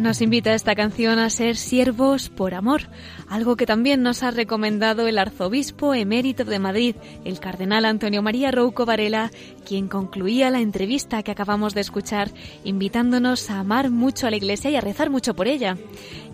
Nos 0.00 0.22
invita 0.22 0.54
esta 0.54 0.74
canción 0.74 1.18
a 1.18 1.28
ser 1.28 1.56
siervos 1.56 2.30
por 2.30 2.54
amor, 2.54 2.88
algo 3.28 3.56
que 3.56 3.66
también 3.66 4.02
nos 4.02 4.22
ha 4.22 4.30
recomendado 4.30 5.06
el 5.06 5.18
arzobispo 5.18 5.92
emérito 5.92 6.46
de 6.46 6.58
Madrid, 6.58 6.96
el 7.26 7.38
cardenal 7.38 7.84
Antonio 7.84 8.22
María 8.22 8.50
Rouco 8.50 8.86
Varela, 8.86 9.30
quien 9.68 9.88
concluía 9.88 10.48
la 10.48 10.60
entrevista 10.60 11.22
que 11.22 11.32
acabamos 11.32 11.74
de 11.74 11.82
escuchar, 11.82 12.30
invitándonos 12.64 13.50
a 13.50 13.60
amar 13.60 13.90
mucho 13.90 14.26
a 14.26 14.30
la 14.30 14.38
Iglesia 14.38 14.70
y 14.70 14.76
a 14.76 14.80
rezar 14.80 15.10
mucho 15.10 15.34
por 15.34 15.46
ella. 15.46 15.76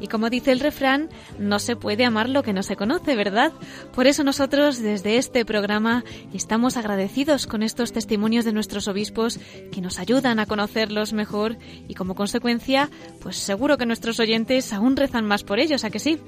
Y 0.01 0.07
como 0.07 0.31
dice 0.31 0.53
el 0.53 0.61
refrán, 0.61 1.09
no 1.39 1.59
se 1.59 1.75
puede 1.75 2.05
amar 2.05 2.29
lo 2.29 2.45
que 2.45 2.53
no 2.53 2.62
se 2.62 2.77
conoce, 2.77 3.17
¿verdad? 3.17 3.53
Por 3.95 4.07
eso 4.07 4.23
nosotros 4.23 4.79
desde 4.79 5.17
este 5.17 5.45
programa 5.45 6.05
estamos 6.33 6.77
agradecidos 6.77 7.49
con 7.49 7.64
estos 7.64 7.93
testimonios 7.93 8.45
de 8.45 8.53
nuestros 8.53 8.87
obispos 8.87 9.41
que 9.73 9.81
nos 9.81 9.99
ayudan 9.99 10.39
a 10.39 10.47
conocerlos 10.47 11.12
mejor 11.12 11.57
y 11.89 11.95
como 11.95 12.14
consecuencia, 12.14 12.91
pues 13.21 13.37
seguro 13.57 13.79
que 13.79 13.87
nuestros 13.87 14.21
oyentes 14.21 14.71
aún 14.75 14.97
rezan 14.97 15.25
más 15.25 15.43
por 15.43 15.59
ellos, 15.59 15.83
¿a 15.85 15.89
que 15.89 15.99
sí? 15.99 16.19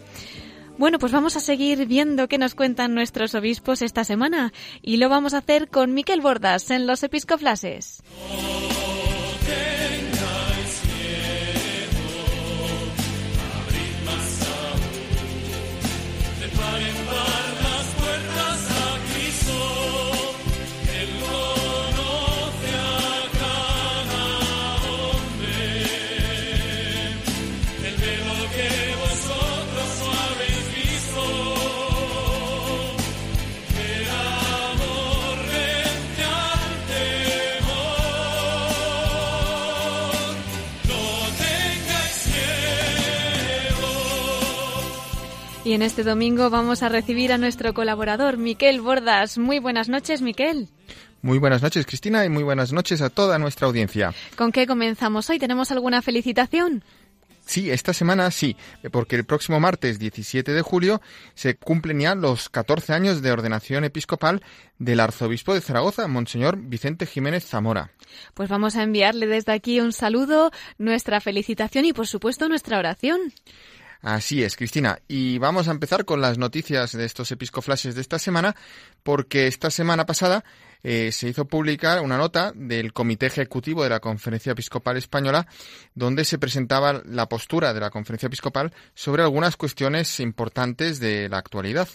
Bueno, 0.79 0.99
pues 0.99 1.13
vamos 1.13 1.37
a 1.37 1.41
seguir 1.41 1.85
viendo 1.85 2.27
qué 2.27 2.39
nos 2.39 2.55
cuentan 2.55 2.95
nuestros 2.95 3.35
obispos 3.35 3.83
esta 3.83 4.03
semana 4.03 4.55
y 4.81 4.97
lo 4.97 5.11
vamos 5.11 5.35
a 5.35 5.39
hacer 5.39 5.69
con 5.69 5.93
Miquel 5.93 6.23
Bordas 6.23 6.71
en 6.71 6.87
los 6.87 7.03
Episcoflases. 7.03 8.03
Y 45.69 45.75
en 45.75 45.83
este 45.83 46.03
domingo 46.03 46.49
vamos 46.49 46.83
a 46.83 46.89
recibir 46.89 47.31
a 47.31 47.37
nuestro 47.37 47.75
colaborador, 47.75 48.39
Miquel 48.39 48.81
Bordas. 48.81 49.37
Muy 49.37 49.59
buenas 49.59 49.91
noches, 49.91 50.23
Miquel. 50.23 50.71
Muy 51.21 51.37
buenas 51.37 51.61
noches, 51.61 51.85
Cristina, 51.85 52.25
y 52.25 52.31
muy 52.31 52.43
buenas 52.43 52.73
noches 52.73 53.03
a 53.03 53.11
toda 53.11 53.39
nuestra 53.39 53.67
audiencia. 53.67 54.15
¿Con 54.35 54.51
qué 54.51 54.67
comenzamos 54.67 55.29
hoy? 55.29 55.39
¿Tenemos 55.39 55.71
alguna 55.71 56.01
felicitación? 56.01 56.83
Sí, 57.45 57.71
esta 57.71 57.93
semana 57.93 58.31
sí, 58.31 58.57
porque 58.91 59.17
el 59.17 59.25
próximo 59.25 59.61
martes 59.61 59.99
17 59.99 60.53
de 60.53 60.63
julio 60.63 61.03
se 61.35 61.57
cumplen 61.57 62.01
ya 62.01 62.15
los 62.15 62.49
14 62.49 62.95
años 62.95 63.21
de 63.21 63.31
ordenación 63.31 63.85
episcopal 63.85 64.43
del 64.79 65.01
arzobispo 65.01 65.53
de 65.53 65.61
Zaragoza, 65.61 66.09
Monseñor 66.09 66.57
Vicente 66.59 67.05
Jiménez 67.05 67.45
Zamora. 67.47 67.91
Pues 68.33 68.49
vamos 68.49 68.77
a 68.77 68.83
enviarle 68.83 69.27
desde 69.27 69.53
aquí 69.53 69.81
un 69.81 69.93
saludo, 69.93 70.51
nuestra 70.79 71.21
felicitación 71.21 71.85
y 71.85 71.93
por 71.93 72.07
supuesto 72.07 72.49
nuestra 72.49 72.79
oración. 72.79 73.21
Así 74.01 74.45
es, 74.45 74.57
Cristina. 74.57 75.01
Y 75.09 75.39
vamos 75.39 75.67
a 75.67 75.73
empezar 75.73 76.05
con 76.05 76.21
las 76.21 76.39
noticias 76.39 76.93
de 76.93 77.05
estos 77.05 77.33
episcoflashes 77.33 77.97
de 77.97 78.01
esta 78.01 78.19
semana, 78.19 78.55
porque 79.03 79.49
esta 79.49 79.71
semana 79.71 80.07
pasada 80.07 80.45
eh, 80.85 81.11
se 81.11 81.29
hizo 81.29 81.47
publicar 81.47 82.01
una 82.01 82.17
nota 82.17 82.53
del 82.55 82.93
Comité 82.93 83.27
Ejecutivo 83.27 83.83
de 83.83 83.91
la 83.91 83.99
Conferencia 83.99 84.53
Episcopal 84.53 84.97
Española, 84.97 85.49
donde 85.95 86.25
se 86.25 86.39
presentaba 86.39 87.03
la 87.05 87.29
postura 87.29 87.75
de 87.75 87.81
la 87.81 87.91
Conferencia 87.91 88.29
Episcopal 88.29 88.73
sobre 88.95 89.23
algunas 89.23 89.57
cuestiones 89.57 90.21
importantes 90.21 91.01
de 91.01 91.29
la 91.29 91.39
actualidad. 91.39 91.89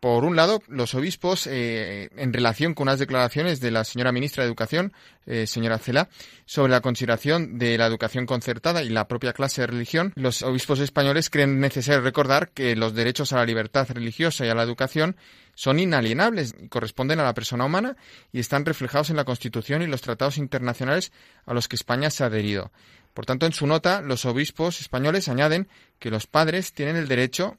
Por 0.00 0.24
un 0.24 0.36
lado, 0.36 0.62
los 0.68 0.94
obispos, 0.94 1.48
eh, 1.48 2.08
en 2.16 2.32
relación 2.32 2.74
con 2.74 2.84
unas 2.84 3.00
declaraciones 3.00 3.60
de 3.60 3.72
la 3.72 3.82
señora 3.82 4.12
ministra 4.12 4.44
de 4.44 4.48
Educación, 4.48 4.92
eh, 5.26 5.48
señora 5.48 5.78
Cela, 5.78 6.08
sobre 6.46 6.70
la 6.70 6.80
consideración 6.80 7.58
de 7.58 7.76
la 7.76 7.86
educación 7.86 8.24
concertada 8.24 8.84
y 8.84 8.90
la 8.90 9.08
propia 9.08 9.32
clase 9.32 9.62
de 9.62 9.66
religión, 9.66 10.12
los 10.14 10.42
obispos 10.42 10.78
españoles 10.78 11.30
creen 11.30 11.58
necesario 11.58 12.00
recordar 12.00 12.50
que 12.50 12.76
los 12.76 12.94
derechos 12.94 13.32
a 13.32 13.38
la 13.38 13.44
libertad 13.44 13.88
religiosa 13.90 14.46
y 14.46 14.50
a 14.50 14.54
la 14.54 14.62
educación 14.62 15.16
son 15.56 15.80
inalienables 15.80 16.54
y 16.56 16.68
corresponden 16.68 17.18
a 17.18 17.24
la 17.24 17.34
persona 17.34 17.64
humana 17.64 17.96
y 18.32 18.38
están 18.38 18.64
reflejados 18.64 19.10
en 19.10 19.16
la 19.16 19.24
Constitución 19.24 19.82
y 19.82 19.88
los 19.88 20.02
tratados 20.02 20.38
internacionales 20.38 21.10
a 21.44 21.54
los 21.54 21.66
que 21.66 21.74
España 21.74 22.10
se 22.10 22.22
ha 22.22 22.28
adherido. 22.28 22.70
Por 23.14 23.26
tanto, 23.26 23.46
en 23.46 23.52
su 23.52 23.66
nota, 23.66 24.00
los 24.00 24.24
obispos 24.26 24.80
españoles 24.80 25.28
añaden 25.28 25.66
que 25.98 26.10
los 26.10 26.28
padres 26.28 26.72
tienen 26.72 26.94
el 26.94 27.08
derecho 27.08 27.58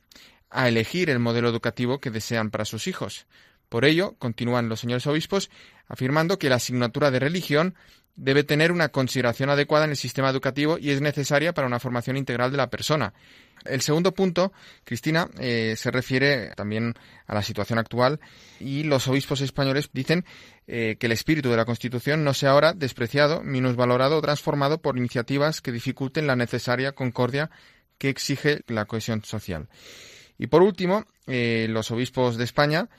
a 0.50 0.68
elegir 0.68 1.10
el 1.10 1.20
modelo 1.20 1.50
educativo 1.50 2.00
que 2.00 2.12
desean 2.12 2.50
para 2.50 2.66
sus 2.66 2.88
hijos. 2.88 3.28
Por 3.70 3.86
ello, 3.86 4.16
continúan 4.18 4.68
los 4.68 4.80
señores 4.80 5.06
obispos 5.08 5.50
afirmando 5.88 6.40
que 6.40 6.50
la 6.50 6.56
asignatura 6.56 7.12
de 7.12 7.20
religión 7.20 7.76
debe 8.16 8.44
tener 8.44 8.72
una 8.72 8.90
consideración 8.90 9.50
adecuada 9.50 9.86
en 9.86 9.92
el 9.92 9.98
sistema 9.98 10.30
educativo 10.30 10.78
y 10.78 10.90
es 10.90 11.00
necesaria 11.02 11.54
para 11.54 11.68
una 11.68 11.80
formación 11.80 12.18
integral 12.18 12.52
de 12.52 12.58
la 12.58 12.70
persona. 12.70 13.14
El 13.66 13.82
segundo 13.82 14.14
punto, 14.14 14.52
Cristina, 14.84 15.30
eh, 15.40 15.76
se 15.78 15.92
refiere 15.92 16.50
también 16.56 16.96
a 17.28 17.34
la 17.34 17.42
situación 17.42 17.80
actual 17.80 18.20
y 18.60 18.84
los 18.84 19.08
obispos 19.08 19.42
españoles 19.42 19.90
dicen 19.94 20.26
eh, 20.68 20.98
que 21.00 21.06
el 21.06 21.12
espíritu 21.14 21.50
de 21.50 21.58
la 21.58 21.66
Constitución 21.66 22.24
no 22.24 22.34
sea 22.34 22.52
ahora 22.52 22.74
despreciado, 22.74 23.42
minusvalorado 23.42 24.18
o 24.18 24.22
transformado 24.22 24.82
por 24.82 24.98
iniciativas 24.98 25.62
que 25.62 25.72
dificulten 25.72 26.28
la 26.28 26.36
necesaria 26.36 26.94
concordia 26.94 27.50
que 27.98 28.10
exige 28.10 28.62
la 28.68 28.86
cohesión 28.86 29.24
social. 29.24 29.68
Y 30.40 30.48
por 30.48 30.64
último, 30.64 31.06
eh, 31.28 31.68
los 31.70 31.92
obispos 31.92 32.38
de 32.38 32.46
España 32.46 32.90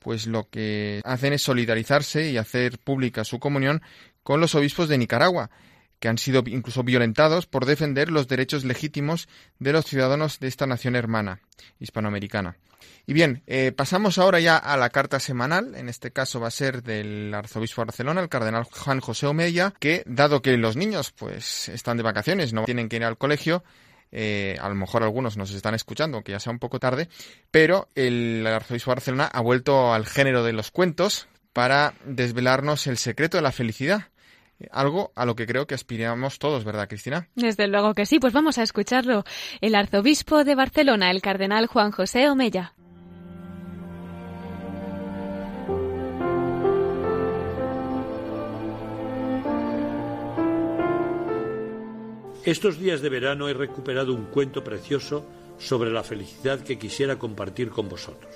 pues 0.00 0.26
lo 0.26 0.48
que 0.48 1.00
hacen 1.04 1.34
es 1.34 1.42
solidarizarse 1.42 2.30
y 2.30 2.38
hacer 2.38 2.78
pública 2.78 3.22
su 3.22 3.38
comunión 3.38 3.82
con 4.22 4.40
los 4.40 4.54
obispos 4.54 4.88
de 4.88 4.98
Nicaragua, 4.98 5.50
que 6.00 6.08
han 6.08 6.18
sido 6.18 6.42
incluso 6.46 6.82
violentados 6.82 7.46
por 7.46 7.66
defender 7.66 8.10
los 8.10 8.26
derechos 8.26 8.64
legítimos 8.64 9.28
de 9.58 9.72
los 9.72 9.84
ciudadanos 9.84 10.40
de 10.40 10.48
esta 10.48 10.66
nación 10.66 10.96
hermana 10.96 11.40
hispanoamericana. 11.78 12.56
Y 13.06 13.12
bien, 13.12 13.42
eh, 13.46 13.72
pasamos 13.72 14.18
ahora 14.18 14.40
ya 14.40 14.56
a 14.56 14.76
la 14.76 14.88
carta 14.88 15.20
semanal. 15.20 15.74
En 15.74 15.88
este 15.88 16.12
caso 16.12 16.40
va 16.40 16.48
a 16.48 16.52
ser 16.52 16.82
del 16.82 17.34
arzobispo 17.34 17.82
de 17.82 17.86
Barcelona, 17.86 18.20
el 18.22 18.28
cardenal 18.28 18.64
Juan 18.64 19.00
José 19.00 19.26
Omeya, 19.26 19.74
que 19.78 20.02
dado 20.06 20.40
que 20.40 20.56
los 20.56 20.76
niños 20.76 21.12
pues 21.12 21.68
están 21.68 21.98
de 21.98 22.02
vacaciones, 22.02 22.52
no 22.52 22.64
tienen 22.64 22.88
que 22.88 22.96
ir 22.96 23.04
al 23.04 23.18
colegio, 23.18 23.64
eh, 24.12 24.56
a 24.60 24.68
lo 24.68 24.74
mejor 24.74 25.02
algunos 25.02 25.36
nos 25.36 25.52
están 25.52 25.74
escuchando, 25.74 26.22
que 26.22 26.32
ya 26.32 26.40
sea 26.40 26.52
un 26.52 26.58
poco 26.58 26.78
tarde, 26.78 27.08
pero 27.50 27.88
el 27.94 28.46
arzobispo 28.46 28.90
de 28.90 28.96
Barcelona 28.96 29.30
ha 29.32 29.40
vuelto 29.40 29.92
al 29.92 30.06
género 30.06 30.44
de 30.44 30.52
los 30.52 30.70
cuentos 30.70 31.28
para 31.52 31.94
desvelarnos 32.04 32.86
el 32.86 32.98
secreto 32.98 33.36
de 33.36 33.42
la 33.42 33.52
felicidad. 33.52 34.08
Algo 34.70 35.10
a 35.14 35.24
lo 35.24 35.36
que 35.36 35.46
creo 35.46 35.66
que 35.66 35.74
aspiramos 35.74 36.38
todos, 36.38 36.64
¿verdad, 36.64 36.86
Cristina? 36.86 37.28
Desde 37.34 37.66
luego 37.66 37.94
que 37.94 38.04
sí, 38.04 38.18
pues 38.18 38.34
vamos 38.34 38.58
a 38.58 38.62
escucharlo. 38.62 39.24
El 39.62 39.74
arzobispo 39.74 40.44
de 40.44 40.54
Barcelona, 40.54 41.10
el 41.10 41.22
cardenal 41.22 41.66
Juan 41.66 41.92
José 41.92 42.28
Omeya. 42.28 42.74
Estos 52.50 52.80
días 52.80 53.00
de 53.00 53.08
verano 53.10 53.48
he 53.48 53.54
recuperado 53.54 54.12
un 54.12 54.24
cuento 54.24 54.64
precioso 54.64 55.24
sobre 55.60 55.92
la 55.92 56.02
felicidad 56.02 56.58
que 56.58 56.80
quisiera 56.80 57.16
compartir 57.16 57.70
con 57.70 57.88
vosotros. 57.88 58.34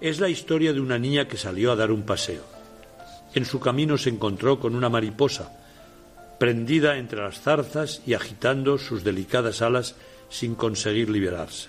Es 0.00 0.18
la 0.18 0.28
historia 0.28 0.72
de 0.72 0.80
una 0.80 0.98
niña 0.98 1.28
que 1.28 1.36
salió 1.36 1.70
a 1.70 1.76
dar 1.76 1.92
un 1.92 2.02
paseo. 2.02 2.42
En 3.32 3.44
su 3.44 3.60
camino 3.60 3.98
se 3.98 4.10
encontró 4.10 4.58
con 4.58 4.74
una 4.74 4.88
mariposa, 4.88 5.56
prendida 6.40 6.98
entre 6.98 7.22
las 7.22 7.40
zarzas 7.40 8.02
y 8.04 8.14
agitando 8.14 8.78
sus 8.78 9.04
delicadas 9.04 9.62
alas 9.62 9.94
sin 10.28 10.56
conseguir 10.56 11.08
liberarse. 11.08 11.68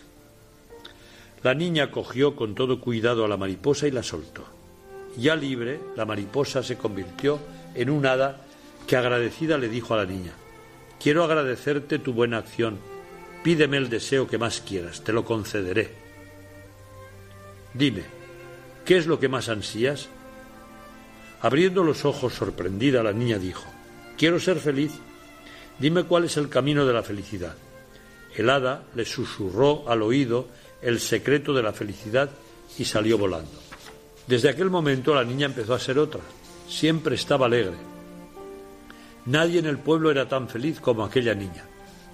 La 1.44 1.54
niña 1.54 1.92
cogió 1.92 2.36
con 2.36 2.56
todo 2.56 2.82
cuidado 2.82 3.24
a 3.24 3.28
la 3.28 3.38
mariposa 3.38 3.88
y 3.88 3.92
la 3.92 4.02
soltó. 4.02 4.46
Ya 5.16 5.36
libre, 5.36 5.80
la 5.96 6.06
mariposa 6.06 6.64
se 6.64 6.76
convirtió 6.76 7.38
en 7.76 7.92
un 7.92 8.08
hada 8.08 8.42
que 8.88 8.98
agradecida 8.98 9.60
le 9.60 9.70
dijo 9.70 9.94
a 9.94 9.98
la 9.98 10.06
niña 10.06 10.34
Quiero 11.02 11.24
agradecerte 11.24 12.00
tu 12.00 12.14
buena 12.14 12.38
acción. 12.38 12.80
Pídeme 13.44 13.78
el 13.78 13.90
deseo 13.90 14.28
que 14.28 14.38
más 14.38 14.62
quieras, 14.62 15.04
te 15.04 15.14
lo 15.14 15.24
concederé. 15.24 15.92
Dime, 17.74 18.04
¿qué 18.86 18.98
es 18.98 19.06
lo 19.06 19.20
que 19.20 19.30
más 19.30 19.50
ansías? 19.50 20.08
Abriendo 21.42 21.84
los 21.84 22.06
ojos 22.06 22.34
sorprendida, 22.34 23.04
la 23.04 23.12
niña 23.12 23.38
dijo, 23.38 23.66
Quiero 24.18 24.40
ser 24.40 24.60
feliz. 24.60 24.94
Dime 25.78 26.04
cuál 26.06 26.24
es 26.24 26.38
el 26.38 26.50
camino 26.50 26.86
de 26.86 26.94
la 26.94 27.04
felicidad. 27.04 27.56
El 28.36 28.50
hada 28.50 28.84
le 28.96 29.06
susurró 29.06 29.90
al 29.90 30.02
oído 30.02 30.48
el 30.82 31.00
secreto 31.00 31.54
de 31.54 31.64
la 31.64 31.74
felicidad 31.74 32.30
y 32.78 32.86
salió 32.86 33.18
volando. 33.18 33.60
Desde 34.28 34.50
aquel 34.50 34.70
momento 34.70 35.14
la 35.14 35.24
niña 35.24 35.48
empezó 35.48 35.74
a 35.74 35.80
ser 35.80 36.00
otra. 36.00 36.22
Siempre 36.68 37.16
estaba 37.16 37.46
alegre, 37.46 37.76
Nadie 39.26 39.60
en 39.60 39.66
el 39.66 39.80
pueblo 39.80 40.12
era 40.12 40.28
tan 40.28 40.48
feliz 40.48 40.80
como 40.80 41.04
aquella 41.04 41.34
niña. 41.34 41.66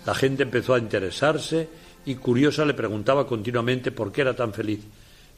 La 0.06 0.16
gente 0.16 0.44
empezó 0.44 0.74
a 0.74 0.80
interesarse 0.80 1.68
y 2.06 2.16
curiosa 2.16 2.66
le 2.66 2.74
preguntaba 2.74 3.28
continuamente 3.28 3.92
por 3.92 4.12
qué 4.12 4.22
era 4.22 4.36
tan 4.36 4.54
feliz, 4.54 4.80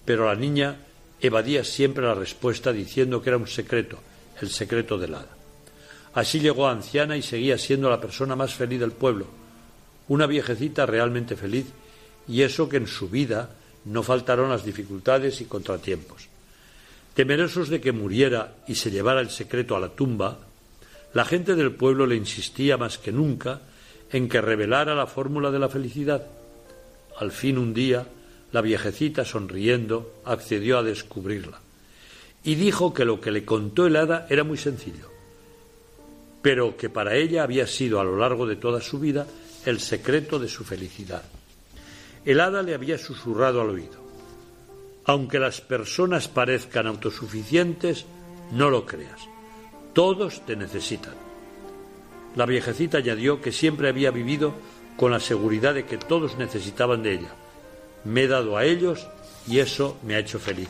pero 0.05 0.25
la 0.25 0.35
niña 0.35 0.77
evadía 1.19 1.63
siempre 1.63 2.05
la 2.05 2.13
respuesta 2.13 2.71
diciendo 2.71 3.21
que 3.21 3.29
era 3.29 3.37
un 3.37 3.47
secreto, 3.47 3.97
el 4.41 4.49
secreto 4.49 4.97
del 4.97 5.15
hada. 5.15 5.35
Así 6.13 6.39
llegó 6.39 6.67
anciana 6.67 7.17
y 7.17 7.21
seguía 7.21 7.57
siendo 7.57 7.89
la 7.89 7.99
persona 7.99 8.35
más 8.35 8.53
feliz 8.53 8.79
del 8.79 8.91
pueblo, 8.91 9.27
una 10.09 10.27
viejecita 10.27 10.85
realmente 10.85 11.35
feliz, 11.35 11.65
y 12.27 12.41
eso 12.41 12.69
que 12.69 12.77
en 12.77 12.87
su 12.87 13.09
vida 13.09 13.49
no 13.85 14.03
faltaron 14.03 14.49
las 14.49 14.63
dificultades 14.63 15.41
y 15.41 15.45
contratiempos. 15.45 16.27
Temerosos 17.13 17.69
de 17.69 17.81
que 17.81 17.91
muriera 17.91 18.55
y 18.67 18.75
se 18.75 18.91
llevara 18.91 19.21
el 19.21 19.29
secreto 19.29 19.75
a 19.75 19.79
la 19.79 19.89
tumba, 19.89 20.37
la 21.13 21.25
gente 21.25 21.55
del 21.55 21.73
pueblo 21.73 22.05
le 22.05 22.15
insistía 22.15 22.77
más 22.77 22.97
que 22.97 23.11
nunca 23.11 23.61
en 24.11 24.29
que 24.29 24.41
revelara 24.41 24.95
la 24.95 25.07
fórmula 25.07 25.51
de 25.51 25.59
la 25.59 25.69
felicidad. 25.69 26.25
Al 27.17 27.31
fin 27.31 27.57
un 27.57 27.73
día, 27.73 28.07
la 28.51 28.61
viejecita, 28.61 29.25
sonriendo, 29.25 30.21
accedió 30.25 30.77
a 30.77 30.83
descubrirla 30.83 31.59
y 32.43 32.55
dijo 32.55 32.93
que 32.93 33.05
lo 33.05 33.21
que 33.21 33.31
le 33.31 33.45
contó 33.45 33.85
el 33.85 33.95
hada 33.95 34.27
era 34.29 34.43
muy 34.43 34.57
sencillo, 34.57 35.09
pero 36.41 36.75
que 36.75 36.89
para 36.89 37.15
ella 37.15 37.43
había 37.43 37.67
sido 37.67 37.99
a 37.99 38.03
lo 38.03 38.17
largo 38.17 38.45
de 38.45 38.57
toda 38.57 38.81
su 38.81 38.99
vida 38.99 39.25
el 39.65 39.79
secreto 39.79 40.39
de 40.39 40.49
su 40.49 40.63
felicidad. 40.65 41.23
El 42.25 42.41
hada 42.41 42.61
le 42.61 42.73
había 42.73 42.97
susurrado 42.97 43.61
al 43.61 43.69
oído, 43.69 44.03
aunque 45.05 45.39
las 45.39 45.61
personas 45.61 46.27
parezcan 46.27 46.87
autosuficientes, 46.87 48.05
no 48.51 48.69
lo 48.69 48.85
creas. 48.85 49.32
Todos 49.93 50.43
te 50.45 50.55
necesitan. 50.55 51.13
La 52.35 52.47
viejecita 52.47 52.97
añadió 52.97 53.41
que 53.41 53.51
siempre 53.51 53.89
había 53.89 54.09
vivido 54.09 54.55
con 54.97 55.11
la 55.11 55.19
seguridad 55.19 55.75
de 55.75 55.85
que 55.85 55.99
todos 55.99 56.35
necesitaban 56.37 57.03
de 57.03 57.13
ella. 57.13 57.35
Me 58.03 58.23
he 58.23 58.27
dado 58.27 58.57
a 58.57 58.65
ellos 58.65 59.07
y 59.47 59.59
eso 59.59 59.97
me 60.03 60.15
ha 60.15 60.19
hecho 60.19 60.39
feliz. 60.39 60.69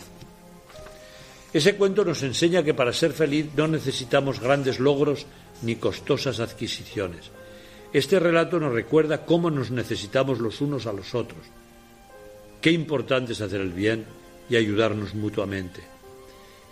Ese 1.54 1.76
cuento 1.78 2.04
nos 2.04 2.22
enseña 2.24 2.64
que 2.64 2.74
para 2.74 2.92
ser 2.92 3.14
feliz 3.14 3.48
no 3.56 3.68
necesitamos 3.68 4.42
grandes 4.42 4.80
logros 4.80 5.26
ni 5.62 5.76
costosas 5.76 6.42
adquisiciones. 6.42 7.32
Este 7.94 8.20
relato 8.20 8.60
nos 8.60 8.74
recuerda 8.74 9.26
cómo 9.26 9.50
nos 9.50 9.72
necesitamos 9.72 10.40
los 10.40 10.60
unos 10.60 10.86
a 10.86 10.94
los 10.94 11.16
otros. 11.16 11.46
Qué 12.60 12.72
importante 12.72 13.34
es 13.34 13.42
hacer 13.42 13.62
el 13.62 13.72
bien 13.72 14.06
y 14.50 14.58
ayudarnos 14.58 15.14
mutuamente 15.16 15.93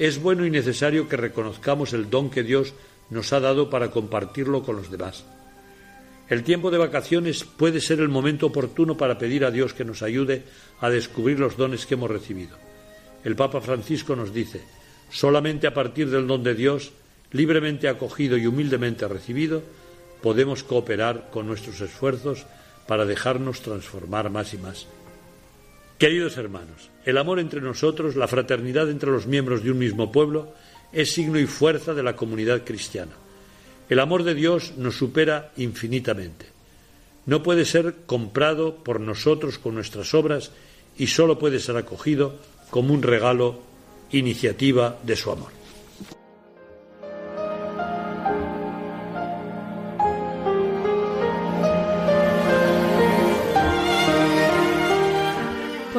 es 0.01 0.19
bueno 0.19 0.47
y 0.47 0.49
necesario 0.49 1.07
que 1.07 1.15
reconozcamos 1.15 1.93
el 1.93 2.09
don 2.09 2.31
que 2.31 2.41
Dios 2.41 2.73
nos 3.11 3.33
ha 3.33 3.39
dado 3.39 3.69
para 3.69 3.91
compartirlo 3.91 4.63
con 4.63 4.75
los 4.77 4.89
demás. 4.89 5.25
El 6.27 6.43
tiempo 6.43 6.71
de 6.71 6.79
vacaciones 6.79 7.43
puede 7.43 7.79
ser 7.79 7.99
el 7.99 8.09
momento 8.09 8.47
oportuno 8.47 8.97
para 8.97 9.19
pedir 9.19 9.45
a 9.45 9.51
Dios 9.51 9.75
que 9.75 9.85
nos 9.85 10.01
ayude 10.01 10.41
a 10.79 10.89
descubrir 10.89 11.39
los 11.39 11.55
dones 11.55 11.85
que 11.85 11.93
hemos 11.93 12.09
recibido. 12.09 12.57
El 13.23 13.35
Papa 13.35 13.61
Francisco 13.61 14.15
nos 14.15 14.33
dice, 14.33 14.63
solamente 15.11 15.67
a 15.67 15.73
partir 15.75 16.09
del 16.09 16.25
don 16.25 16.41
de 16.41 16.55
Dios, 16.55 16.93
libremente 17.31 17.87
acogido 17.87 18.37
y 18.37 18.47
humildemente 18.47 19.07
recibido, 19.07 19.61
podemos 20.23 20.63
cooperar 20.63 21.29
con 21.29 21.45
nuestros 21.45 21.79
esfuerzos 21.79 22.47
para 22.87 23.05
dejarnos 23.05 23.61
transformar 23.61 24.31
más 24.31 24.51
y 24.55 24.57
más. 24.57 24.87
Queridos 25.99 26.37
hermanos, 26.37 26.90
el 27.05 27.17
amor 27.17 27.39
entre 27.39 27.61
nosotros, 27.61 28.15
la 28.15 28.27
fraternidad 28.27 28.89
entre 28.89 29.11
los 29.11 29.27
miembros 29.27 29.63
de 29.63 29.71
un 29.71 29.79
mismo 29.79 30.11
pueblo, 30.11 30.53
es 30.93 31.13
signo 31.13 31.39
y 31.39 31.45
fuerza 31.45 31.93
de 31.93 32.03
la 32.03 32.15
comunidad 32.15 32.63
cristiana. 32.63 33.11
El 33.89 33.99
amor 33.99 34.23
de 34.23 34.35
Dios 34.35 34.73
nos 34.77 34.95
supera 34.95 35.51
infinitamente. 35.57 36.45
No 37.25 37.43
puede 37.43 37.65
ser 37.65 37.95
comprado 38.05 38.75
por 38.75 38.99
nosotros 38.99 39.57
con 39.57 39.75
nuestras 39.75 40.13
obras 40.13 40.51
y 40.97 41.07
solo 41.07 41.39
puede 41.39 41.59
ser 41.59 41.77
acogido 41.77 42.35
como 42.69 42.93
un 42.93 43.03
regalo, 43.03 43.59
iniciativa 44.11 44.97
de 45.03 45.15
su 45.15 45.31
amor. 45.31 45.60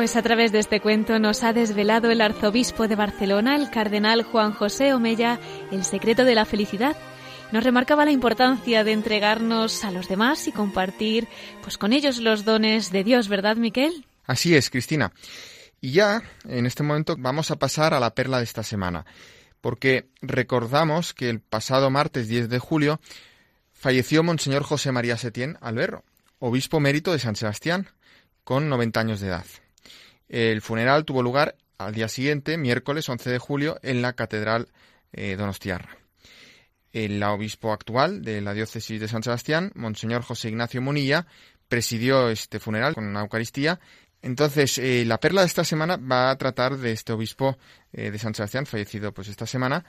Pues 0.02 0.16
a 0.16 0.22
través 0.22 0.50
de 0.50 0.58
este 0.58 0.80
cuento 0.80 1.20
nos 1.20 1.44
ha 1.44 1.52
desvelado 1.52 2.10
el 2.10 2.22
arzobispo 2.22 2.88
de 2.88 2.96
Barcelona, 2.96 3.54
el 3.54 3.70
cardenal 3.70 4.24
Juan 4.24 4.52
José 4.52 4.94
Omeya, 4.94 5.38
el 5.70 5.84
secreto 5.84 6.24
de 6.24 6.34
la 6.34 6.44
felicidad. 6.44 6.96
Nos 7.52 7.62
remarcaba 7.62 8.04
la 8.04 8.10
importancia 8.10 8.82
de 8.82 8.90
entregarnos 8.90 9.84
a 9.84 9.92
los 9.92 10.08
demás 10.08 10.48
y 10.48 10.52
compartir 10.52 11.28
pues 11.62 11.78
con 11.78 11.92
ellos 11.92 12.18
los 12.18 12.44
dones 12.44 12.90
de 12.90 13.04
Dios, 13.04 13.28
¿verdad, 13.28 13.54
Miquel? 13.54 14.04
Así 14.24 14.56
es, 14.56 14.70
Cristina. 14.70 15.12
Y 15.80 15.92
ya, 15.92 16.20
en 16.48 16.66
este 16.66 16.82
momento, 16.82 17.14
vamos 17.16 17.52
a 17.52 17.56
pasar 17.60 17.94
a 17.94 18.00
la 18.00 18.12
perla 18.12 18.38
de 18.38 18.44
esta 18.44 18.64
semana, 18.64 19.06
porque 19.60 20.08
recordamos 20.20 21.14
que 21.14 21.30
el 21.30 21.38
pasado 21.38 21.90
martes 21.90 22.26
10 22.26 22.48
de 22.48 22.58
julio 22.58 23.00
falleció 23.72 24.24
Monseñor 24.24 24.64
José 24.64 24.90
María 24.90 25.16
Setién 25.16 25.58
Alberro, 25.60 26.02
obispo 26.40 26.80
mérito 26.80 27.12
de 27.12 27.20
San 27.20 27.36
Sebastián, 27.36 27.86
con 28.42 28.68
90 28.68 28.98
años 28.98 29.20
de 29.20 29.28
edad. 29.28 29.44
El 30.32 30.62
funeral 30.62 31.04
tuvo 31.04 31.22
lugar 31.22 31.56
al 31.76 31.92
día 31.92 32.08
siguiente, 32.08 32.56
miércoles 32.56 33.06
11 33.06 33.28
de 33.28 33.38
julio, 33.38 33.78
en 33.82 34.00
la 34.00 34.14
Catedral 34.14 34.68
eh, 35.12 35.36
Donostiarra. 35.36 35.98
El 36.90 37.22
obispo 37.22 37.70
actual 37.70 38.22
de 38.22 38.40
la 38.40 38.54
diócesis 38.54 38.98
de 38.98 39.08
San 39.08 39.22
Sebastián, 39.22 39.72
Monseñor 39.74 40.22
José 40.22 40.48
Ignacio 40.48 40.80
Munilla, 40.80 41.26
presidió 41.68 42.30
este 42.30 42.60
funeral 42.60 42.94
con 42.94 43.04
una 43.04 43.20
Eucaristía 43.20 43.78
Entonces, 44.22 44.78
eh, 44.78 45.04
la 45.04 45.20
perla 45.20 45.42
de 45.42 45.48
esta 45.48 45.64
semana 45.64 45.98
va 45.98 46.30
a 46.30 46.38
tratar 46.38 46.78
de 46.78 46.92
este 46.92 47.12
obispo 47.12 47.58
eh, 47.92 48.10
de 48.10 48.18
San 48.18 48.34
Sebastián, 48.34 48.64
fallecido 48.64 49.12
pues 49.12 49.28
esta 49.28 49.46
semana, 49.46 49.84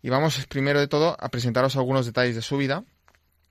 y 0.00 0.08
vamos 0.08 0.46
primero 0.46 0.80
de 0.80 0.88
todo 0.88 1.18
a 1.20 1.28
presentaros 1.28 1.76
algunos 1.76 2.06
detalles 2.06 2.34
de 2.34 2.40
su 2.40 2.56
vida. 2.56 2.82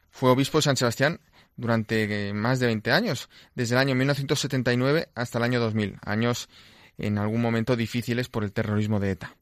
Fue 0.09 0.31
obispo 0.31 0.57
de 0.57 0.63
San 0.63 0.75
Sebastián 0.75 1.19
durante 1.61 2.29
eh, 2.29 2.33
más 2.33 2.59
de 2.59 2.65
20 2.65 2.91
años, 2.91 3.29
desde 3.55 3.75
el 3.75 3.79
año 3.79 3.95
1979 3.95 5.09
hasta 5.15 5.37
el 5.37 5.43
año 5.45 5.59
2000, 5.59 5.97
años 6.03 6.49
en 6.97 7.17
algún 7.17 7.41
momento 7.41 7.75
difíciles 7.75 8.27
por 8.27 8.43
el 8.43 8.51
terrorismo 8.51 8.99
de 8.99 9.11
ETA. 9.11 9.35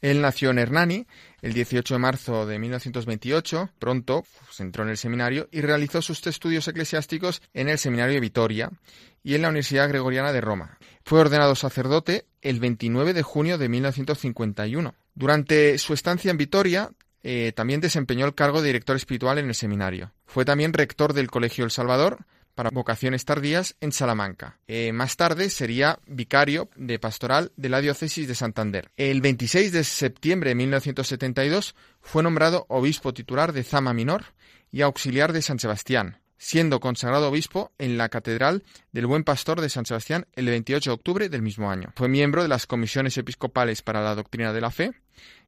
Él 0.00 0.20
nació 0.20 0.50
en 0.50 0.58
Hernani 0.58 1.06
el 1.40 1.52
18 1.52 1.94
de 1.94 1.98
marzo 1.98 2.44
de 2.44 2.58
1928. 2.58 3.70
Pronto 3.78 4.24
pues, 4.44 4.60
entró 4.60 4.82
en 4.82 4.90
el 4.90 4.96
seminario 4.96 5.48
y 5.52 5.60
realizó 5.60 6.02
sus 6.02 6.26
estudios 6.26 6.66
eclesiásticos 6.66 7.40
en 7.54 7.68
el 7.68 7.78
Seminario 7.78 8.14
de 8.14 8.20
Vitoria 8.20 8.70
y 9.22 9.36
en 9.36 9.42
la 9.42 9.48
Universidad 9.48 9.88
Gregoriana 9.88 10.32
de 10.32 10.40
Roma. 10.40 10.78
Fue 11.04 11.20
ordenado 11.20 11.54
sacerdote 11.54 12.26
el 12.40 12.58
29 12.58 13.14
de 13.14 13.22
junio 13.22 13.58
de 13.58 13.68
1951. 13.68 14.94
Durante 15.14 15.78
su 15.78 15.94
estancia 15.94 16.32
en 16.32 16.36
Vitoria, 16.36 16.90
eh, 17.22 17.52
también 17.54 17.80
desempeñó 17.80 18.26
el 18.26 18.34
cargo 18.34 18.60
de 18.60 18.68
director 18.68 18.96
espiritual 18.96 19.38
en 19.38 19.48
el 19.48 19.54
seminario. 19.54 20.12
Fue 20.26 20.44
también 20.44 20.72
rector 20.72 21.12
del 21.12 21.30
Colegio 21.30 21.64
El 21.64 21.70
Salvador 21.70 22.26
para 22.54 22.70
vocaciones 22.70 23.24
tardías 23.24 23.76
en 23.80 23.92
Salamanca. 23.92 24.58
Eh, 24.66 24.92
más 24.92 25.16
tarde 25.16 25.50
sería 25.50 25.98
vicario 26.06 26.68
de 26.76 26.98
pastoral 26.98 27.52
de 27.56 27.68
la 27.68 27.80
diócesis 27.80 28.28
de 28.28 28.34
Santander. 28.34 28.90
El 28.96 29.20
26 29.20 29.72
de 29.72 29.84
septiembre 29.84 30.50
de 30.50 30.56
1972 30.56 31.74
fue 32.00 32.22
nombrado 32.22 32.66
obispo 32.68 33.14
titular 33.14 33.52
de 33.52 33.64
Zama 33.64 33.94
Minor 33.94 34.24
y 34.70 34.82
auxiliar 34.82 35.32
de 35.32 35.42
San 35.42 35.58
Sebastián, 35.58 36.18
siendo 36.36 36.80
consagrado 36.80 37.28
obispo 37.28 37.72
en 37.78 37.96
la 37.96 38.08
Catedral 38.08 38.64
del 38.92 39.06
Buen 39.06 39.24
Pastor 39.24 39.60
de 39.60 39.70
San 39.70 39.86
Sebastián 39.86 40.26
el 40.34 40.46
28 40.46 40.90
de 40.90 40.94
octubre 40.94 41.28
del 41.28 41.42
mismo 41.42 41.70
año. 41.70 41.92
Fue 41.96 42.08
miembro 42.08 42.42
de 42.42 42.48
las 42.48 42.66
comisiones 42.66 43.16
episcopales 43.16 43.82
para 43.82 44.02
la 44.02 44.14
doctrina 44.14 44.52
de 44.52 44.60
la 44.60 44.70
fe 44.70 44.92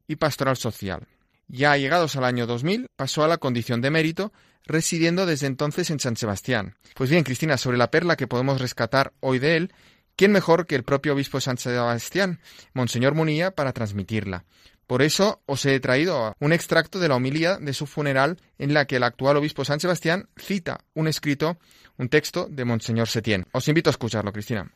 y 0.07 0.15
pastoral 0.15 0.57
social. 0.57 1.07
Ya 1.47 1.77
llegados 1.77 2.15
al 2.15 2.23
año 2.23 2.47
2000, 2.47 2.87
pasó 2.95 3.23
a 3.23 3.27
la 3.27 3.37
condición 3.37 3.81
de 3.81 3.91
mérito 3.91 4.33
residiendo 4.65 5.25
desde 5.25 5.47
entonces 5.47 5.89
en 5.89 5.99
San 5.99 6.17
Sebastián. 6.17 6.75
Pues 6.95 7.09
bien, 7.09 7.23
Cristina, 7.23 7.57
sobre 7.57 7.77
la 7.77 7.91
perla 7.91 8.15
que 8.15 8.27
podemos 8.27 8.59
rescatar 8.59 9.13
hoy 9.19 9.39
de 9.39 9.57
él, 9.57 9.73
¿quién 10.15 10.31
mejor 10.31 10.65
que 10.65 10.75
el 10.75 10.83
propio 10.83 11.13
obispo 11.13 11.39
San 11.39 11.57
Sebastián, 11.57 12.39
Monseñor 12.73 13.13
Munilla, 13.13 13.51
para 13.51 13.73
transmitirla? 13.73 14.45
Por 14.87 15.01
eso 15.01 15.41
os 15.47 15.65
he 15.65 15.79
traído 15.79 16.35
un 16.39 16.53
extracto 16.53 16.99
de 16.99 17.07
la 17.07 17.15
homilía 17.15 17.57
de 17.57 17.73
su 17.73 17.87
funeral 17.87 18.37
en 18.59 18.73
la 18.73 18.85
que 18.85 18.97
el 18.97 19.03
actual 19.03 19.37
obispo 19.37 19.65
San 19.65 19.79
Sebastián 19.79 20.29
cita 20.37 20.79
un 20.93 21.07
escrito, 21.07 21.57
un 21.97 22.09
texto 22.09 22.47
de 22.49 22.65
Monseñor 22.65 23.07
Setién. 23.07 23.45
Os 23.51 23.67
invito 23.67 23.89
a 23.89 23.91
escucharlo, 23.91 24.31
Cristina. 24.31 24.71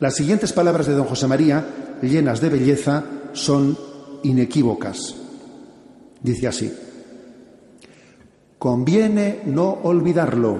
Las 0.00 0.16
siguientes 0.16 0.52
palabras 0.52 0.86
de 0.86 0.94
don 0.94 1.06
José 1.06 1.28
María, 1.28 1.64
llenas 2.02 2.40
de 2.40 2.48
belleza, 2.48 3.04
son 3.32 3.78
inequívocas. 4.24 5.23
Dice 6.24 6.48
así. 6.48 6.72
Conviene 8.58 9.42
no 9.44 9.68
olvidarlo. 9.82 10.58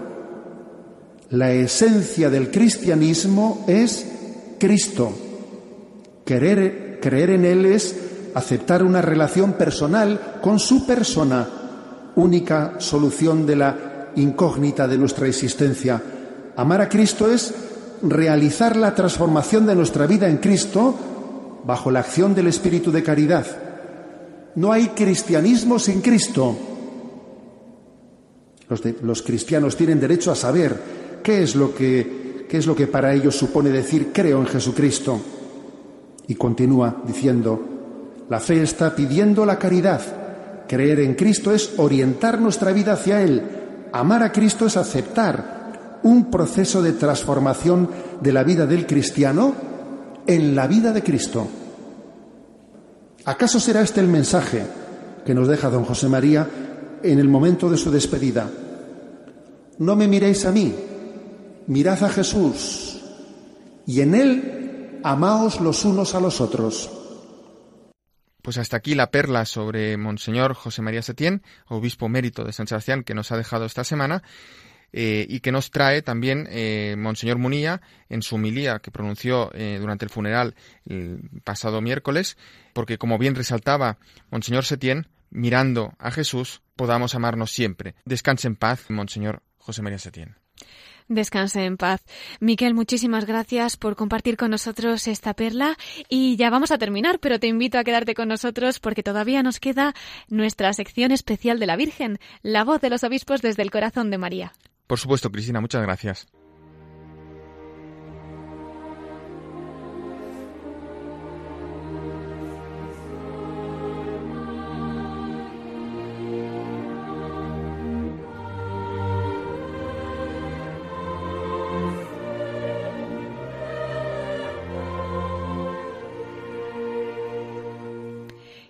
La 1.30 1.52
esencia 1.52 2.28
del 2.28 2.50
cristianismo 2.50 3.64
es 3.66 4.06
Cristo. 4.60 5.10
Querer, 6.26 6.98
creer 7.00 7.30
en 7.30 7.46
Él 7.46 7.64
es 7.64 7.96
aceptar 8.34 8.82
una 8.82 9.00
relación 9.00 9.54
personal 9.54 10.38
con 10.42 10.58
su 10.58 10.86
persona, 10.86 11.48
única 12.16 12.74
solución 12.78 13.46
de 13.46 13.56
la 13.56 14.10
incógnita 14.16 14.86
de 14.86 14.98
nuestra 14.98 15.26
existencia. 15.26 16.02
Amar 16.56 16.82
a 16.82 16.90
Cristo 16.90 17.30
es 17.30 17.54
realizar 18.02 18.76
la 18.76 18.94
transformación 18.94 19.64
de 19.64 19.74
nuestra 19.74 20.06
vida 20.06 20.28
en 20.28 20.36
Cristo 20.36 20.94
bajo 21.64 21.90
la 21.90 22.00
acción 22.00 22.34
del 22.34 22.48
Espíritu 22.48 22.92
de 22.92 23.02
caridad. 23.02 23.63
No 24.56 24.72
hay 24.72 24.88
cristianismo 24.88 25.78
sin 25.78 26.00
Cristo. 26.00 26.56
Los, 29.02 29.22
cristianos 29.22 29.76
tienen 29.76 30.00
derecho 30.00 30.30
a 30.30 30.34
saber 30.34 31.20
qué 31.22 31.42
es, 31.42 31.54
lo 31.54 31.74
que, 31.74 32.46
qué 32.48 32.56
es 32.56 32.66
lo 32.66 32.74
que 32.74 32.86
para 32.86 33.12
ellos 33.12 33.36
supone 33.36 33.70
decir 33.70 34.10
creo 34.12 34.40
en 34.40 34.46
Jesucristo. 34.46 35.20
Y 36.26 36.34
continúa 36.36 37.02
diciendo, 37.06 37.62
la 38.28 38.40
fe 38.40 38.62
está 38.62 38.94
pidiendo 38.94 39.44
la 39.44 39.58
caridad. 39.58 40.00
Creer 40.66 41.00
en 41.00 41.14
Cristo 41.14 41.52
es 41.52 41.74
orientar 41.76 42.40
nuestra 42.40 42.72
vida 42.72 42.94
hacia 42.94 43.22
Él. 43.22 43.42
Amar 43.92 44.22
a 44.22 44.32
Cristo 44.32 44.66
es 44.66 44.76
aceptar 44.76 46.00
un 46.02 46.30
proceso 46.30 46.82
de 46.82 46.92
transformación 46.92 47.88
de 48.20 48.32
la 48.32 48.44
vida 48.44 48.66
del 48.66 48.86
cristiano 48.86 49.54
en 50.26 50.54
la 50.54 50.66
vida 50.66 50.92
de 50.92 51.02
Cristo. 51.02 51.46
¿Acaso 53.24 53.58
será 53.58 53.82
este 53.82 54.00
el 54.00 54.08
mensaje 54.08 54.66
que 55.24 55.34
nos 55.34 55.48
deja 55.48 55.70
don 55.70 55.84
José 55.84 56.08
María 56.08 56.48
en 57.02 57.18
el 57.18 57.28
momento 57.28 57.68
de 57.68 57.76
su 57.76 57.90
despedida. 57.90 58.50
No 59.78 59.96
me 59.96 60.08
miréis 60.08 60.44
a 60.46 60.52
mí, 60.52 60.74
mirad 61.66 62.02
a 62.02 62.08
Jesús, 62.08 63.02
y 63.86 64.00
en 64.00 64.14
Él 64.14 65.00
amaos 65.02 65.60
los 65.60 65.84
unos 65.84 66.14
a 66.14 66.20
los 66.20 66.40
otros. 66.40 66.90
Pues 68.40 68.58
hasta 68.58 68.76
aquí 68.76 68.94
la 68.94 69.10
perla 69.10 69.46
sobre 69.46 69.96
Monseñor 69.96 70.54
José 70.54 70.82
María 70.82 71.02
Setién, 71.02 71.42
obispo 71.68 72.08
mérito 72.08 72.44
de 72.44 72.52
San 72.52 72.66
Sebastián, 72.66 73.02
que 73.02 73.14
nos 73.14 73.32
ha 73.32 73.36
dejado 73.36 73.64
esta 73.64 73.84
semana. 73.84 74.22
Eh, 74.96 75.26
y 75.28 75.40
que 75.40 75.50
nos 75.50 75.72
trae 75.72 76.02
también 76.02 76.46
eh, 76.48 76.94
Monseñor 76.96 77.36
Munilla 77.36 77.80
en 78.08 78.22
su 78.22 78.36
humilía 78.36 78.78
que 78.78 78.92
pronunció 78.92 79.50
eh, 79.52 79.78
durante 79.80 80.04
el 80.04 80.10
funeral 80.10 80.54
el 80.86 81.18
pasado 81.42 81.80
miércoles, 81.80 82.38
porque 82.72 82.96
como 82.96 83.18
bien 83.18 83.34
resaltaba 83.34 83.98
Monseñor 84.30 84.64
Setién, 84.64 85.08
mirando 85.30 85.94
a 85.98 86.12
Jesús, 86.12 86.62
podamos 86.76 87.16
amarnos 87.16 87.50
siempre. 87.50 87.96
Descanse 88.04 88.46
en 88.46 88.54
paz, 88.54 88.88
Monseñor 88.88 89.42
José 89.58 89.82
María 89.82 89.98
Setién. 89.98 90.36
Descanse 91.08 91.64
en 91.64 91.76
paz. 91.76 92.04
Miquel, 92.38 92.72
muchísimas 92.72 93.26
gracias 93.26 93.76
por 93.76 93.96
compartir 93.96 94.36
con 94.36 94.52
nosotros 94.52 95.08
esta 95.08 95.34
perla 95.34 95.76
y 96.08 96.36
ya 96.36 96.50
vamos 96.50 96.70
a 96.70 96.78
terminar, 96.78 97.18
pero 97.18 97.40
te 97.40 97.48
invito 97.48 97.78
a 97.78 97.84
quedarte 97.84 98.14
con 98.14 98.28
nosotros 98.28 98.78
porque 98.78 99.02
todavía 99.02 99.42
nos 99.42 99.58
queda 99.58 99.92
nuestra 100.28 100.72
sección 100.72 101.10
especial 101.10 101.58
de 101.58 101.66
la 101.66 101.74
Virgen, 101.74 102.20
la 102.42 102.62
voz 102.62 102.80
de 102.80 102.90
los 102.90 103.02
obispos 103.02 103.42
desde 103.42 103.64
el 103.64 103.72
corazón 103.72 104.12
de 104.12 104.18
María. 104.18 104.52
Por 104.86 104.98
supuesto, 104.98 105.30
Cristina, 105.30 105.60
muchas 105.60 105.82
gracias. 105.82 106.26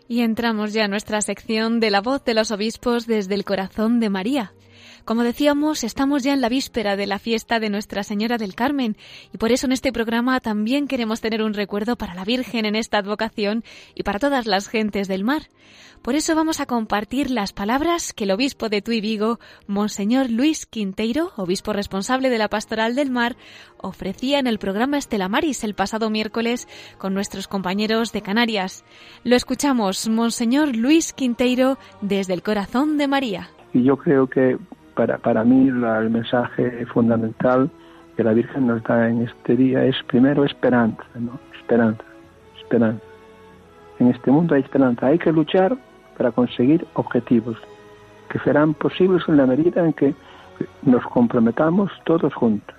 Y 0.06 0.20
entramos 0.20 0.72
ya 0.72 0.84
en 0.84 0.90
nuestra 0.90 1.20
sección 1.22 1.80
de 1.80 1.90
la 1.90 2.00
voz 2.00 2.24
de 2.24 2.34
los 2.34 2.52
obispos 2.52 3.06
desde 3.06 3.34
el 3.34 3.44
corazón 3.44 3.98
de 3.98 4.10
María. 4.10 4.52
Como 5.04 5.22
decíamos, 5.22 5.84
estamos 5.84 6.22
ya 6.22 6.32
en 6.32 6.40
la 6.40 6.48
víspera 6.48 6.96
de 6.96 7.06
la 7.06 7.18
fiesta 7.18 7.60
de 7.60 7.68
Nuestra 7.68 8.02
Señora 8.04 8.38
del 8.38 8.54
Carmen 8.54 8.96
y 9.34 9.36
por 9.36 9.52
eso 9.52 9.66
en 9.66 9.72
este 9.72 9.92
programa 9.92 10.40
también 10.40 10.88
queremos 10.88 11.20
tener 11.20 11.42
un 11.42 11.52
recuerdo 11.52 11.96
para 11.96 12.14
la 12.14 12.24
Virgen 12.24 12.64
en 12.64 12.74
esta 12.74 12.98
advocación 12.98 13.64
y 13.94 14.02
para 14.02 14.18
todas 14.18 14.46
las 14.46 14.66
gentes 14.66 15.06
del 15.06 15.22
mar. 15.22 15.42
Por 16.00 16.14
eso 16.14 16.34
vamos 16.34 16.58
a 16.60 16.64
compartir 16.64 17.30
las 17.30 17.52
palabras 17.52 18.14
que 18.14 18.24
el 18.24 18.30
obispo 18.30 18.70
de 18.70 18.80
Tui 18.80 19.02
Vigo, 19.02 19.40
Monseñor 19.66 20.30
Luis 20.30 20.64
Quinteiro, 20.64 21.32
obispo 21.36 21.74
responsable 21.74 22.30
de 22.30 22.38
la 22.38 22.48
Pastoral 22.48 22.94
del 22.94 23.10
Mar, 23.10 23.36
ofrecía 23.76 24.38
en 24.38 24.46
el 24.46 24.58
programa 24.58 24.96
Estela 24.96 25.28
Maris 25.28 25.64
el 25.64 25.74
pasado 25.74 26.08
miércoles 26.08 26.66
con 26.96 27.12
nuestros 27.12 27.46
compañeros 27.46 28.12
de 28.12 28.22
Canarias. 28.22 28.86
Lo 29.22 29.36
escuchamos, 29.36 30.08
Monseñor 30.08 30.74
Luis 30.74 31.12
Quinteiro, 31.12 31.76
desde 32.00 32.32
el 32.32 32.42
corazón 32.42 32.96
de 32.96 33.06
María. 33.06 33.50
Y 33.74 33.82
yo 33.82 33.96
creo 33.98 34.28
que 34.28 34.56
para, 34.94 35.18
para 35.18 35.44
mí 35.44 35.68
el 35.68 36.10
mensaje 36.10 36.86
fundamental 36.86 37.70
que 38.16 38.24
la 38.24 38.32
Virgen 38.32 38.66
nos 38.66 38.82
da 38.84 39.08
en 39.08 39.22
este 39.22 39.56
día 39.56 39.84
es 39.84 39.96
primero 40.06 40.44
esperanza, 40.44 41.04
¿no? 41.14 41.38
Esperanza, 41.58 42.04
esperanza. 42.60 43.02
En 43.98 44.08
este 44.08 44.30
mundo 44.30 44.54
hay 44.54 44.62
esperanza, 44.62 45.06
hay 45.06 45.18
que 45.18 45.32
luchar 45.32 45.76
para 46.16 46.30
conseguir 46.30 46.86
objetivos 46.94 47.56
que 48.28 48.38
serán 48.40 48.74
posibles 48.74 49.22
en 49.28 49.36
la 49.36 49.46
medida 49.46 49.84
en 49.84 49.92
que 49.92 50.14
nos 50.82 51.04
comprometamos 51.06 51.90
todos 52.04 52.32
juntos. 52.34 52.74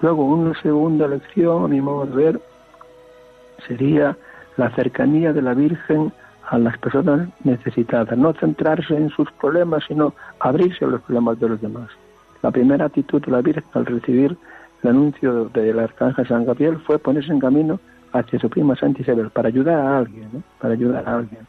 Luego, 0.00 0.24
una 0.24 0.60
segunda 0.60 1.08
lección, 1.08 1.64
a 1.64 1.68
mi 1.68 1.80
modo 1.80 2.06
de 2.06 2.24
ver, 2.24 2.40
sería 3.66 4.16
la 4.56 4.70
cercanía 4.70 5.32
de 5.32 5.42
la 5.42 5.54
Virgen 5.54 6.12
a 6.48 6.58
las 6.58 6.78
personas 6.78 7.28
necesitadas, 7.44 8.16
no 8.16 8.32
centrarse 8.34 8.96
en 8.96 9.10
sus 9.10 9.30
problemas, 9.32 9.84
sino 9.88 10.14
abrirse 10.40 10.84
a 10.84 10.88
los 10.88 11.02
problemas 11.02 11.38
de 11.40 11.48
los 11.48 11.60
demás. 11.60 11.88
La 12.42 12.50
primera 12.50 12.86
actitud 12.86 13.24
de 13.24 13.32
la 13.32 13.40
Virgen 13.40 13.64
al 13.74 13.86
recibir 13.86 14.36
el 14.82 14.90
anuncio 14.90 15.46
del 15.46 15.78
arcángel 15.78 16.28
San 16.28 16.44
Gabriel 16.44 16.78
fue 16.86 16.98
ponerse 16.98 17.32
en 17.32 17.40
camino 17.40 17.80
hacia 18.12 18.38
su 18.38 18.48
prima 18.48 18.76
Santa 18.76 19.02
Isabel 19.02 19.30
para 19.30 19.48
ayudar 19.48 19.78
a 19.78 19.98
alguien, 19.98 20.28
¿no? 20.32 20.42
para 20.60 20.74
ayudar 20.74 21.08
a 21.08 21.16
alguien. 21.16 21.46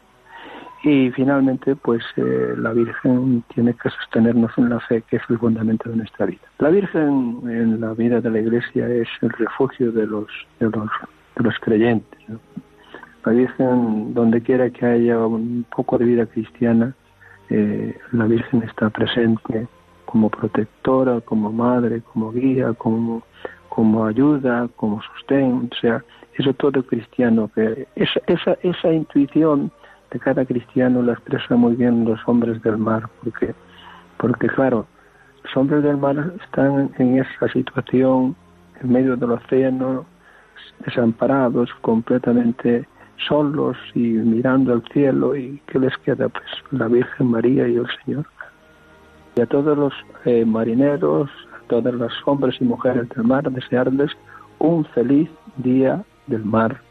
Y 0.84 1.12
finalmente, 1.12 1.76
pues 1.76 2.04
eh, 2.18 2.54
la 2.58 2.72
Virgen 2.72 3.44
tiene 3.54 3.74
que 3.74 3.90
sostenernos 3.90 4.52
en 4.58 4.70
la 4.70 4.80
fe, 4.80 5.04
que 5.10 5.18
es 5.18 5.24
el 5.30 5.40
fundamento 5.40 5.90
de 5.90 5.98
nuestra 5.98 6.28
vida. 6.28 6.42
La 6.60 6.70
Virgen 6.70 7.42
en 7.46 7.82
la 7.82 7.94
vida 7.94 8.22
de 8.22 8.30
la 8.30 8.40
Iglesia 8.40 8.88
es 8.88 9.08
el 9.22 9.30
refugio 9.32 9.92
de 9.92 10.06
los, 10.06 10.28
de 10.60 10.70
los, 10.70 11.60
creyentes. 11.62 12.20
Virgen, 13.32 14.14
donde 14.14 14.42
quiera 14.42 14.70
que 14.70 14.86
haya 14.86 15.20
un 15.26 15.66
poco 15.76 15.98
de 15.98 16.06
vida 16.06 16.26
cristiana, 16.26 16.94
eh, 17.50 17.98
la 18.12 18.26
Virgen 18.26 18.64
está 18.64 18.90
presente 18.90 19.68
como 20.06 20.30
protectora, 20.30 21.22
como 21.22 21.52
madre, 21.52 22.02
como 22.14 22.32
guía, 22.32 22.74
como, 22.74 23.24
como 23.70 24.06
ayuda, 24.06 24.68
como 24.76 25.02
sostén. 25.02 25.70
O 25.72 25.76
sea, 25.80 26.04
eso 26.36 26.54
todo 26.54 26.84
cristiano, 26.84 27.50
que 27.54 27.88
esa, 27.96 28.20
esa, 28.28 28.58
esa 28.64 28.92
intuición 28.94 29.72
de 30.12 30.20
cada 30.20 30.46
cristiano 30.46 31.02
la 31.02 31.14
expresa 31.14 31.56
muy 31.56 31.76
bien 31.76 32.06
los 32.06 32.20
hombres 32.28 32.62
del 32.62 32.78
mar, 32.78 33.10
porque, 33.24 33.54
porque 34.18 34.48
claro, 34.48 34.88
los 35.44 35.58
hombres 35.58 35.84
del 35.84 35.98
mar 35.98 36.34
están 36.44 36.92
en 36.98 37.18
esa 37.20 37.48
situación 37.50 38.36
en 38.82 38.92
medio 38.92 39.16
del 39.18 39.32
océano, 39.32 40.06
desamparados, 40.86 41.70
completamente 41.82 42.88
solos 43.28 43.78
y 43.96 44.00
mirando 44.00 44.74
al 44.74 44.84
cielo 44.94 45.36
y 45.36 45.62
¿qué 45.68 45.80
les 45.80 45.96
queda? 46.00 46.30
Pues 46.30 46.46
la 46.72 46.88
Virgen 46.88 47.32
María 47.32 47.68
y 47.68 47.76
el 47.76 47.88
Señor. 48.04 48.26
Y 49.36 49.42
a 49.42 49.46
todos 49.46 49.78
los 49.78 49.94
eh, 50.26 50.46
marineros, 50.46 51.30
a 51.54 51.68
todos 51.68 51.94
los 51.94 52.14
hombres 52.26 52.56
y 52.60 52.64
mujeres 52.64 53.08
del 53.10 53.24
mar, 53.24 53.50
desearles 53.52 54.12
un 54.60 54.86
feliz 54.86 55.30
día 55.58 56.04
del 56.28 56.44
mar 56.44 56.82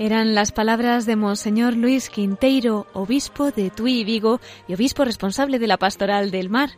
Eran 0.00 0.34
las 0.34 0.50
palabras 0.50 1.04
de 1.04 1.14
Monseñor 1.14 1.76
Luis 1.76 2.08
Quinteiro, 2.08 2.86
obispo 2.94 3.50
de 3.50 3.68
Tui 3.68 4.02
Vigo 4.02 4.40
y 4.66 4.72
obispo 4.72 5.04
responsable 5.04 5.58
de 5.58 5.66
la 5.66 5.76
Pastoral 5.76 6.30
del 6.30 6.48
Mar. 6.48 6.70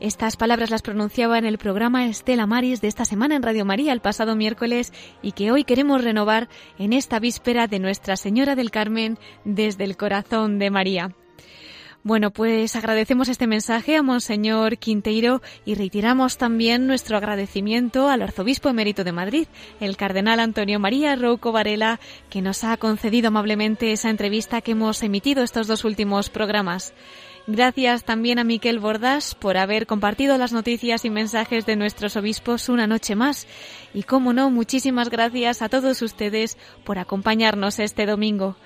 Estas 0.00 0.36
palabras 0.36 0.70
las 0.70 0.82
pronunciaba 0.82 1.38
en 1.38 1.44
el 1.44 1.58
programa 1.58 2.08
Estela 2.08 2.44
Maris 2.44 2.80
de 2.80 2.88
esta 2.88 3.04
semana 3.04 3.36
en 3.36 3.44
Radio 3.44 3.64
María 3.64 3.92
el 3.92 4.00
pasado 4.00 4.34
miércoles 4.34 4.92
y 5.22 5.30
que 5.30 5.52
hoy 5.52 5.62
queremos 5.62 6.02
renovar 6.02 6.48
en 6.76 6.92
esta 6.92 7.20
víspera 7.20 7.68
de 7.68 7.78
Nuestra 7.78 8.16
Señora 8.16 8.56
del 8.56 8.72
Carmen 8.72 9.16
desde 9.44 9.84
el 9.84 9.96
corazón 9.96 10.58
de 10.58 10.70
María. 10.72 11.14
Bueno, 12.06 12.30
pues 12.30 12.76
agradecemos 12.76 13.28
este 13.28 13.48
mensaje 13.48 13.96
a 13.96 14.02
Monseñor 14.04 14.78
Quinteiro 14.78 15.42
y 15.64 15.74
retiramos 15.74 16.38
también 16.38 16.86
nuestro 16.86 17.16
agradecimiento 17.16 18.08
al 18.08 18.22
arzobispo 18.22 18.68
emérito 18.68 19.02
de 19.02 19.10
Madrid, 19.10 19.48
el 19.80 19.96
cardenal 19.96 20.38
Antonio 20.38 20.78
María 20.78 21.16
Rouco 21.16 21.50
Varela, 21.50 21.98
que 22.30 22.42
nos 22.42 22.62
ha 22.62 22.76
concedido 22.76 23.26
amablemente 23.26 23.90
esa 23.90 24.08
entrevista 24.08 24.60
que 24.60 24.70
hemos 24.70 25.02
emitido 25.02 25.42
estos 25.42 25.66
dos 25.66 25.84
últimos 25.84 26.30
programas. 26.30 26.94
Gracias 27.48 28.04
también 28.04 28.38
a 28.38 28.44
Miquel 28.44 28.78
Bordas 28.78 29.34
por 29.34 29.56
haber 29.56 29.88
compartido 29.88 30.38
las 30.38 30.52
noticias 30.52 31.04
y 31.04 31.10
mensajes 31.10 31.66
de 31.66 31.74
nuestros 31.74 32.16
obispos 32.16 32.68
una 32.68 32.86
noche 32.86 33.16
más. 33.16 33.48
Y, 33.94 34.04
como 34.04 34.32
no, 34.32 34.50
muchísimas 34.52 35.10
gracias 35.10 35.60
a 35.60 35.68
todos 35.68 36.02
ustedes 36.02 36.56
por 36.84 37.00
acompañarnos 37.00 37.80
este 37.80 38.06
domingo. 38.06 38.56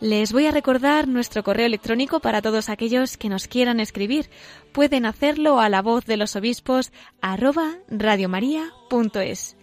Les 0.00 0.32
voy 0.32 0.46
a 0.46 0.50
recordar 0.50 1.06
nuestro 1.08 1.44
correo 1.44 1.66
electrónico 1.66 2.20
para 2.20 2.42
todos 2.42 2.68
aquellos 2.68 3.16
que 3.16 3.28
nos 3.28 3.46
quieran 3.46 3.80
escribir. 3.80 4.28
Pueden 4.72 5.06
hacerlo 5.06 5.60
a 5.60 5.68
la 5.68 5.82
voz 5.82 6.04
de 6.04 6.16
los 6.16 6.34
obispos 6.36 6.92
arroba 7.22 7.78
radiomaria.es. 7.88 9.56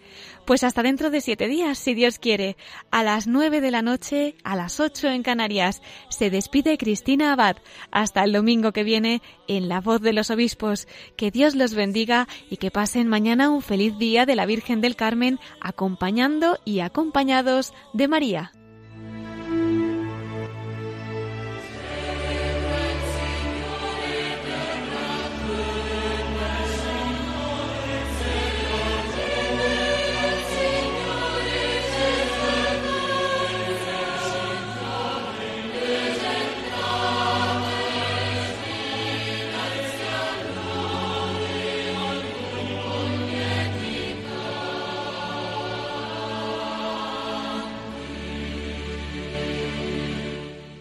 Pues 0.46 0.64
hasta 0.64 0.84
dentro 0.84 1.12
de 1.12 1.22
siete 1.22 1.48
días, 1.48 1.78
si 1.78 1.94
Dios 1.94 2.18
quiere, 2.18 2.58
a 2.90 3.04
las 3.04 3.28
nueve 3.28 3.62
de 3.62 3.72
la 3.72 3.82
noche, 3.82 4.36
a 4.44 4.56
las 4.56 4.80
ocho 4.80 5.10
en 5.10 5.22
Canarias, 5.22 5.82
se 6.10 6.30
despide 6.30 6.78
Cristina 6.78 7.34
Abad. 7.34 7.58
Hasta 7.92 8.24
el 8.24 8.32
domingo 8.32 8.72
que 8.72 8.84
viene, 8.84 9.22
en 9.48 9.70
la 9.70 9.80
voz 9.80 10.02
de 10.02 10.14
los 10.14 10.32
obispos. 10.32 10.88
Que 11.18 11.30
Dios 11.30 11.56
los 11.56 11.76
bendiga 11.76 12.28
y 12.50 12.58
que 12.58 12.72
pasen 12.72 13.08
mañana 13.08 13.50
un 13.50 13.62
feliz 13.62 13.98
día 13.98 14.26
de 14.26 14.36
la 14.36 14.46
Virgen 14.46 14.82
del 14.82 14.96
Carmen, 14.96 15.40
acompañando 15.60 16.58
y 16.66 16.80
acompañados 16.80 17.74
de 17.94 18.08
María. 18.08 18.52